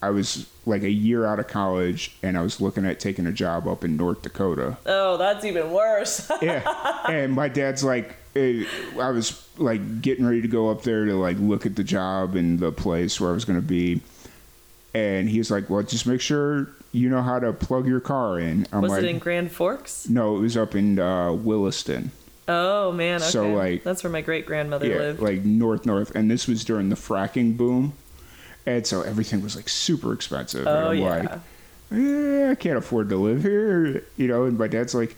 I 0.00 0.10
was 0.10 0.46
like 0.64 0.82
a 0.82 0.90
year 0.90 1.26
out 1.26 1.38
of 1.40 1.48
college 1.48 2.12
and 2.22 2.38
I 2.38 2.42
was 2.42 2.60
looking 2.60 2.86
at 2.86 3.00
taking 3.00 3.26
a 3.26 3.32
job 3.32 3.66
up 3.66 3.82
in 3.84 3.96
North 3.96 4.22
Dakota. 4.22 4.78
Oh, 4.86 5.16
that's 5.16 5.44
even 5.44 5.70
worse. 5.72 6.30
Yeah, 6.42 6.62
and 7.10 7.32
my 7.32 7.48
dad's 7.48 7.82
like, 7.82 8.14
eh, 8.36 8.64
I 9.00 9.10
was 9.10 9.46
like 9.58 10.00
getting 10.02 10.24
ready 10.24 10.40
to 10.42 10.48
go 10.48 10.70
up 10.70 10.82
there 10.82 11.04
to 11.04 11.14
like 11.14 11.36
look 11.40 11.66
at 11.66 11.74
the 11.76 11.84
job 11.84 12.36
and 12.36 12.58
the 12.60 12.70
place 12.72 13.20
where 13.20 13.30
I 13.30 13.34
was 13.34 13.44
going 13.44 13.60
to 13.60 13.66
be. 13.66 14.00
and 14.94 15.28
he's 15.28 15.50
like, 15.50 15.68
"Well, 15.70 15.82
just 15.82 16.06
make 16.06 16.20
sure 16.20 16.68
you 16.92 17.08
know 17.08 17.22
how 17.22 17.38
to 17.38 17.52
plug 17.52 17.86
your 17.86 18.00
car 18.00 18.38
in." 18.38 18.66
I'm 18.72 18.82
Was 18.82 18.92
like, 18.92 19.02
it 19.04 19.08
in 19.08 19.18
Grand 19.18 19.50
Forks? 19.50 20.08
"No, 20.08 20.36
it 20.36 20.40
was 20.40 20.56
up 20.56 20.74
in 20.74 20.98
uh, 20.98 21.32
Williston." 21.32 22.10
Oh 22.48 22.92
man, 22.92 23.16
okay. 23.20 23.30
So, 23.30 23.48
like- 23.54 23.82
that's 23.84 24.02
where 24.04 24.10
my 24.12 24.20
great 24.20 24.46
grandmother 24.46 24.86
yeah, 24.86 24.96
lived. 24.96 25.20
like 25.20 25.44
north 25.44 25.86
north, 25.86 26.14
and 26.14 26.30
this 26.30 26.46
was 26.46 26.64
during 26.64 26.88
the 26.88 26.96
fracking 26.96 27.56
boom, 27.56 27.94
and 28.66 28.86
so 28.86 29.02
everything 29.02 29.42
was 29.42 29.56
like 29.56 29.68
super 29.68 30.12
expensive. 30.12 30.66
and 30.66 30.68
oh 30.68 30.90
I'm 30.90 30.98
yeah. 30.98 31.08
like, 31.08 31.30
eh, 31.92 32.50
I 32.50 32.54
can't 32.54 32.78
afford 32.78 33.08
to 33.10 33.16
live 33.16 33.42
here, 33.42 34.04
you 34.16 34.28
know. 34.28 34.44
And 34.44 34.58
my 34.58 34.68
dad's 34.68 34.94
like, 34.94 35.16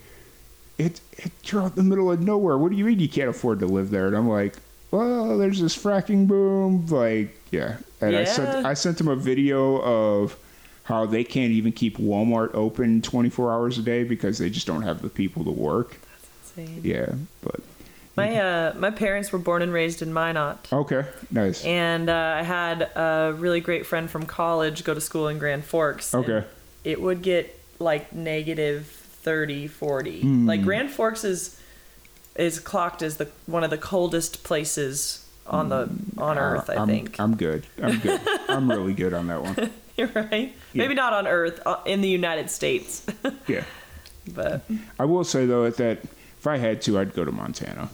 it, 0.78 1.00
it, 1.12 1.32
you're 1.44 1.62
out 1.62 1.76
in 1.76 1.76
the 1.76 1.82
middle 1.82 2.10
of 2.10 2.20
nowhere. 2.20 2.58
What 2.58 2.70
do 2.70 2.76
you 2.76 2.84
mean 2.84 2.98
you 2.98 3.08
can't 3.08 3.28
afford 3.28 3.60
to 3.60 3.66
live 3.66 3.90
there? 3.90 4.06
And 4.06 4.16
I'm 4.16 4.28
like, 4.28 4.54
well, 4.90 5.38
there's 5.38 5.60
this 5.60 5.76
fracking 5.76 6.26
boom, 6.26 6.86
like, 6.86 7.36
yeah. 7.50 7.78
And 8.00 8.16
I 8.16 8.24
sent, 8.24 8.66
I 8.66 8.74
sent 8.74 9.00
him 9.00 9.08
a 9.08 9.16
video 9.16 9.80
of 9.80 10.36
how 10.84 11.06
they 11.06 11.24
can't 11.24 11.52
even 11.52 11.72
keep 11.72 11.96
Walmart 11.96 12.54
open 12.54 13.00
24 13.02 13.52
hours 13.52 13.78
a 13.78 13.82
day 13.82 14.04
because 14.04 14.38
they 14.38 14.50
just 14.50 14.66
don't 14.66 14.82
have 14.82 15.02
the 15.02 15.08
people 15.08 15.44
to 15.44 15.50
work. 15.50 15.98
That's 16.10 16.58
Insane. 16.58 16.80
Yeah, 16.84 17.14
but 17.42 17.60
My 18.16 18.36
uh, 18.36 18.74
my 18.76 18.90
parents 18.90 19.32
were 19.32 19.38
born 19.38 19.62
and 19.62 19.72
raised 19.72 20.02
in 20.02 20.12
Minot. 20.12 20.72
okay, 20.72 21.04
nice. 21.30 21.64
And 21.64 22.08
uh, 22.08 22.34
I 22.38 22.42
had 22.42 22.82
a 22.82 23.34
really 23.36 23.60
great 23.60 23.86
friend 23.86 24.08
from 24.08 24.26
college 24.26 24.84
go 24.84 24.94
to 24.94 25.00
school 25.00 25.28
in 25.28 25.38
Grand 25.38 25.64
Forks. 25.64 26.14
Okay. 26.14 26.44
It 26.84 27.00
would 27.00 27.22
get 27.22 27.58
like 27.78 28.12
negative 28.12 28.86
30, 28.86 29.66
40. 29.66 30.20
Hmm. 30.20 30.46
Like 30.46 30.62
Grand 30.62 30.90
Forks 30.90 31.24
is 31.24 31.60
is 32.36 32.60
clocked 32.60 33.02
as 33.02 33.16
the 33.16 33.28
one 33.46 33.64
of 33.64 33.70
the 33.70 33.78
coldest 33.78 34.44
places 34.44 35.26
on 35.46 35.68
the 35.68 35.88
on 36.18 36.38
Earth, 36.38 36.70
I 36.70 36.76
I'm, 36.76 36.88
think. 36.88 37.20
I'm 37.20 37.36
good. 37.36 37.66
I'm 37.82 37.98
good. 37.98 38.20
I'm 38.48 38.70
really 38.70 38.94
good 38.94 39.12
on 39.12 39.26
that 39.26 39.42
one. 39.42 39.70
You're 39.96 40.08
right. 40.08 40.52
Yeah. 40.72 40.82
Maybe 40.82 40.94
not 40.94 41.12
on 41.12 41.26
Earth, 41.26 41.60
uh, 41.66 41.78
in 41.84 42.00
the 42.00 42.08
United 42.08 42.50
States. 42.50 43.06
Yeah. 43.46 43.64
but 44.34 44.62
I 44.98 45.04
will 45.04 45.24
say 45.24 45.46
though 45.46 45.68
that 45.68 45.98
if 46.02 46.46
I 46.46 46.56
had 46.56 46.82
to, 46.82 46.98
I'd 46.98 47.14
go 47.14 47.24
to 47.24 47.32
Montana. 47.32 47.90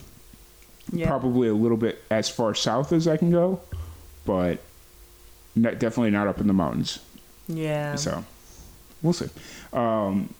Yeah. 0.92 1.06
Probably 1.06 1.48
a 1.48 1.54
little 1.54 1.76
bit 1.76 2.02
as 2.10 2.28
far 2.28 2.54
south 2.54 2.92
as 2.92 3.06
I 3.06 3.16
can 3.16 3.30
go, 3.30 3.60
but 4.24 4.58
not, 5.54 5.78
definitely 5.78 6.10
not 6.10 6.26
up 6.26 6.40
in 6.40 6.46
the 6.46 6.52
mountains. 6.52 6.98
Yeah. 7.48 7.94
So 7.96 8.24
we'll 9.02 9.12
see. 9.12 9.28
Um, 9.72 10.34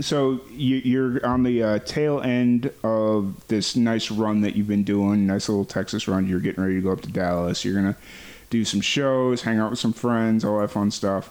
so 0.00 0.40
you, 0.50 0.76
you're 0.76 1.26
on 1.26 1.42
the 1.42 1.62
uh, 1.62 1.78
tail 1.80 2.20
end 2.20 2.72
of 2.84 3.46
this 3.48 3.74
nice 3.74 4.10
run 4.10 4.42
that 4.42 4.54
you've 4.54 4.68
been 4.68 4.84
doing, 4.84 5.26
nice 5.26 5.48
little 5.48 5.64
Texas 5.64 6.06
run. 6.06 6.26
You're 6.26 6.40
getting 6.40 6.62
ready 6.62 6.76
to 6.76 6.80
go 6.80 6.92
up 6.92 7.00
to 7.02 7.10
Dallas. 7.10 7.64
You're 7.64 7.74
gonna 7.74 7.96
do 8.50 8.64
some 8.64 8.80
shows, 8.80 9.42
hang 9.42 9.58
out 9.58 9.70
with 9.70 9.80
some 9.80 9.92
friends, 9.92 10.44
all 10.44 10.60
that 10.60 10.70
fun 10.70 10.90
stuff. 10.90 11.30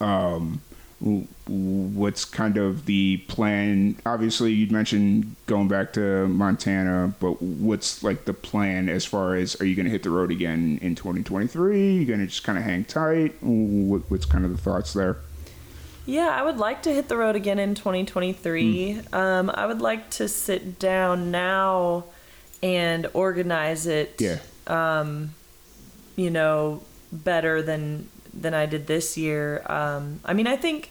Um, 0.00 0.62
what's 1.00 2.24
kind 2.24 2.56
of 2.56 2.86
the 2.86 3.18
plan? 3.28 3.96
Obviously, 4.06 4.52
you'd 4.52 4.72
mentioned 4.72 5.36
going 5.46 5.68
back 5.68 5.92
to 5.94 6.28
Montana, 6.28 7.14
but 7.20 7.42
what's 7.42 8.02
like 8.02 8.24
the 8.24 8.32
plan 8.32 8.88
as 8.88 9.04
far 9.04 9.34
as 9.34 9.60
are 9.60 9.66
you 9.66 9.74
going 9.74 9.84
to 9.84 9.90
hit 9.90 10.02
the 10.02 10.10
road 10.10 10.30
again 10.30 10.78
in 10.80 10.94
2023? 10.94 11.94
You're 11.96 12.04
going 12.06 12.20
to 12.20 12.26
just 12.26 12.44
kind 12.44 12.56
of 12.56 12.64
hang 12.64 12.84
tight? 12.84 13.34
What's 13.42 14.24
kind 14.24 14.44
of 14.44 14.52
the 14.52 14.58
thoughts 14.58 14.92
there? 14.94 15.18
Yeah, 16.06 16.28
I 16.28 16.42
would 16.42 16.58
like 16.58 16.82
to 16.82 16.92
hit 16.92 17.08
the 17.08 17.16
road 17.16 17.34
again 17.34 17.58
in 17.58 17.74
2023. 17.74 19.00
Um, 19.12 19.50
I 19.52 19.66
would 19.66 19.80
like 19.80 20.10
to 20.10 20.28
sit 20.28 20.78
down 20.78 21.30
now 21.30 22.04
and 22.62 23.06
organize 23.14 23.86
it. 23.86 24.20
Yeah. 24.20 24.38
Um, 24.66 25.34
You 26.16 26.30
know, 26.30 26.82
better 27.10 27.60
than 27.60 28.08
than 28.34 28.54
I 28.54 28.66
did 28.66 28.86
this 28.86 29.16
year. 29.16 29.62
Um, 29.66 30.20
I 30.24 30.32
mean, 30.34 30.46
I 30.46 30.56
think. 30.56 30.90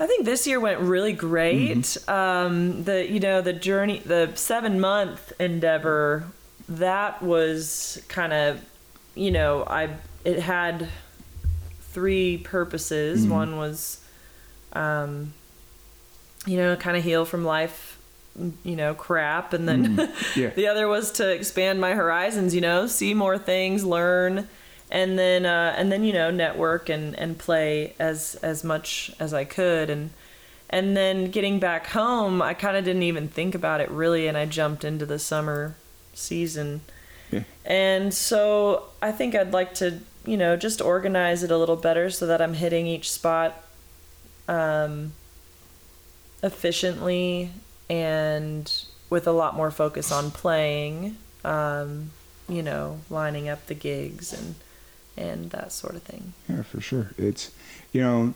I 0.00 0.06
think 0.06 0.24
this 0.24 0.46
year 0.46 0.60
went 0.60 0.78
really 0.78 1.12
great. 1.12 1.96
Um, 2.08 2.84
the 2.84 3.04
you 3.10 3.18
know 3.18 3.40
the 3.40 3.52
journey, 3.52 3.98
the 3.98 4.30
seven 4.36 4.78
month 4.78 5.32
endeavor, 5.40 6.28
that 6.68 7.20
was 7.20 8.00
kind 8.06 8.32
of, 8.32 8.64
you 9.16 9.32
know, 9.32 9.64
I 9.66 9.88
it 10.24 10.38
had 10.38 10.88
three 11.80 12.38
purposes. 12.38 13.26
One 13.26 13.56
was, 13.56 14.00
um, 14.72 15.32
you 16.46 16.56
know, 16.58 16.76
kind 16.76 16.96
of 16.96 17.02
heal 17.02 17.24
from 17.24 17.44
life, 17.44 17.98
you 18.62 18.76
know, 18.76 18.94
crap, 18.94 19.52
and 19.52 19.68
then 19.68 20.12
Yeah. 20.36 20.50
the 20.50 20.68
other 20.68 20.86
was 20.86 21.10
to 21.12 21.28
expand 21.28 21.80
my 21.80 21.94
horizons. 21.94 22.54
You 22.54 22.60
know, 22.60 22.86
see 22.86 23.14
more 23.14 23.36
things, 23.36 23.84
learn, 23.84 24.48
and 24.90 25.18
then 25.18 25.46
uh, 25.46 25.74
and 25.76 25.90
then 25.92 26.04
you 26.04 26.12
know 26.12 26.30
network 26.30 26.88
and 26.88 27.18
and 27.18 27.38
play 27.38 27.94
as 27.98 28.36
as 28.42 28.64
much 28.64 29.10
as 29.18 29.34
I 29.34 29.44
could 29.44 29.90
and. 29.90 30.10
And 30.70 30.94
then 30.94 31.30
getting 31.30 31.58
back 31.60 31.86
home, 31.86 32.42
I 32.42 32.52
kind 32.52 32.76
of 32.76 32.84
didn't 32.84 33.04
even 33.04 33.26
think 33.26 33.54
about 33.54 33.80
it 33.80 33.90
really, 33.90 34.26
and 34.26 34.36
I 34.36 34.44
jumped 34.44 34.84
into 34.84 35.06
the 35.06 35.18
summer 35.18 35.76
season. 36.12 36.82
Yeah. 37.30 37.44
And 37.64 38.12
so 38.12 38.84
I 39.00 39.12
think 39.12 39.34
I'd 39.34 39.52
like 39.52 39.72
to, 39.76 40.00
you 40.26 40.36
know, 40.36 40.56
just 40.56 40.82
organize 40.82 41.42
it 41.42 41.50
a 41.50 41.56
little 41.56 41.76
better 41.76 42.10
so 42.10 42.26
that 42.26 42.42
I'm 42.42 42.52
hitting 42.52 42.86
each 42.86 43.10
spot 43.10 43.64
um, 44.46 45.12
efficiently 46.42 47.50
and 47.88 48.70
with 49.10 49.26
a 49.26 49.32
lot 49.32 49.56
more 49.56 49.70
focus 49.70 50.12
on 50.12 50.30
playing, 50.30 51.16
um, 51.44 52.10
you 52.46 52.62
know, 52.62 53.00
lining 53.08 53.48
up 53.48 53.66
the 53.66 53.74
gigs 53.74 54.32
and 54.32 54.54
and 55.18 55.50
that 55.50 55.72
sort 55.72 55.94
of 55.94 56.02
thing. 56.02 56.32
Yeah, 56.48 56.62
for 56.62 56.80
sure. 56.80 57.10
It's 57.18 57.50
you 57.92 58.00
know, 58.00 58.34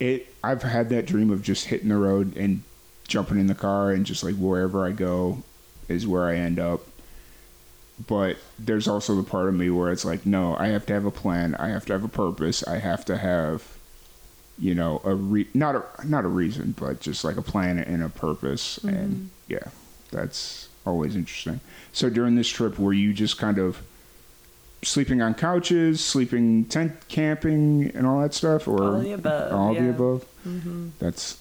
it. 0.00 0.34
I've 0.42 0.62
had 0.62 0.88
that 0.90 1.06
dream 1.06 1.30
of 1.30 1.42
just 1.42 1.66
hitting 1.66 1.88
the 1.88 1.96
road 1.96 2.36
and 2.36 2.62
jumping 3.06 3.38
in 3.38 3.46
the 3.46 3.54
car 3.54 3.90
and 3.90 4.04
just 4.04 4.24
like 4.24 4.34
wherever 4.34 4.86
I 4.86 4.92
go 4.92 5.42
is 5.88 6.06
where 6.06 6.24
I 6.24 6.36
end 6.36 6.58
up. 6.58 6.80
But 8.06 8.38
there's 8.58 8.88
also 8.88 9.14
the 9.14 9.22
part 9.22 9.48
of 9.48 9.54
me 9.54 9.70
where 9.70 9.92
it's 9.92 10.04
like, 10.04 10.26
no, 10.26 10.56
I 10.56 10.68
have 10.68 10.86
to 10.86 10.94
have 10.94 11.04
a 11.04 11.10
plan. 11.10 11.54
I 11.54 11.68
have 11.68 11.86
to 11.86 11.92
have 11.92 12.02
a 12.02 12.08
purpose. 12.08 12.66
I 12.66 12.78
have 12.78 13.04
to 13.04 13.16
have, 13.16 13.76
you 14.58 14.74
know, 14.74 15.00
a 15.04 15.14
re- 15.14 15.48
not 15.54 15.76
a 15.76 15.84
not 16.04 16.24
a 16.24 16.28
reason, 16.28 16.74
but 16.78 17.00
just 17.00 17.22
like 17.22 17.36
a 17.36 17.42
plan 17.42 17.78
and 17.78 18.02
a 18.02 18.08
purpose. 18.08 18.78
And 18.78 19.14
mm-hmm. 19.14 19.26
yeah, 19.48 19.68
that's 20.10 20.68
always 20.84 21.14
interesting. 21.14 21.60
So 21.92 22.10
during 22.10 22.34
this 22.34 22.48
trip, 22.48 22.78
were 22.78 22.92
you 22.92 23.12
just 23.12 23.38
kind 23.38 23.58
of 23.58 23.82
sleeping 24.82 25.22
on 25.22 25.34
couches, 25.34 26.02
sleeping 26.04 26.64
tent 26.66 26.92
camping, 27.08 27.90
and 27.94 28.06
all 28.06 28.20
that 28.20 28.34
stuff, 28.34 28.66
or 28.68 28.82
All 28.82 28.98
the 29.00 29.12
above, 29.12 29.52
All 29.52 29.74
the 29.74 29.80
yeah. 29.80 29.88
above. 29.90 30.24
That's 30.98 31.38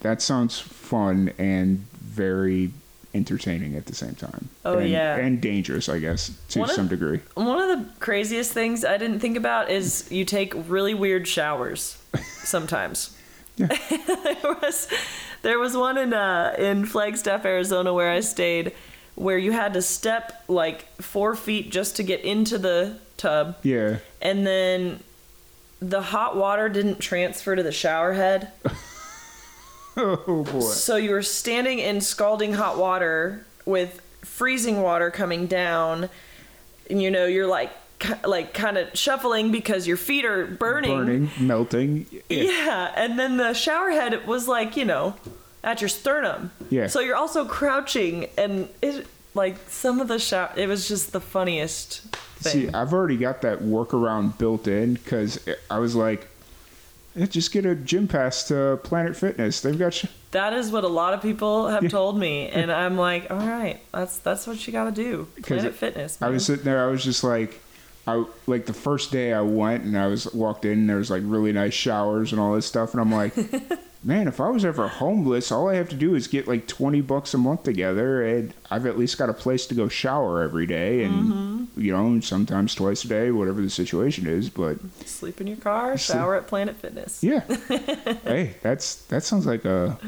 that 0.00 0.22
sounds 0.22 0.58
fun 0.60 1.32
and 1.38 1.78
very 2.00 2.70
entertaining 3.14 3.74
at 3.74 3.86
the 3.86 3.94
same 3.94 4.14
time. 4.14 4.48
Oh, 4.64 4.78
And- 4.78 4.88
yeah. 4.90 5.16
and 5.16 5.40
dangerous, 5.40 5.88
I 5.88 5.98
guess, 5.98 6.30
to 6.50 6.60
One 6.60 6.70
of- 6.70 6.76
some 6.76 6.86
degree. 6.88 7.20
One 7.34 7.58
of 7.58 7.78
the 7.78 7.84
craziest 7.98 8.52
things 8.52 8.84
I 8.84 8.96
didn't 8.96 9.18
think 9.20 9.36
about 9.36 9.70
is 9.70 10.06
you 10.12 10.24
take 10.24 10.52
really 10.68 10.94
weird 10.94 11.26
showers 11.26 11.96
sometimes. 12.44 13.16
there 13.56 14.36
was 14.62 14.86
there 15.42 15.58
was 15.58 15.76
one 15.76 15.98
in 15.98 16.12
uh, 16.14 16.54
in 16.58 16.86
Flagstaff, 16.86 17.44
Arizona, 17.44 17.92
where 17.92 18.10
I 18.12 18.20
stayed, 18.20 18.72
where 19.18 19.36
you 19.38 19.52
had 19.52 19.74
to 19.74 19.82
step 19.82 20.44
like 20.48 20.86
four 21.02 21.34
feet 21.34 21.70
just 21.70 21.96
to 21.96 22.02
get 22.02 22.20
into 22.22 22.56
the 22.58 22.96
tub, 23.16 23.56
Yeah. 23.62 23.98
and 24.22 24.46
then 24.46 25.00
the 25.80 26.00
hot 26.02 26.36
water 26.36 26.68
didn't 26.68 26.98
transfer 27.00 27.54
to 27.56 27.62
the 27.62 27.72
shower 27.72 28.12
head. 28.14 28.52
Oh 30.00 30.44
boy. 30.44 30.60
So 30.60 30.94
you 30.94 31.10
were 31.10 31.22
standing 31.22 31.80
in 31.80 32.00
scalding 32.00 32.52
hot 32.52 32.78
water 32.78 33.44
with 33.66 34.00
freezing 34.20 34.80
water 34.80 35.10
coming 35.10 35.46
down, 35.48 36.08
and 36.88 37.02
you 37.02 37.10
know 37.10 37.26
you're 37.26 37.48
like 37.48 37.72
like 38.24 38.54
kind 38.54 38.78
of 38.78 38.96
shuffling 38.96 39.50
because 39.50 39.88
your 39.88 39.96
feet 39.96 40.24
are 40.24 40.46
burning. 40.46 40.96
Burning, 40.96 41.30
melting. 41.40 42.06
Yeah. 42.28 42.42
Yeah, 42.44 42.92
and 42.94 43.18
then 43.18 43.38
the 43.38 43.54
shower 43.54 43.90
head 43.90 44.24
was 44.24 44.46
like 44.46 44.76
you 44.76 44.84
know 44.84 45.16
at 45.64 45.80
your 45.80 45.88
sternum. 45.88 46.50
Yeah. 46.70 46.86
So 46.86 47.00
you're 47.00 47.16
also 47.16 47.44
crouching, 47.44 48.28
and 48.36 48.68
it 48.82 49.06
like 49.34 49.56
some 49.68 50.00
of 50.00 50.08
the 50.08 50.18
shower. 50.18 50.50
It 50.56 50.68
was 50.68 50.88
just 50.88 51.12
the 51.12 51.20
funniest 51.20 52.00
thing. 52.38 52.68
See, 52.68 52.68
I've 52.74 52.92
already 52.92 53.16
got 53.16 53.42
that 53.42 53.60
workaround 53.60 54.38
built 54.38 54.66
in 54.68 54.94
because 54.94 55.38
I 55.70 55.78
was 55.78 55.94
like, 55.94 56.28
eh, 57.16 57.26
just 57.26 57.52
get 57.52 57.64
a 57.66 57.74
gym 57.74 58.08
pass 58.08 58.46
to 58.48 58.78
Planet 58.82 59.16
Fitness. 59.16 59.60
They've 59.60 59.78
got. 59.78 59.94
Sh- 59.94 60.06
that 60.30 60.52
is 60.52 60.70
what 60.70 60.84
a 60.84 60.88
lot 60.88 61.14
of 61.14 61.22
people 61.22 61.68
have 61.68 61.88
told 61.88 62.18
me, 62.18 62.48
and 62.52 62.70
I'm 62.70 62.96
like, 62.98 63.30
all 63.30 63.38
right, 63.38 63.80
that's 63.92 64.18
that's 64.18 64.46
what 64.46 64.66
you 64.66 64.72
got 64.72 64.84
to 64.84 64.90
do. 64.92 65.28
Planet 65.42 65.74
Fitness. 65.74 66.20
I 66.20 66.28
was 66.28 66.44
sitting 66.46 66.64
there. 66.64 66.86
I 66.86 66.90
was 66.90 67.02
just 67.04 67.24
like, 67.24 67.60
I 68.06 68.24
like 68.46 68.66
the 68.66 68.72
first 68.74 69.10
day 69.12 69.32
I 69.32 69.40
went 69.40 69.84
and 69.84 69.96
I 69.96 70.06
was 70.06 70.32
walked 70.34 70.64
in. 70.64 70.72
and 70.72 70.88
There 70.90 70.96
was 70.96 71.10
like 71.10 71.22
really 71.24 71.52
nice 71.52 71.74
showers 71.74 72.32
and 72.32 72.40
all 72.40 72.54
this 72.54 72.66
stuff, 72.66 72.92
and 72.92 73.00
I'm 73.00 73.12
like, 73.12 73.34
man, 74.04 74.28
if 74.28 74.40
I 74.40 74.48
was 74.48 74.64
ever 74.64 74.88
homeless, 74.88 75.50
all 75.50 75.68
I 75.68 75.74
have 75.74 75.88
to 75.90 75.96
do 75.96 76.14
is 76.14 76.28
get 76.28 76.46
like 76.46 76.66
20 76.66 77.00
bucks 77.00 77.34
a 77.34 77.38
month 77.38 77.64
together 77.64 78.22
and 78.22 78.54
I've 78.70 78.86
at 78.86 78.98
least 78.98 79.18
got 79.18 79.28
a 79.28 79.34
place 79.34 79.66
to 79.66 79.74
go 79.74 79.88
shower 79.88 80.42
every 80.42 80.66
day 80.66 81.02
and, 81.02 81.68
you 81.76 81.92
know, 81.92 82.20
sometimes 82.20 82.74
twice 82.74 83.04
a 83.04 83.08
day, 83.08 83.30
whatever 83.30 83.60
the 83.60 83.70
situation 83.70 84.26
is. 84.26 84.50
But 84.50 84.78
Sleep 85.04 85.40
in 85.40 85.46
your 85.46 85.56
car, 85.56 85.98
shower 85.98 86.36
at 86.36 86.46
Planet 86.46 86.76
Fitness. 86.76 87.22
yeah, 87.22 87.40
hey, 88.24 88.54
that's, 88.62 88.96
that 89.06 89.24
sounds 89.24 89.46
like 89.46 89.64
a 89.64 89.98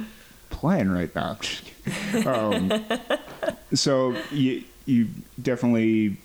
plan 0.50 0.90
right 0.90 1.14
now. 1.14 1.38
um, 2.26 2.84
so 3.74 4.16
you, 4.30 4.64
you 4.86 5.08
definitely 5.42 6.16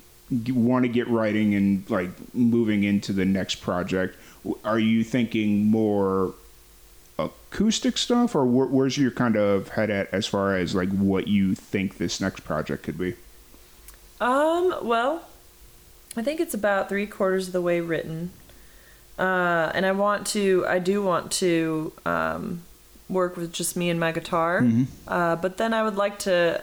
want 0.49 0.83
to 0.83 0.89
get 0.89 1.07
writing 1.07 1.55
and 1.55 1.89
like 1.89 2.09
moving 2.33 2.83
into 2.83 3.13
the 3.13 3.25
next 3.25 3.55
project. 3.55 4.17
Are 4.63 4.79
you 4.79 5.03
thinking 5.03 5.65
more 5.65 6.35
acoustic 7.17 7.97
stuff, 7.97 8.35
or 8.35 8.45
where, 8.45 8.67
where's 8.67 8.97
your 8.97 9.11
kind 9.11 9.35
of 9.35 9.69
head 9.69 9.89
at 9.89 10.13
as 10.13 10.25
far 10.25 10.55
as 10.55 10.75
like 10.75 10.89
what 10.89 11.27
you 11.27 11.55
think 11.55 11.97
this 11.97 12.19
next 12.19 12.41
project 12.41 12.83
could 12.83 12.97
be? 12.97 13.15
Um, 14.19 14.75
well, 14.81 15.27
I 16.17 16.23
think 16.23 16.39
it's 16.39 16.53
about 16.53 16.89
three 16.89 17.07
quarters 17.07 17.47
of 17.47 17.53
the 17.53 17.61
way 17.61 17.81
written. 17.81 18.31
Uh, 19.17 19.71
and 19.73 19.85
I 19.85 19.93
want 19.93 20.27
to, 20.27 20.65
I 20.67 20.79
do 20.79 21.01
want 21.01 21.31
to 21.33 21.93
um, 22.05 22.63
work 23.09 23.37
with 23.37 23.53
just 23.53 23.77
me 23.77 23.89
and 23.89 23.99
my 23.99 24.11
guitar. 24.11 24.65
Uh, 25.07 25.35
but 25.37 25.57
then 25.57 25.73
I 25.73 25.83
would 25.83 25.95
like 25.95 26.19
to 26.19 26.61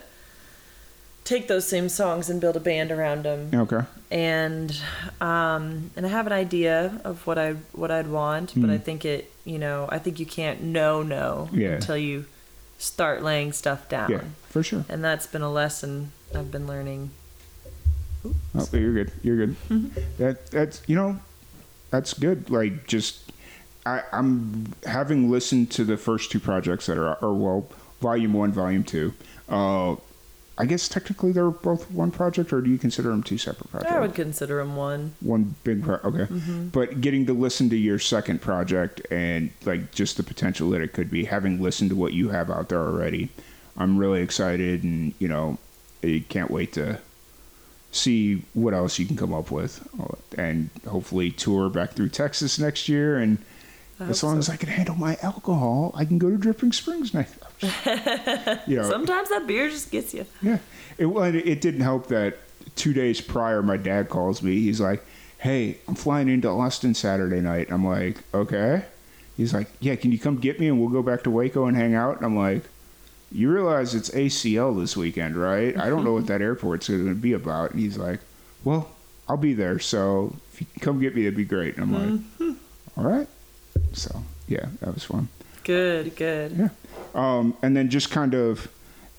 take 1.25 1.49
those 1.49 1.67
same 1.67 1.89
songs 1.89 2.29
and 2.29 2.41
build 2.41 2.57
a 2.57 2.61
band 2.61 2.91
around 2.91 3.25
them. 3.25 3.51
Okay. 3.55 3.81
And 4.11 4.79
um, 5.21 5.91
and 5.97 6.05
I 6.05 6.09
have 6.11 6.27
an 6.27 6.33
idea 6.33 7.01
of 7.05 7.27
what 7.27 7.39
I 7.39 7.53
what 7.73 7.91
I'd 7.91 8.09
want, 8.09 8.53
but 8.55 8.69
I 8.69 8.77
think 8.77 9.07
it, 9.07 9.32
you 9.45 9.59
know, 9.59 9.89
I 9.91 9.99
think 9.99 10.19
you 10.21 10.27
can't 10.27 10.63
know 10.63 11.03
no 11.03 11.49
Yeah. 11.53 11.71
until 11.71 11.97
you 11.97 12.27
start 12.79 13.23
laying 13.23 13.53
stuff 13.53 13.89
down. 13.89 14.11
Yeah, 14.11 14.23
for 14.49 14.63
sure. 14.63 14.85
And 14.89 15.03
that's 15.05 15.27
been 15.27 15.43
a 15.43 15.51
lesson 15.53 16.13
I've 16.35 16.51
been 16.51 16.67
learning. 16.67 17.11
Oh, 18.55 18.69
you're 18.73 18.93
good. 18.95 19.13
You're 19.23 19.47
good. 19.47 19.57
That 20.19 20.47
that's 20.51 20.83
you 20.87 20.95
know, 20.95 21.19
that's 21.91 22.15
good. 22.15 22.51
Like 22.51 22.87
just, 22.87 23.33
I 23.85 24.03
I'm 24.13 24.73
having 24.87 25.31
listened 25.31 25.71
to 25.73 25.85
the 25.85 25.97
first 25.97 26.31
two 26.31 26.39
projects 26.41 26.87
that 26.87 26.99
are 26.99 27.15
or 27.17 27.35
well, 27.35 27.69
volume 28.01 28.33
one, 28.35 28.53
volume 28.53 28.85
two. 28.85 29.13
Uh, 29.49 29.97
I 30.63 30.67
guess 30.67 30.89
technically 30.89 31.33
they're 31.33 31.51
both 31.51 31.91
one 31.91 32.13
project, 32.13 32.53
or 32.53 32.61
do 32.61 32.71
you 32.71 32.79
consider 32.79 33.09
them 33.11 33.23
two 33.23 33.37
separate 33.37 33.71
projects? 33.71 33.93
I 33.93 34.01
would 34.01 34.15
consider 34.15 34.59
them 34.59 34.77
one. 34.77 35.15
one 35.21 35.55
big 35.65 35.83
project. 35.83 36.05
okay 36.07 36.25
mm-hmm. 36.33 36.69
but 36.69 37.01
getting 37.01 37.27
to 37.27 37.33
listen 37.33 37.69
to 37.71 37.77
your 37.77 37.99
second 37.99 38.41
project 38.41 39.01
and 39.11 39.51
like 39.65 39.93
just 39.93 40.17
the 40.17 40.23
potential 40.23 40.71
that 40.71 40.81
it 40.81 40.93
could 40.93 41.11
be 41.11 41.25
having 41.25 41.61
listened 41.61 41.91
to 41.91 41.97
what 41.97 42.13
you 42.13 42.29
have 42.29 42.51
out 42.51 42.69
there 42.69 42.81
already 42.81 43.29
i'm 43.77 43.99
really 43.99 44.23
excited 44.23 44.83
and 44.83 45.15
you 45.19 45.29
know 45.29 45.59
i 46.03 46.25
can't 46.29 46.51
wait 46.51 46.73
to 46.73 46.99
see 47.91 48.43
what 48.55 48.73
else 48.73 48.99
you 48.99 49.07
can 49.07 49.17
come 49.17 49.35
up 49.35 49.51
with 49.51 49.87
and 50.39 50.71
hopefully 50.87 51.31
tour 51.31 51.69
back 51.69 51.93
through 51.93 52.09
texas 52.09 52.59
next 52.59 52.89
year 52.89 53.19
and 53.19 53.39
as 54.01 54.23
long 54.23 54.35
so. 54.35 54.39
as 54.39 54.49
i 54.49 54.57
can 54.57 54.69
handle 54.69 54.95
my 54.95 55.17
alcohol 55.23 55.93
i 55.95 56.05
can 56.05 56.19
go 56.19 56.31
to 56.31 56.37
dripping 56.37 56.73
springs 56.73 57.13
next 57.13 57.35
you 58.67 58.77
know 58.77 58.89
Sometimes 58.89 59.29
that 59.29 59.47
beer 59.47 59.69
just 59.71 59.91
gets 59.91 60.13
you. 60.15 60.27
yeah. 60.41 60.59
It, 60.99 61.07
well, 61.07 61.25
it, 61.25 61.37
it 61.37 61.61
didn't 61.61 61.81
help 61.81 62.09
that 62.09 62.39
two 62.77 62.93
days 62.93 63.21
prior, 63.21 63.63
my 63.63 63.77
dad 63.77 64.09
calls 64.09 64.43
me. 64.43 64.61
He's 64.61 64.81
like, 64.81 65.05
hey, 65.39 65.79
I'm 65.89 65.95
flying 65.95 66.29
into 66.29 66.49
Austin 66.49 66.95
Saturday 66.95 67.41
night. 67.41 67.71
I'm 67.71 67.85
like, 67.85 68.19
okay. 68.33 68.85
He's 69.37 69.53
like, 69.53 69.69
yeah, 69.81 69.97
can 69.97 70.13
you 70.13 70.19
come 70.19 70.37
get 70.37 70.61
me 70.61 70.69
and 70.69 70.79
we'll 70.79 70.91
go 70.91 71.03
back 71.03 71.25
to 71.25 71.31
Waco 71.31 71.67
and 71.67 71.77
hang 71.77 71.95
out? 71.95 72.17
And 72.17 72.27
I'm 72.27 72.37
like, 72.37 72.63
you 73.31 73.51
realize 73.51 73.95
it's 73.95 74.11
ACL 74.11 74.79
this 74.79 74.97
weekend, 74.97 75.37
right? 75.37 75.77
I 75.77 75.89
don't 75.89 76.05
know 76.05 76.13
what 76.13 76.27
that 76.29 76.43
airport's 76.43 76.89
going 76.89 77.09
to 77.09 77.15
be 77.15 77.33
about. 77.33 77.73
And 77.73 77.81
he's 77.81 77.99
like, 77.99 78.21
well, 78.63 78.91
I'll 79.29 79.37
be 79.37 79.55
there. 79.55 79.79
So 79.79 80.37
if 80.53 80.61
you 80.61 80.67
can 80.75 80.81
come 80.81 81.01
get 81.01 81.15
me, 81.15 81.23
it'd 81.23 81.37
be 81.37 81.45
great. 81.45 81.77
And 81.77 81.85
I'm 81.85 81.93
like, 81.93 82.21
mm-hmm. 82.21 82.53
all 83.01 83.11
right. 83.11 83.29
So, 83.93 84.23
yeah, 84.49 84.67
that 84.81 84.95
was 84.95 85.05
fun. 85.05 85.29
Good, 85.65 86.17
good. 86.17 86.53
Yeah. 86.59 86.69
Um, 87.15 87.55
and 87.63 87.77
then 87.77 87.89
just 87.91 88.11
kind 88.11 88.35
of 88.35 88.69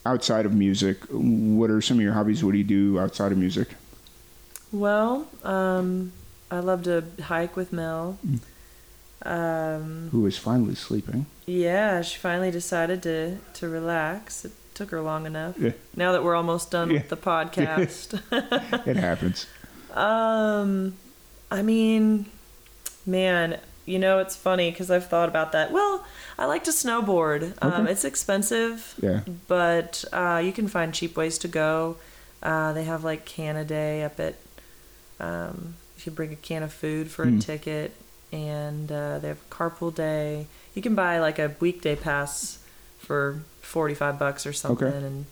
outside 0.06 0.46
of 0.46 0.54
music, 0.54 0.98
what 1.10 1.70
are 1.70 1.82
some 1.82 1.98
of 1.98 2.04
your 2.04 2.14
hobbies? 2.14 2.44
What 2.44 2.52
do 2.52 2.58
you 2.58 2.64
do 2.64 3.00
outside 3.00 3.32
of 3.32 3.38
music? 3.38 3.70
Well, 4.72 5.28
um, 5.44 6.12
I 6.52 6.60
love 6.60 6.84
to 6.84 7.04
hike 7.24 7.56
with 7.56 7.72
Mel. 7.72 8.18
Mm. 8.26 8.39
Um, 9.26 10.10
Who 10.12 10.26
is 10.26 10.38
finally 10.38 10.76
sleeping? 10.76 11.26
yeah, 11.46 12.02
she 12.02 12.18
finally 12.18 12.52
decided 12.52 13.02
to 13.04 13.38
to 13.54 13.70
relax. 13.70 14.44
It 14.44 14.52
took 14.74 14.89
her 14.91 15.00
long 15.02 15.26
enough. 15.26 15.58
Yeah. 15.58 15.72
Now 15.96 16.12
that 16.12 16.24
we're 16.24 16.36
almost 16.36 16.72
done 16.72 16.89
Yeah. 16.89 16.98
with 17.00 17.10
the 17.10 17.18
podcast. 17.18 18.20
It 18.88 18.98
happens. 18.98 19.46
Um, 19.94 20.96
I 21.52 21.62
mean, 21.62 22.26
man, 23.06 23.60
you 23.86 24.00
know 24.00 24.20
it's 24.20 24.36
funny 24.36 24.72
because 24.72 24.90
I've 24.92 25.08
thought 25.08 25.30
about 25.30 25.52
that. 25.52 25.72
Well, 25.72 26.06
I 26.38 26.46
like 26.46 26.64
to 26.66 26.72
snowboard. 26.72 27.54
Um, 27.62 27.88
it's 27.88 28.04
expensive, 28.06 28.96
Yeah. 29.02 29.22
but 29.48 30.04
uh, 30.14 30.42
you 30.44 30.52
can 30.52 30.68
find 30.68 30.94
cheap 30.94 31.16
ways 31.18 31.38
to 31.40 31.48
go. 31.48 31.98
Uh, 32.42 32.74
they 32.74 32.84
have 32.86 33.04
like 33.04 33.26
Canada 33.26 33.66
Day 33.68 34.04
up 34.04 34.20
at. 34.20 34.36
Um, 35.20 35.76
if 35.98 36.06
you 36.06 36.12
bring 36.12 36.34
a 36.34 36.36
can 36.36 36.64
of 36.64 36.74
food 36.74 37.10
for 37.10 37.26
Hmm. 37.26 37.38
a 37.38 37.42
ticket, 37.42 37.94
and 38.32 38.92
uh, 38.92 39.20
they 39.20 39.28
have 39.30 39.50
carpool 39.50 39.94
day. 39.94 40.48
You 40.74 40.82
can 40.82 40.96
buy 40.96 41.20
like 41.20 41.40
a 41.40 41.56
weekday 41.60 41.96
pass 41.96 42.60
for 42.98 43.42
forty 43.62 43.94
five 43.94 44.18
bucks 44.20 44.46
or 44.46 44.54
something, 44.54 44.88
Okay. 44.88 44.98
and 44.98 45.26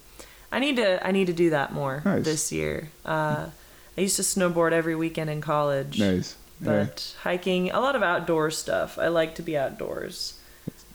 I 0.51 0.59
need 0.59 0.75
to 0.77 1.05
I 1.05 1.11
need 1.11 1.27
to 1.27 1.33
do 1.33 1.49
that 1.49 1.73
more 1.73 2.01
Nice. 2.05 2.23
this 2.25 2.51
year. 2.51 2.89
Uh, 3.05 3.47
I 3.97 4.01
used 4.01 4.15
to 4.17 4.21
snowboard 4.21 4.71
every 4.71 4.95
weekend 4.95 5.29
in 5.29 5.41
college, 5.41 5.99
Nice. 5.99 6.35
Yeah. 6.61 6.83
but 6.85 7.15
hiking 7.23 7.71
a 7.71 7.79
lot 7.79 7.95
of 7.95 8.03
outdoor 8.03 8.51
stuff. 8.51 8.97
I 8.99 9.07
like 9.07 9.35
to 9.35 9.41
be 9.41 9.57
outdoors. 9.57 10.35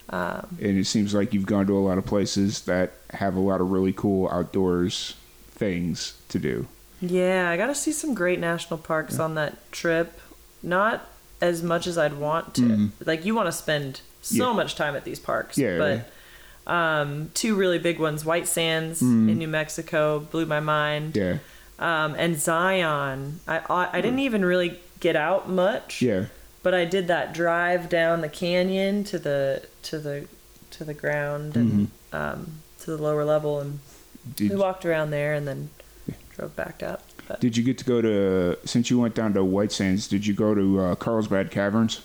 Um, 0.08 0.56
And 0.62 0.78
it 0.78 0.86
seems 0.86 1.12
like 1.14 1.34
you've 1.34 1.46
gone 1.46 1.66
to 1.66 1.76
a 1.76 1.80
lot 1.80 1.98
of 1.98 2.06
places 2.06 2.62
that 2.62 2.92
have 3.10 3.34
a 3.34 3.40
lot 3.40 3.60
of 3.60 3.70
really 3.72 3.92
cool 3.92 4.28
outdoors 4.30 5.14
things 5.50 6.14
to 6.28 6.38
do. 6.38 6.66
yeah, 7.00 7.50
I 7.50 7.56
got 7.56 7.66
to 7.66 7.74
see 7.74 7.92
some 7.92 8.14
great 8.14 8.38
national 8.40 8.78
parks 8.78 9.18
on 9.18 9.34
that 9.34 9.70
trip. 9.72 10.18
Not 10.62 11.06
as 11.40 11.62
much 11.62 11.86
as 11.86 11.98
I'd 11.98 12.14
want 12.18 12.54
to. 12.54 12.62
Mhm. 12.62 12.90
Like 13.04 13.24
you 13.26 13.34
want 13.34 13.46
to 13.46 13.52
spend 13.52 14.00
so 14.22 14.46
Yeah. 14.50 14.52
much 14.54 14.74
time 14.76 14.94
at 14.96 15.04
these 15.04 15.18
parks, 15.18 15.58
Yeah, 15.58 15.78
but. 15.78 16.10
Um, 16.72 17.30
two 17.34 17.54
really 17.54 17.78
big 17.78 18.00
ones: 18.00 18.24
White 18.24 18.48
Sands 18.48 19.00
Mhm. 19.00 19.28
in 19.30 19.38
New 19.38 19.46
Mexico 19.46 20.18
blew 20.18 20.46
my 20.46 20.58
mind, 20.58 21.14
Yeah. 21.16 21.38
um, 21.78 22.16
and 22.18 22.40
Zion. 22.40 23.38
I, 23.46 23.60
I 23.70 23.88
I 23.92 24.00
didn't 24.00 24.18
even 24.18 24.44
really 24.44 24.80
get 25.00 25.16
out 25.16 25.48
much. 25.48 26.02
Yeah. 26.02 26.26
but 26.62 26.74
I 26.74 26.84
did 26.84 27.06
that 27.08 27.32
drive 27.32 27.88
down 27.88 28.20
the 28.22 28.28
canyon 28.28 29.04
to 29.04 29.18
the 29.18 29.62
to 29.84 29.98
the 29.98 30.26
to 30.70 30.84
the 30.84 30.94
ground 30.94 31.56
and 31.56 31.90
um, 32.12 32.60
to 32.80 32.90
the 32.96 33.02
lower 33.02 33.24
level, 33.24 33.60
and 33.60 33.78
Did, 34.34 34.50
we 34.50 34.56
walked 34.56 34.84
around 34.84 35.10
there 35.10 35.32
and 35.34 35.46
then 35.46 35.70
drove 36.34 36.54
back 36.56 36.82
up. 36.82 37.02
But 37.28 37.40
did 37.40 37.56
you 37.56 37.62
get 37.64 37.78
to 37.78 37.84
go 37.84 38.00
to, 38.02 38.58
since 38.64 38.88
you 38.90 38.98
went 39.00 39.14
down 39.14 39.32
to 39.34 39.44
White 39.44 39.72
Sands, 39.72 40.06
did 40.06 40.26
you 40.26 40.34
go 40.34 40.54
to 40.54 40.80
uh, 40.80 40.94
Carlsbad 40.96 41.50
Caverns? 41.50 42.02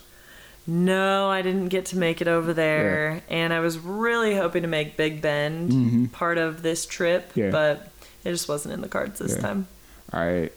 no, 0.68 1.28
I 1.30 1.42
didn't 1.42 1.70
get 1.70 1.86
to 1.88 1.98
make 1.98 2.22
it 2.22 2.28
over 2.28 2.54
there, 2.54 3.22
and 3.30 3.52
I 3.52 3.60
was 3.62 3.78
really 3.80 4.36
hoping 4.36 4.62
to 4.62 4.68
make 4.68 4.96
Big 4.96 5.22
Bend 5.22 5.72
Mhm. 5.72 6.12
part 6.12 6.38
of 6.38 6.62
this 6.62 6.86
trip, 6.86 7.32
Yeah. 7.36 7.50
but 7.50 7.92
it 8.24 8.32
just 8.32 8.48
wasn't 8.48 8.76
in 8.76 8.82
the 8.82 8.88
cards 8.88 9.18
this 9.20 9.34
Yeah. 9.36 9.42
time. 9.42 9.68
I 10.14 10.52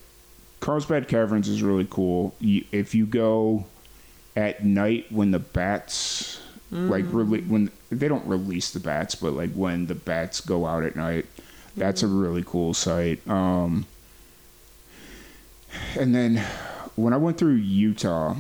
Carlsbad 0.69 1.09
Caverns 1.09 1.47
is 1.47 1.63
really 1.63 1.87
cool. 1.91 2.35
You, 2.41 2.65
if 2.73 2.95
you 2.95 3.05
go 3.05 3.67
at 4.35 4.65
night 4.65 5.13
when 5.13 5.31
the 5.31 5.39
bats 5.39 6.41
like 6.71 7.05
rele- 7.05 7.47
when 7.47 7.71
they 7.91 8.09
don't 8.09 8.27
release 8.27 8.71
the 8.73 8.81
bats, 8.81 9.15
but 9.15 9.35
like 9.35 9.53
when 9.53 9.87
the 9.87 9.95
bats 9.95 10.41
go 10.41 10.65
out 10.67 10.83
at 10.83 10.97
night, 10.97 11.27
that's 11.77 12.03
a 12.03 12.07
really 12.07 12.43
cool 12.45 12.73
sight. 12.73 13.21
Um, 13.29 13.85
and 15.99 16.15
then 16.15 16.39
when 16.97 17.13
I 17.13 17.19
went 17.19 17.37
through 17.37 17.57
Utah, 17.57 18.37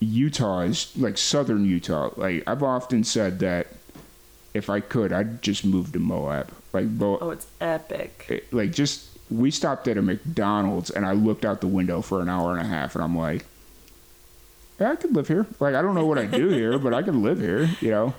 Utah 0.00 0.60
is 0.60 0.92
like 0.98 1.16
southern 1.16 1.64
Utah. 1.64 2.10
Like 2.16 2.44
I've 2.46 2.62
often 2.62 3.04
said 3.04 3.38
that 3.38 3.68
if 4.52 4.68
I 4.68 4.80
could, 4.80 5.12
I'd 5.14 5.40
just 5.42 5.64
move 5.64 5.92
to 5.94 5.98
Moab. 5.98 6.52
Like 6.74 6.84
Mo- 6.84 7.18
Oh, 7.22 7.30
it's 7.30 7.46
epic. 7.58 8.26
it- 8.28 8.52
like 8.52 8.72
just 8.72 9.06
we 9.30 9.50
stopped 9.50 9.86
at 9.88 9.96
a 9.96 10.02
McDonald's 10.02 10.90
and 10.90 11.06
I 11.06 11.12
looked 11.12 11.44
out 11.44 11.60
the 11.60 11.66
window 11.66 12.02
for 12.02 12.20
an 12.20 12.28
hour 12.28 12.52
and 12.52 12.60
a 12.60 12.68
half 12.68 12.94
and 12.94 13.04
I'm 13.04 13.16
like, 13.16 13.44
yeah, 14.78 14.92
I 14.92 14.96
could 14.96 15.14
live 15.14 15.28
here. 15.28 15.46
Like 15.60 15.74
I 15.74 15.82
don't 15.82 15.94
know 15.94 16.06
what 16.06 16.18
I 16.18 16.26
do 16.26 16.48
here, 16.48 16.78
but 16.78 16.94
I 16.94 17.02
could 17.02 17.14
live 17.14 17.40
here. 17.40 17.68
You 17.80 17.90
know? 17.90 18.14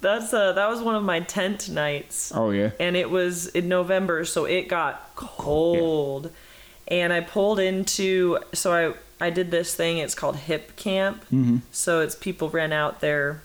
That's 0.00 0.32
uh, 0.32 0.52
that 0.52 0.68
was 0.68 0.80
one 0.80 0.94
of 0.94 1.02
my 1.02 1.20
tent 1.20 1.68
nights. 1.68 2.32
Oh 2.34 2.50
yeah. 2.50 2.70
and 2.80 2.96
it 2.96 3.10
was 3.10 3.46
in 3.48 3.68
November, 3.68 4.24
so 4.24 4.44
it 4.44 4.68
got 4.68 5.14
cold. 5.14 6.30
And 6.88 7.12
I 7.12 7.20
pulled 7.20 7.58
into 7.58 8.38
so 8.52 8.72
I 8.72 9.24
I 9.24 9.30
did 9.30 9.50
this 9.50 9.74
thing. 9.74 9.98
It's 9.98 10.14
called 10.14 10.36
Hipcamp. 10.36 11.20
Mm-hmm. 11.32 11.58
So 11.72 12.00
it's 12.00 12.14
people 12.14 12.50
rent 12.50 12.72
out 12.72 13.00
their 13.00 13.42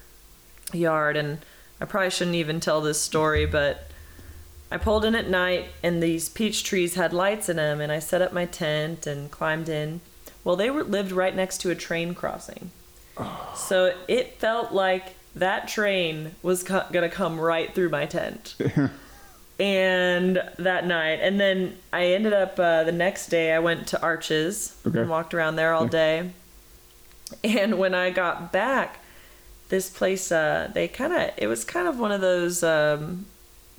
yard, 0.73 1.17
and 1.17 1.39
I 1.79 1.85
probably 1.85 2.09
shouldn't 2.09 2.35
even 2.35 2.59
tell 2.59 2.81
this 2.81 3.01
story, 3.01 3.45
but 3.45 3.90
I 4.71 4.77
pulled 4.77 5.03
in 5.03 5.15
at 5.15 5.29
night, 5.29 5.65
and 5.83 6.01
these 6.01 6.29
peach 6.29 6.63
trees 6.63 6.95
had 6.95 7.11
lights 7.13 7.49
in 7.49 7.57
them, 7.57 7.81
and 7.81 7.91
I 7.91 7.99
set 7.99 8.21
up 8.21 8.31
my 8.31 8.45
tent 8.45 9.05
and 9.05 9.29
climbed 9.29 9.67
in. 9.67 9.99
Well, 10.43 10.55
they 10.55 10.69
were 10.69 10.83
lived 10.83 11.11
right 11.11 11.35
next 11.35 11.59
to 11.61 11.69
a 11.71 11.75
train 11.75 12.13
crossing, 12.15 12.71
so 13.55 13.93
it 14.07 14.37
felt 14.39 14.71
like 14.71 15.15
that 15.35 15.67
train 15.67 16.35
was 16.41 16.63
co- 16.63 16.85
gonna 16.91 17.09
come 17.09 17.39
right 17.39 17.73
through 17.75 17.89
my 17.89 18.05
tent. 18.05 18.55
and 19.59 20.41
that 20.57 20.87
night, 20.87 21.19
and 21.21 21.39
then 21.39 21.77
I 21.93 22.05
ended 22.07 22.33
up 22.33 22.59
uh, 22.59 22.83
the 22.83 22.91
next 22.91 23.27
day. 23.27 23.53
I 23.53 23.59
went 23.59 23.87
to 23.89 24.01
Arches 24.01 24.75
Okay. 24.87 24.99
and 25.01 25.09
walked 25.09 25.33
around 25.33 25.55
there 25.57 25.73
all 25.73 25.83
Yeah. 25.83 25.89
day. 25.89 26.29
And 27.43 27.77
when 27.79 27.93
I 27.93 28.09
got 28.09 28.51
back, 28.51 28.99
this 29.69 29.89
place 29.89 30.31
uh, 30.31 30.69
they 30.73 30.87
kind 30.87 31.13
of 31.13 31.29
it 31.37 31.47
was 31.47 31.63
kind 31.63 31.87
of 31.87 31.99
one 31.99 32.11
of 32.11 32.19
those 32.21 32.61
um, 32.63 33.25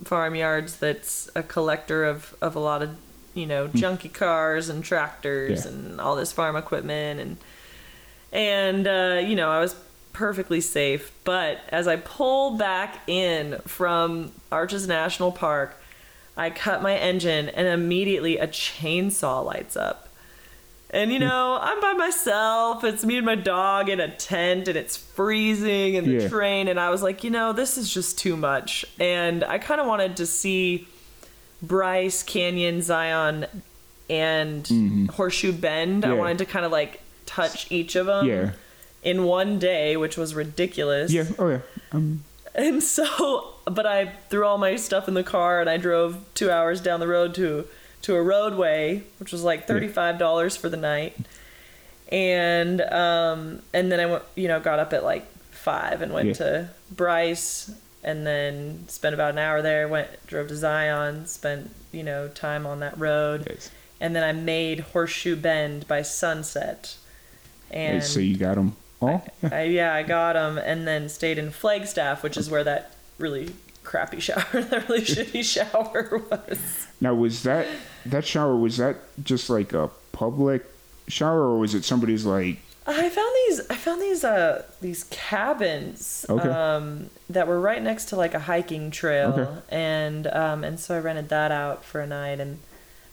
farmyards 0.03 0.77
that's 0.77 1.29
a 1.35 1.43
collector 1.43 2.03
of 2.03 2.35
of 2.41 2.55
a 2.55 2.59
lot 2.59 2.81
of 2.81 2.95
you 3.33 3.45
know 3.45 3.67
junky 3.69 4.11
cars 4.11 4.69
and 4.69 4.83
tractors 4.83 5.65
Yeah. 5.65 5.71
and 5.71 6.01
all 6.01 6.15
this 6.15 6.31
farm 6.31 6.55
equipment 6.55 7.19
and 7.19 7.37
and 8.31 8.87
uh, 8.87 9.21
you 9.23 9.35
know 9.35 9.49
I 9.49 9.59
was 9.59 9.75
perfectly 10.11 10.61
safe. 10.61 11.11
But 11.23 11.59
as 11.69 11.87
I 11.87 11.95
pull 11.95 12.57
back 12.57 13.01
in 13.07 13.59
from 13.65 14.31
Arches 14.51 14.87
National 14.87 15.31
Park, 15.31 15.75
I 16.37 16.49
cut 16.51 16.81
my 16.83 16.95
engine 16.95 17.49
and 17.49 17.67
immediately 17.67 18.37
a 18.37 18.47
chainsaw 18.47 19.43
lights 19.45 19.75
up. 19.75 20.02
And 20.93 21.11
you 21.11 21.17
know, 21.19 21.57
I'm 21.59 21.81
by 21.81 21.93
myself. 21.93 22.83
It's 22.83 23.03
me 23.03 23.17
and 23.17 23.25
my 23.25 23.35
dog 23.35 23.89
in 23.89 23.99
a 23.99 24.07
tent 24.15 24.67
and 24.67 24.77
it's 24.77 24.95
freezing 24.95 25.95
in 25.95 26.05
the 26.05 26.23
Yeah. 26.23 26.27
train 26.29 26.67
and 26.67 26.79
I 26.79 26.89
was 26.91 27.01
like, 27.01 27.23
you 27.23 27.31
know, 27.31 27.51
this 27.51 27.77
is 27.77 27.91
just 27.91 28.17
too 28.19 28.37
much. 28.37 28.85
And 28.99 29.43
I 29.43 29.57
kind 29.57 29.81
of 29.81 29.87
wanted 29.87 30.15
to 30.17 30.25
see 30.27 30.87
Bryce, 31.63 32.21
Canyon, 32.23 32.81
Zion 32.81 33.47
and 34.09 35.09
Horseshoe 35.13 35.51
Bend. 35.51 36.05
I 36.05 36.09
Mm-hmm. 36.09 36.17
Wanted 36.19 36.37
to 36.39 36.45
kind 36.45 36.65
of 36.65 36.71
like 36.71 37.01
touch 37.25 37.71
each 37.71 37.95
of 37.95 38.05
them 38.05 38.27
Yeah. 38.27 38.51
in 39.01 39.23
one 39.23 39.57
day, 39.59 39.97
which 39.97 40.15
was 40.17 40.35
ridiculous. 40.35 41.11
Yeah. 41.11 41.25
Oh 41.39 41.49
yeah. 41.49 41.59
Um, 41.91 42.23
And 42.55 42.83
so, 42.83 43.55
but 43.65 43.87
I 43.87 44.13
threw 44.29 44.45
all 44.45 44.59
my 44.59 44.75
stuff 44.75 45.07
in 45.07 45.15
the 45.15 45.23
car 45.23 45.59
and 45.59 45.67
I 45.67 45.77
drove 45.77 46.17
two 46.35 46.51
hours 46.51 46.81
down 46.81 46.99
the 46.99 47.07
road 47.07 47.33
to 47.35 47.65
to 48.03 48.15
a 48.15 48.19
Rodeway, 48.23 49.01
which 49.19 49.31
was 49.31 49.43
like 49.43 49.67
thirty 49.67 49.87
five 49.87 50.17
dollars 50.17 50.55
for 50.55 50.69
the 50.69 50.77
night. 50.77 51.17
And 52.11 52.81
um, 52.81 53.61
and 53.73 53.91
then 53.91 53.99
I 53.99 54.05
went, 54.05 54.23
you 54.35 54.47
know, 54.47 54.59
got 54.59 54.79
up 54.79 54.93
at 54.93 55.03
like 55.03 55.25
five 55.51 56.01
and 56.01 56.13
went 56.13 56.27
Yeah. 56.27 56.33
to 56.33 56.69
Bryce, 56.91 57.71
and 58.03 58.25
then 58.27 58.85
spent 58.87 59.13
about 59.15 59.31
an 59.31 59.39
hour 59.39 59.61
there. 59.61 59.87
Went 59.87 60.09
drove 60.27 60.47
to 60.49 60.55
Zion, 60.55 61.25
spent 61.25 61.71
you 61.91 62.03
know 62.03 62.27
time 62.27 62.65
on 62.65 62.79
that 62.81 62.97
road, 62.97 63.47
yes. 63.49 63.71
and 63.99 64.15
then 64.15 64.23
I 64.23 64.31
made 64.33 64.81
Horseshoe 64.81 65.35
Bend 65.35 65.87
by 65.87 66.01
sunset. 66.01 66.95
And 67.71 68.03
so 68.03 68.19
you 68.19 68.37
got 68.37 68.55
them 68.55 68.75
all. 69.01 69.25
I, 69.51 69.63
yeah, 69.63 69.95
I 69.95 70.03
got 70.03 70.33
them, 70.33 70.59
and 70.59 70.85
then 70.87 71.09
stayed 71.09 71.39
in 71.39 71.49
Flagstaff, 71.49 72.21
which 72.21 72.37
is 72.37 72.49
where 72.51 72.63
that 72.63 72.91
really 73.17 73.53
crappy 73.83 74.19
shower, 74.19 74.43
that 74.61 74.87
really 74.89 75.01
shitty 75.01 75.43
shower 75.43 76.17
was. 76.29 76.87
Now 77.01 77.13
was 77.13 77.43
that 77.43 77.67
that 78.05 78.25
shower 78.25 78.55
was 78.55 78.77
that 78.77 78.97
just 79.23 79.49
like 79.49 79.73
a 79.73 79.89
public 80.11 80.65
shower 81.07 81.41
or 81.41 81.59
was 81.59 81.73
it 81.75 81.83
somebody's 81.85 82.25
like 82.25 82.59
I 82.85 83.07
found 83.07 83.33
these. 83.47 83.61
I 83.69 83.75
found 83.75 84.01
these. 84.01 84.25
Uh, 84.25 84.63
these 84.81 85.05
cabins. 85.05 86.25
Okay. 86.29 86.49
Um, 86.49 87.09
that 87.29 87.47
were 87.47 87.59
right 87.61 87.81
next 87.81 88.05
to 88.09 88.17
like 88.17 88.33
a 88.33 88.39
hiking 88.39 88.91
trail, 88.91 89.29
Okay. 89.31 89.61
and 89.69 90.27
um, 90.27 90.65
and 90.65 90.77
so 90.77 90.95
I 90.95 90.99
rented 90.99 91.29
that 91.29 91.49
out 91.49 91.85
for 91.85 92.01
a 92.01 92.07
night 92.07 92.41
and 92.41 92.59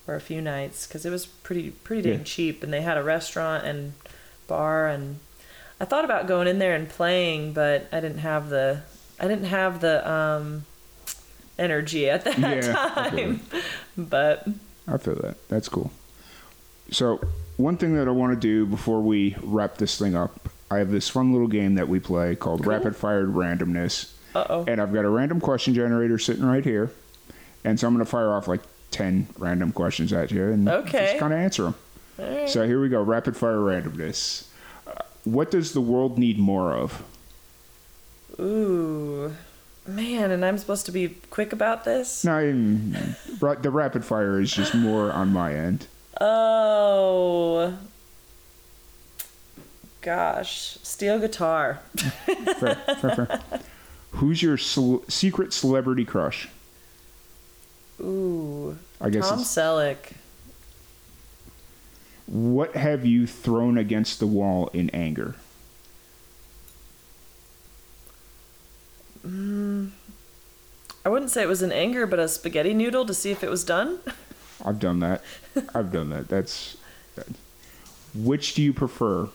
or 0.07 0.15
a 0.15 0.19
few 0.19 0.41
nights 0.41 0.85
because 0.87 1.05
it 1.05 1.09
was 1.09 1.25
pretty 1.25 1.71
pretty 1.71 2.01
dang 2.01 2.19
Yeah. 2.19 2.23
cheap, 2.25 2.63
and 2.63 2.73
they 2.73 2.81
had 2.81 2.97
a 2.97 3.03
restaurant 3.03 3.65
and 3.65 3.93
bar, 4.45 4.87
and 4.87 5.19
I 5.79 5.85
thought 5.85 6.03
about 6.03 6.27
going 6.27 6.49
in 6.49 6.59
there 6.59 6.75
and 6.75 6.89
playing, 6.89 7.53
but 7.53 7.87
I 7.93 8.01
didn't 8.01 8.17
have 8.19 8.49
the 8.49 8.81
I 9.21 9.27
didn't 9.27 9.45
have 9.45 9.79
the 9.81 10.09
um, 10.11 10.65
energy 11.59 12.09
at 12.09 12.23
that 12.25 12.37
Yeah, 12.39 12.91
I 12.95 13.09
time. 13.09 13.41
But 13.95 14.47
I 14.87 14.97
feel 14.97 15.15
that. 15.15 15.47
That's 15.47 15.69
cool. 15.69 15.91
So, 16.89 17.21
one 17.57 17.77
thing 17.77 17.95
that 17.95 18.07
I 18.07 18.11
want 18.11 18.33
to 18.33 18.39
do 18.39 18.65
before 18.65 18.99
we 19.01 19.35
wrap 19.41 19.77
this 19.77 19.97
thing 19.97 20.15
up, 20.15 20.49
I 20.71 20.79
have 20.79 20.89
this 20.91 21.07
fun 21.07 21.31
little 21.31 21.47
game 21.47 21.75
that 21.75 21.87
we 21.87 21.99
play 21.99 22.35
called 22.35 22.63
Cool. 22.63 22.73
Rapid 22.73 22.95
Fire 22.95 23.25
Randomness. 23.27 24.11
uh 24.35 24.45
oh. 24.49 24.65
And 24.67 24.81
I've 24.81 24.91
got 24.93 25.05
a 25.05 25.09
random 25.09 25.39
question 25.39 25.73
generator 25.73 26.17
sitting 26.17 26.43
right 26.45 26.65
here. 26.65 26.91
And 27.63 27.79
so 27.79 27.87
I'm 27.87 27.93
going 27.93 28.03
to 28.03 28.09
fire 28.09 28.33
off 28.33 28.47
like 28.47 28.61
10 28.89 29.27
random 29.37 29.71
questions 29.71 30.11
at 30.11 30.31
you 30.31 30.51
and 30.51 30.67
Okay. 30.67 31.05
just 31.11 31.19
kind 31.19 31.31
of 31.31 31.39
answer 31.39 31.63
them. 32.17 32.47
So, 32.47 32.65
here 32.65 32.81
we 32.81 32.89
go 32.89 33.01
Rapid 33.03 33.37
Fire 33.37 33.57
Randomness. 33.57 34.47
Uh, 34.87 34.91
what 35.23 35.51
does 35.51 35.73
the 35.73 35.81
world 35.81 36.17
need 36.17 36.37
more 36.39 36.73
of? 36.73 37.03
Ooh, 38.39 39.33
man, 39.87 40.31
and 40.31 40.43
I'm 40.45 40.57
supposed 40.57 40.85
to 40.87 40.91
be 40.91 41.09
quick 41.29 41.53
about 41.53 41.83
this. 41.85 42.23
No, 42.23 42.37
I'm- 42.37 43.15
the 43.61 43.69
rapid 43.71 44.05
fire 44.05 44.39
is 44.39 44.51
just 44.51 44.73
more 44.75 45.11
on 45.11 45.31
my 45.33 45.53
end. 45.53 45.87
Oh, 46.19 47.77
gosh, 50.01 50.77
steel 50.83 51.19
guitar. 51.19 51.79
Fair, 51.97 52.75
fair, 52.75 52.95
fair. 53.15 53.39
Who's 54.11 54.41
your 54.43 54.57
cel- 54.57 55.03
secret 55.07 55.53
celebrity 55.53 56.05
crush? 56.05 56.49
Ooh, 57.99 58.77
I 58.99 59.09
guess 59.09 59.29
Tom 59.29 59.39
it's, 59.39 59.55
Selleck. 59.55 60.13
what 62.25 62.75
have 62.75 63.05
you 63.05 63.25
thrown 63.27 63.77
against 63.77 64.19
the 64.19 64.27
wall 64.27 64.69
in 64.73 64.89
anger? 64.91 65.35
Mm, 69.25 69.89
I 71.05 71.09
wouldn't 71.09 71.31
say 71.31 71.41
it 71.43 71.47
was 71.47 71.61
in 71.61 71.71
anger, 71.71 72.05
but 72.07 72.19
a 72.19 72.27
spaghetti 72.27 72.73
noodle 72.73 73.05
to 73.05 73.13
see 73.13 73.31
if 73.31 73.43
it 73.43 73.49
was 73.49 73.63
done. 73.63 73.99
I've 74.63 74.79
done 74.79 74.99
that. 74.99 75.23
I've 75.73 75.91
done 75.91 76.09
that. 76.09 76.27
That's. 76.27 76.77
That. 77.15 77.27
Which 78.13 78.55
do 78.55 78.61
you 78.61 78.73
prefer, 78.73 79.29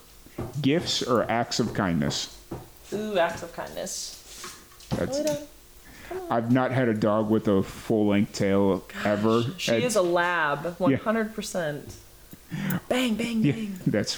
gifts 0.60 1.02
or 1.02 1.28
acts 1.30 1.58
of 1.60 1.72
kindness? 1.74 2.36
Ooh, 2.92 3.18
acts 3.18 3.42
of 3.42 3.52
kindness. 3.54 4.52
That's. 4.90 5.20
I've 6.30 6.52
not 6.52 6.70
had 6.70 6.88
a 6.88 6.94
dog 6.94 7.30
with 7.30 7.48
a 7.48 7.62
full 7.62 8.08
length 8.08 8.32
tail 8.34 8.84
ever. 9.04 9.42
She 9.58 9.72
That's- 9.72 9.90
is 9.92 9.96
a 9.96 10.02
lab, 10.02 10.76
one 10.78 10.94
hundred 10.94 11.34
percent. 11.34 11.94
Bang, 12.88 13.16
bang, 13.16 13.42
Yeah, 13.42 13.52
bang. 13.52 13.80
that's. 13.86 14.14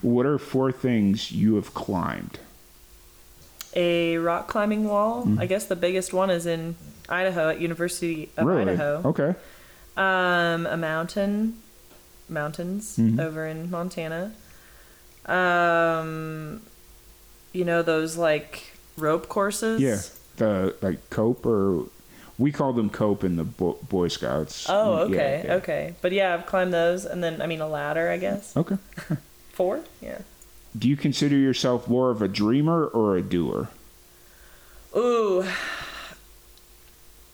What 0.00 0.24
are 0.24 0.38
four 0.38 0.72
things 0.72 1.30
you 1.30 1.56
have 1.56 1.74
climbed? 1.74 2.38
A 3.74 4.18
rock 4.18 4.48
climbing 4.48 4.84
wall. 4.88 5.26
I 5.38 5.46
guess 5.46 5.64
the 5.66 5.76
biggest 5.76 6.12
one 6.12 6.28
is 6.30 6.46
in 6.46 6.76
Idaho 7.08 7.48
at 7.50 7.60
University 7.60 8.28
of 8.36 8.44
Mm. 8.44 8.48
really? 8.48 8.72
Idaho. 8.72 9.02
Okay. 9.06 9.34
Um, 9.96 10.66
a 10.66 10.76
mountain, 10.76 11.58
mountains 12.28 12.96
Mhm. 12.98 13.20
over 13.20 13.46
in 13.46 13.70
Montana. 13.70 14.32
Um, 15.26 16.62
you 17.52 17.64
know 17.64 17.82
those 17.82 18.16
like 18.16 18.72
rope 18.96 19.28
courses. 19.28 19.80
Yeah, 19.80 20.00
the 20.36 20.74
like 20.82 21.08
cope 21.10 21.44
or 21.46 21.84
we 22.38 22.50
call 22.50 22.72
them 22.72 22.90
cope 22.90 23.22
in 23.24 23.36
the 23.36 23.44
Bo- 23.44 23.78
Boy 23.88 24.08
Scouts. 24.08 24.66
Oh, 24.68 24.98
Yeah, 24.98 25.02
okay, 25.04 25.42
yeah. 25.44 25.54
okay. 25.56 25.94
But 26.00 26.12
yeah, 26.12 26.34
I've 26.34 26.46
climbed 26.46 26.72
those, 26.72 27.04
and 27.04 27.22
then 27.22 27.40
I 27.42 27.46
mean 27.46 27.60
a 27.60 27.68
ladder, 27.68 28.10
I 28.10 28.16
guess. 28.16 28.56
Okay. 28.56 28.76
Four. 29.52 29.80
Yeah. 30.00 30.18
Do 30.76 30.88
you 30.88 30.96
consider 30.96 31.36
yourself 31.36 31.86
more 31.88 32.10
of 32.10 32.22
a 32.22 32.28
dreamer 32.28 32.86
or 32.86 33.16
a 33.16 33.22
doer? 33.22 33.68
Ooh. 34.96 35.46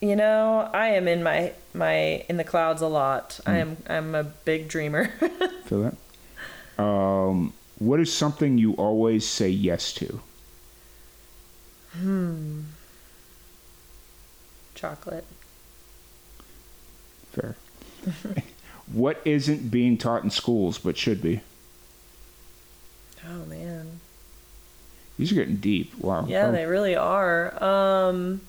You 0.00 0.14
know, 0.14 0.70
I 0.72 0.88
am 0.88 1.08
in 1.08 1.22
my 1.22 1.52
my 1.74 2.24
in 2.28 2.36
the 2.36 2.44
clouds 2.44 2.82
a 2.82 2.86
lot. 2.86 3.40
I 3.46 3.58
am 3.58 3.76
I'm 3.88 4.14
a 4.14 4.24
big 4.24 4.68
dreamer. 4.68 5.06
Feel 5.64 5.92
that? 6.76 6.82
Um, 6.82 7.52
what 7.78 7.98
is 8.00 8.12
something 8.12 8.58
you 8.58 8.74
always 8.74 9.26
say 9.26 9.48
yes 9.48 9.92
to? 9.94 10.20
Hmm. 11.92 12.60
Chocolate. 14.74 15.24
Fair. 17.32 17.56
what 18.92 19.20
isn't 19.24 19.70
being 19.70 19.98
taught 19.98 20.22
in 20.22 20.30
schools 20.30 20.78
but 20.78 20.96
should 20.96 21.20
be? 21.20 21.40
Oh 23.26 23.44
man. 23.46 24.00
These 25.18 25.32
are 25.32 25.36
getting 25.36 25.56
deep. 25.56 25.96
Wow. 25.98 26.26
Yeah, 26.28 26.46
Oh, 26.48 26.52
they 26.52 26.66
really 26.66 26.94
are. 26.96 27.62
Um 27.62 28.40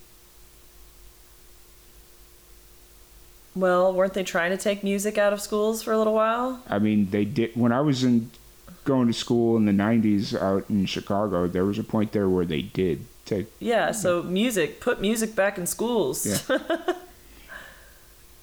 Well, 3.56 3.92
weren't 3.94 4.14
they 4.14 4.24
trying 4.24 4.52
to 4.52 4.58
take 4.58 4.84
music 4.84 5.18
out 5.18 5.34
of 5.34 5.42
schools 5.42 5.82
for 5.84 5.92
a 5.92 5.98
little 5.98 6.14
while? 6.14 6.62
I 6.70 6.80
mean, 6.80 7.10
they 7.10 7.26
did. 7.26 7.56
When 7.56 7.72
I 7.72 7.82
was 7.82 8.04
in 8.04 8.30
going 8.86 9.08
to 9.08 9.14
school 9.14 9.58
in 9.58 9.66
the 9.66 9.72
'90s 9.72 10.40
out 10.40 10.66
in 10.70 10.86
Chicago, 10.86 11.48
there 11.48 11.66
was 11.66 11.78
a 11.80 11.84
point 11.84 12.12
there 12.12 12.30
where 12.30 12.46
they 12.46 12.62
did 12.62 13.06
take. 13.26 13.48
Yeah, 13.60 13.92
so 13.92 14.24
music, 14.24 14.80
put 14.80 15.02
music 15.02 15.36
back 15.36 15.58
in 15.58 15.66
schools. 15.68 16.26
Yeah. 16.50 16.58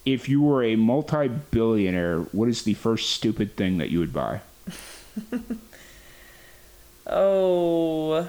If 0.05 0.29
you 0.29 0.41
were 0.41 0.63
a 0.63 0.77
multi-billionaire, 0.77 2.19
what 2.31 2.47
is 2.47 2.63
the 2.63 2.75
first 2.75 3.09
stupid 3.11 3.57
thing 3.57 3.77
that 3.79 3.89
you 3.89 3.99
would 3.99 4.13
buy? 4.13 4.39
oh. 7.07 8.27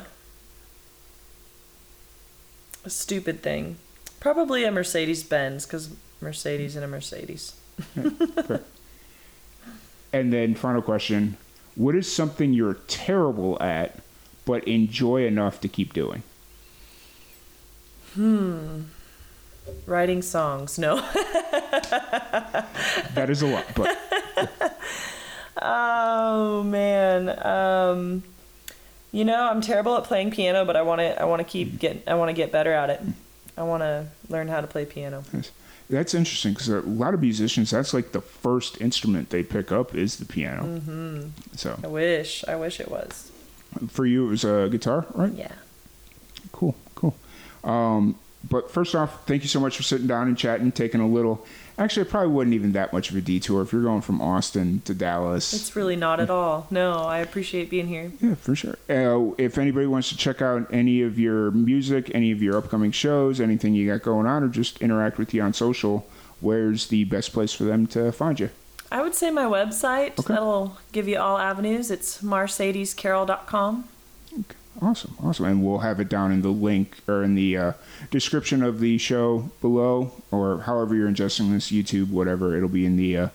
A 2.85 2.91
stupid 2.91 3.43
thing. 3.43 3.76
Probably 4.20 4.64
a 4.64 4.70
Mercedes 4.72 5.22
Benz, 5.22 5.66
because 5.66 5.91
Marcedes 6.22 6.74
and 6.74 6.85
a 6.85 6.89
Mercedes. 6.89 7.55
And 10.12 10.33
then 10.33 10.55
final 10.55 10.83
question, 10.83 11.37
what 11.74 11.95
is 11.95 12.11
something 12.11 12.53
you're 12.53 12.79
terrible 12.87 13.61
at 13.62 13.97
but 14.45 14.64
enjoy 14.64 15.26
enough 15.26 15.61
to 15.61 15.68
keep 15.68 15.93
doing? 15.93 16.22
Hmm. 18.14 18.85
Writing 19.87 20.22
songs. 20.22 20.79
No. 20.79 20.97
That 23.14 23.31
is 23.31 23.43
a 23.43 23.47
lot, 23.47 23.66
but 23.74 23.99
Oh 25.61 26.62
man. 26.62 27.29
Um 27.45 28.22
you 29.13 29.25
know, 29.25 29.49
I'm 29.49 29.61
terrible 29.61 29.97
at 29.97 30.05
playing 30.05 30.31
piano, 30.31 30.65
but 30.65 30.77
I 30.77 30.83
want 30.83 31.01
to 31.01 31.21
I 31.21 31.25
want 31.25 31.41
to 31.41 31.45
keep 31.45 31.79
get 31.79 32.05
I 32.07 32.15
want 32.15 32.29
to 32.29 32.35
get 32.35 32.53
better 32.53 32.73
at 32.73 32.91
it. 32.91 33.01
I 33.57 33.63
want 33.63 33.83
to 33.83 34.07
learn 34.29 34.49
how 34.49 34.61
to 34.61 34.67
play 34.67 34.85
piano. 34.85 35.25
that's 35.91 36.15
interesting 36.15 36.53
because 36.53 36.69
a 36.69 36.81
lot 36.81 37.15
of 37.15 37.21
musicians, 37.21 37.71
that's 37.71 37.93
like 37.93 38.13
the 38.13 38.21
first 38.21 38.81
instrument 38.81 39.31
they 39.31 39.43
pick 39.43 39.73
up 39.73 39.95
is 39.95 40.17
the 40.17 40.25
piano. 40.25 40.63
Mm-hmm. 40.63 41.29
So 41.57 41.79
I 41.83 41.87
wish. 41.89 42.45
I 42.47 42.57
wish 42.57 42.81
it 42.81 42.91
was. 42.91 43.31
for 43.89 44.07
you, 44.07 44.27
it 44.27 44.31
was 44.31 44.45
a 44.45 44.69
guitar, 44.71 45.07
right? 45.15 45.33
Yeah. 45.33 45.53
Cool, 46.53 46.77
cool. 46.95 47.17
Um, 47.65 48.17
but 48.49 48.71
first 48.71 48.95
off, 48.95 49.27
thank 49.27 49.43
you 49.43 49.49
so 49.49 49.61
much 49.61 49.77
for 49.77 49.83
sitting 49.83 50.07
down 50.07 50.29
and 50.29 50.39
chatting, 50.39 50.71
taking 50.71 51.01
a 51.01 51.09
little. 51.09 51.45
Actually, 51.79 52.03
it 52.03 52.11
probably 52.11 52.29
wasn't 52.33 52.55
even 52.55 52.72
that 52.72 52.93
much 52.93 53.11
of 53.11 53.16
a 53.16 53.20
detour 53.20 53.62
if 53.62 53.72
you're 53.72 53.83
going 53.83 54.01
from 54.01 54.20
Austin 54.20 54.83
to 54.85 54.93
Dallas. 54.93 55.53
It's 55.53 55.76
really 55.76 55.95
not 55.95 56.18
at 56.18 56.29
all. 56.29 56.66
No, 56.70 56.93
I 57.05 57.18
appreciate 57.18 57.70
being 57.70 57.87
here. 57.87 58.11
Yeah, 58.20 58.35
for 58.35 58.57
sure. 58.57 58.76
Uh, 58.91 59.33
if 59.39 59.59
anybody 59.59 59.87
wants 59.87 60.09
to 60.09 60.16
check 60.16 60.43
out 60.43 60.66
any 60.72 61.03
of 61.03 61.20
your 61.20 61.53
music, 61.53 62.11
any 62.14 62.33
of 62.33 62.43
your 62.43 62.57
upcoming 62.57 62.91
shows, 62.91 63.41
anything 63.41 63.74
you 63.74 63.89
got 63.89 64.03
going 64.03 64.26
on, 64.26 64.43
or 64.43 64.49
just 64.49 64.83
interact 64.83 65.18
with 65.18 65.33
you 65.33 65.41
on 65.41 65.55
social, 65.55 66.05
where's 66.41 66.89
the 66.89 67.05
best 67.05 67.33
place 67.33 67.53
for 67.53 67.62
them 67.62 67.87
to 67.87 68.11
find 68.11 68.41
you? 68.41 68.51
I 68.91 69.03
would 69.03 69.14
say 69.14 69.31
my 69.31 69.45
website. 69.45 70.18
Okay. 70.18 70.35
That'll 70.35 70.79
give 70.93 71.07
you 71.07 71.18
all 71.18 71.39
avenues. 71.39 71.91
It's 71.91 72.22
marcedescarroll.com. 72.22 73.85
Awesome, 74.81 75.16
awesome. 75.22 75.45
And 75.47 75.64
we'll 75.64 75.79
have 75.79 75.99
it 76.01 76.09
down 76.09 76.31
in 76.31 76.43
the 76.43 76.51
link 76.51 76.99
or 77.09 77.22
in 77.24 77.35
the 77.35 77.57
uh, 77.57 77.72
description 78.11 78.62
of 78.62 78.79
the 78.81 78.97
show 78.99 79.51
below, 79.61 80.12
or 80.31 80.61
however 80.61 80.95
you're 80.95 81.09
ingesting 81.09 81.51
this, 81.53 81.70
YouTube, 81.70 82.11
whatever. 82.11 82.57
It'll 82.57 82.68
be 82.68 82.87
in 82.87 82.97
the 82.97 83.16
uh, 83.16 83.29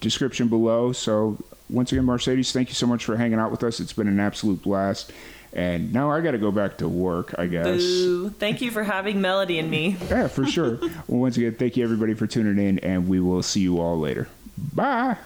description 0.00 0.48
below. 0.48 0.92
So, 0.92 1.38
once 1.70 1.92
again, 1.92 2.04
Marcedes, 2.04 2.52
thank 2.52 2.68
you 2.68 2.74
so 2.74 2.86
much 2.86 3.04
for 3.04 3.16
hanging 3.16 3.38
out 3.38 3.50
with 3.50 3.62
us. 3.62 3.80
It's 3.80 3.92
been 3.92 4.08
an 4.08 4.20
absolute 4.20 4.62
blast. 4.62 5.12
And 5.52 5.92
now 5.92 6.10
I 6.10 6.20
got 6.20 6.32
to 6.32 6.38
go 6.38 6.52
back 6.52 6.78
to 6.78 6.88
work, 6.88 7.34
I 7.38 7.46
guess. 7.46 7.80
Boo. 7.80 8.30
Thank 8.30 8.60
you 8.60 8.70
for 8.70 8.84
having 8.84 9.20
Melody 9.20 9.58
and 9.58 9.70
me. 9.70 9.96
Yeah, 10.10 10.28
for 10.28 10.44
sure. 10.46 10.76
well, 11.08 11.20
once 11.20 11.36
again, 11.36 11.54
thank 11.54 11.76
you 11.76 11.84
everybody 11.84 12.14
for 12.14 12.26
tuning 12.26 12.64
in, 12.64 12.78
and 12.80 13.08
we 13.08 13.20
will 13.20 13.42
see 13.42 13.60
you 13.60 13.80
all 13.80 13.98
later. 13.98 14.28
Bye. 14.74 15.16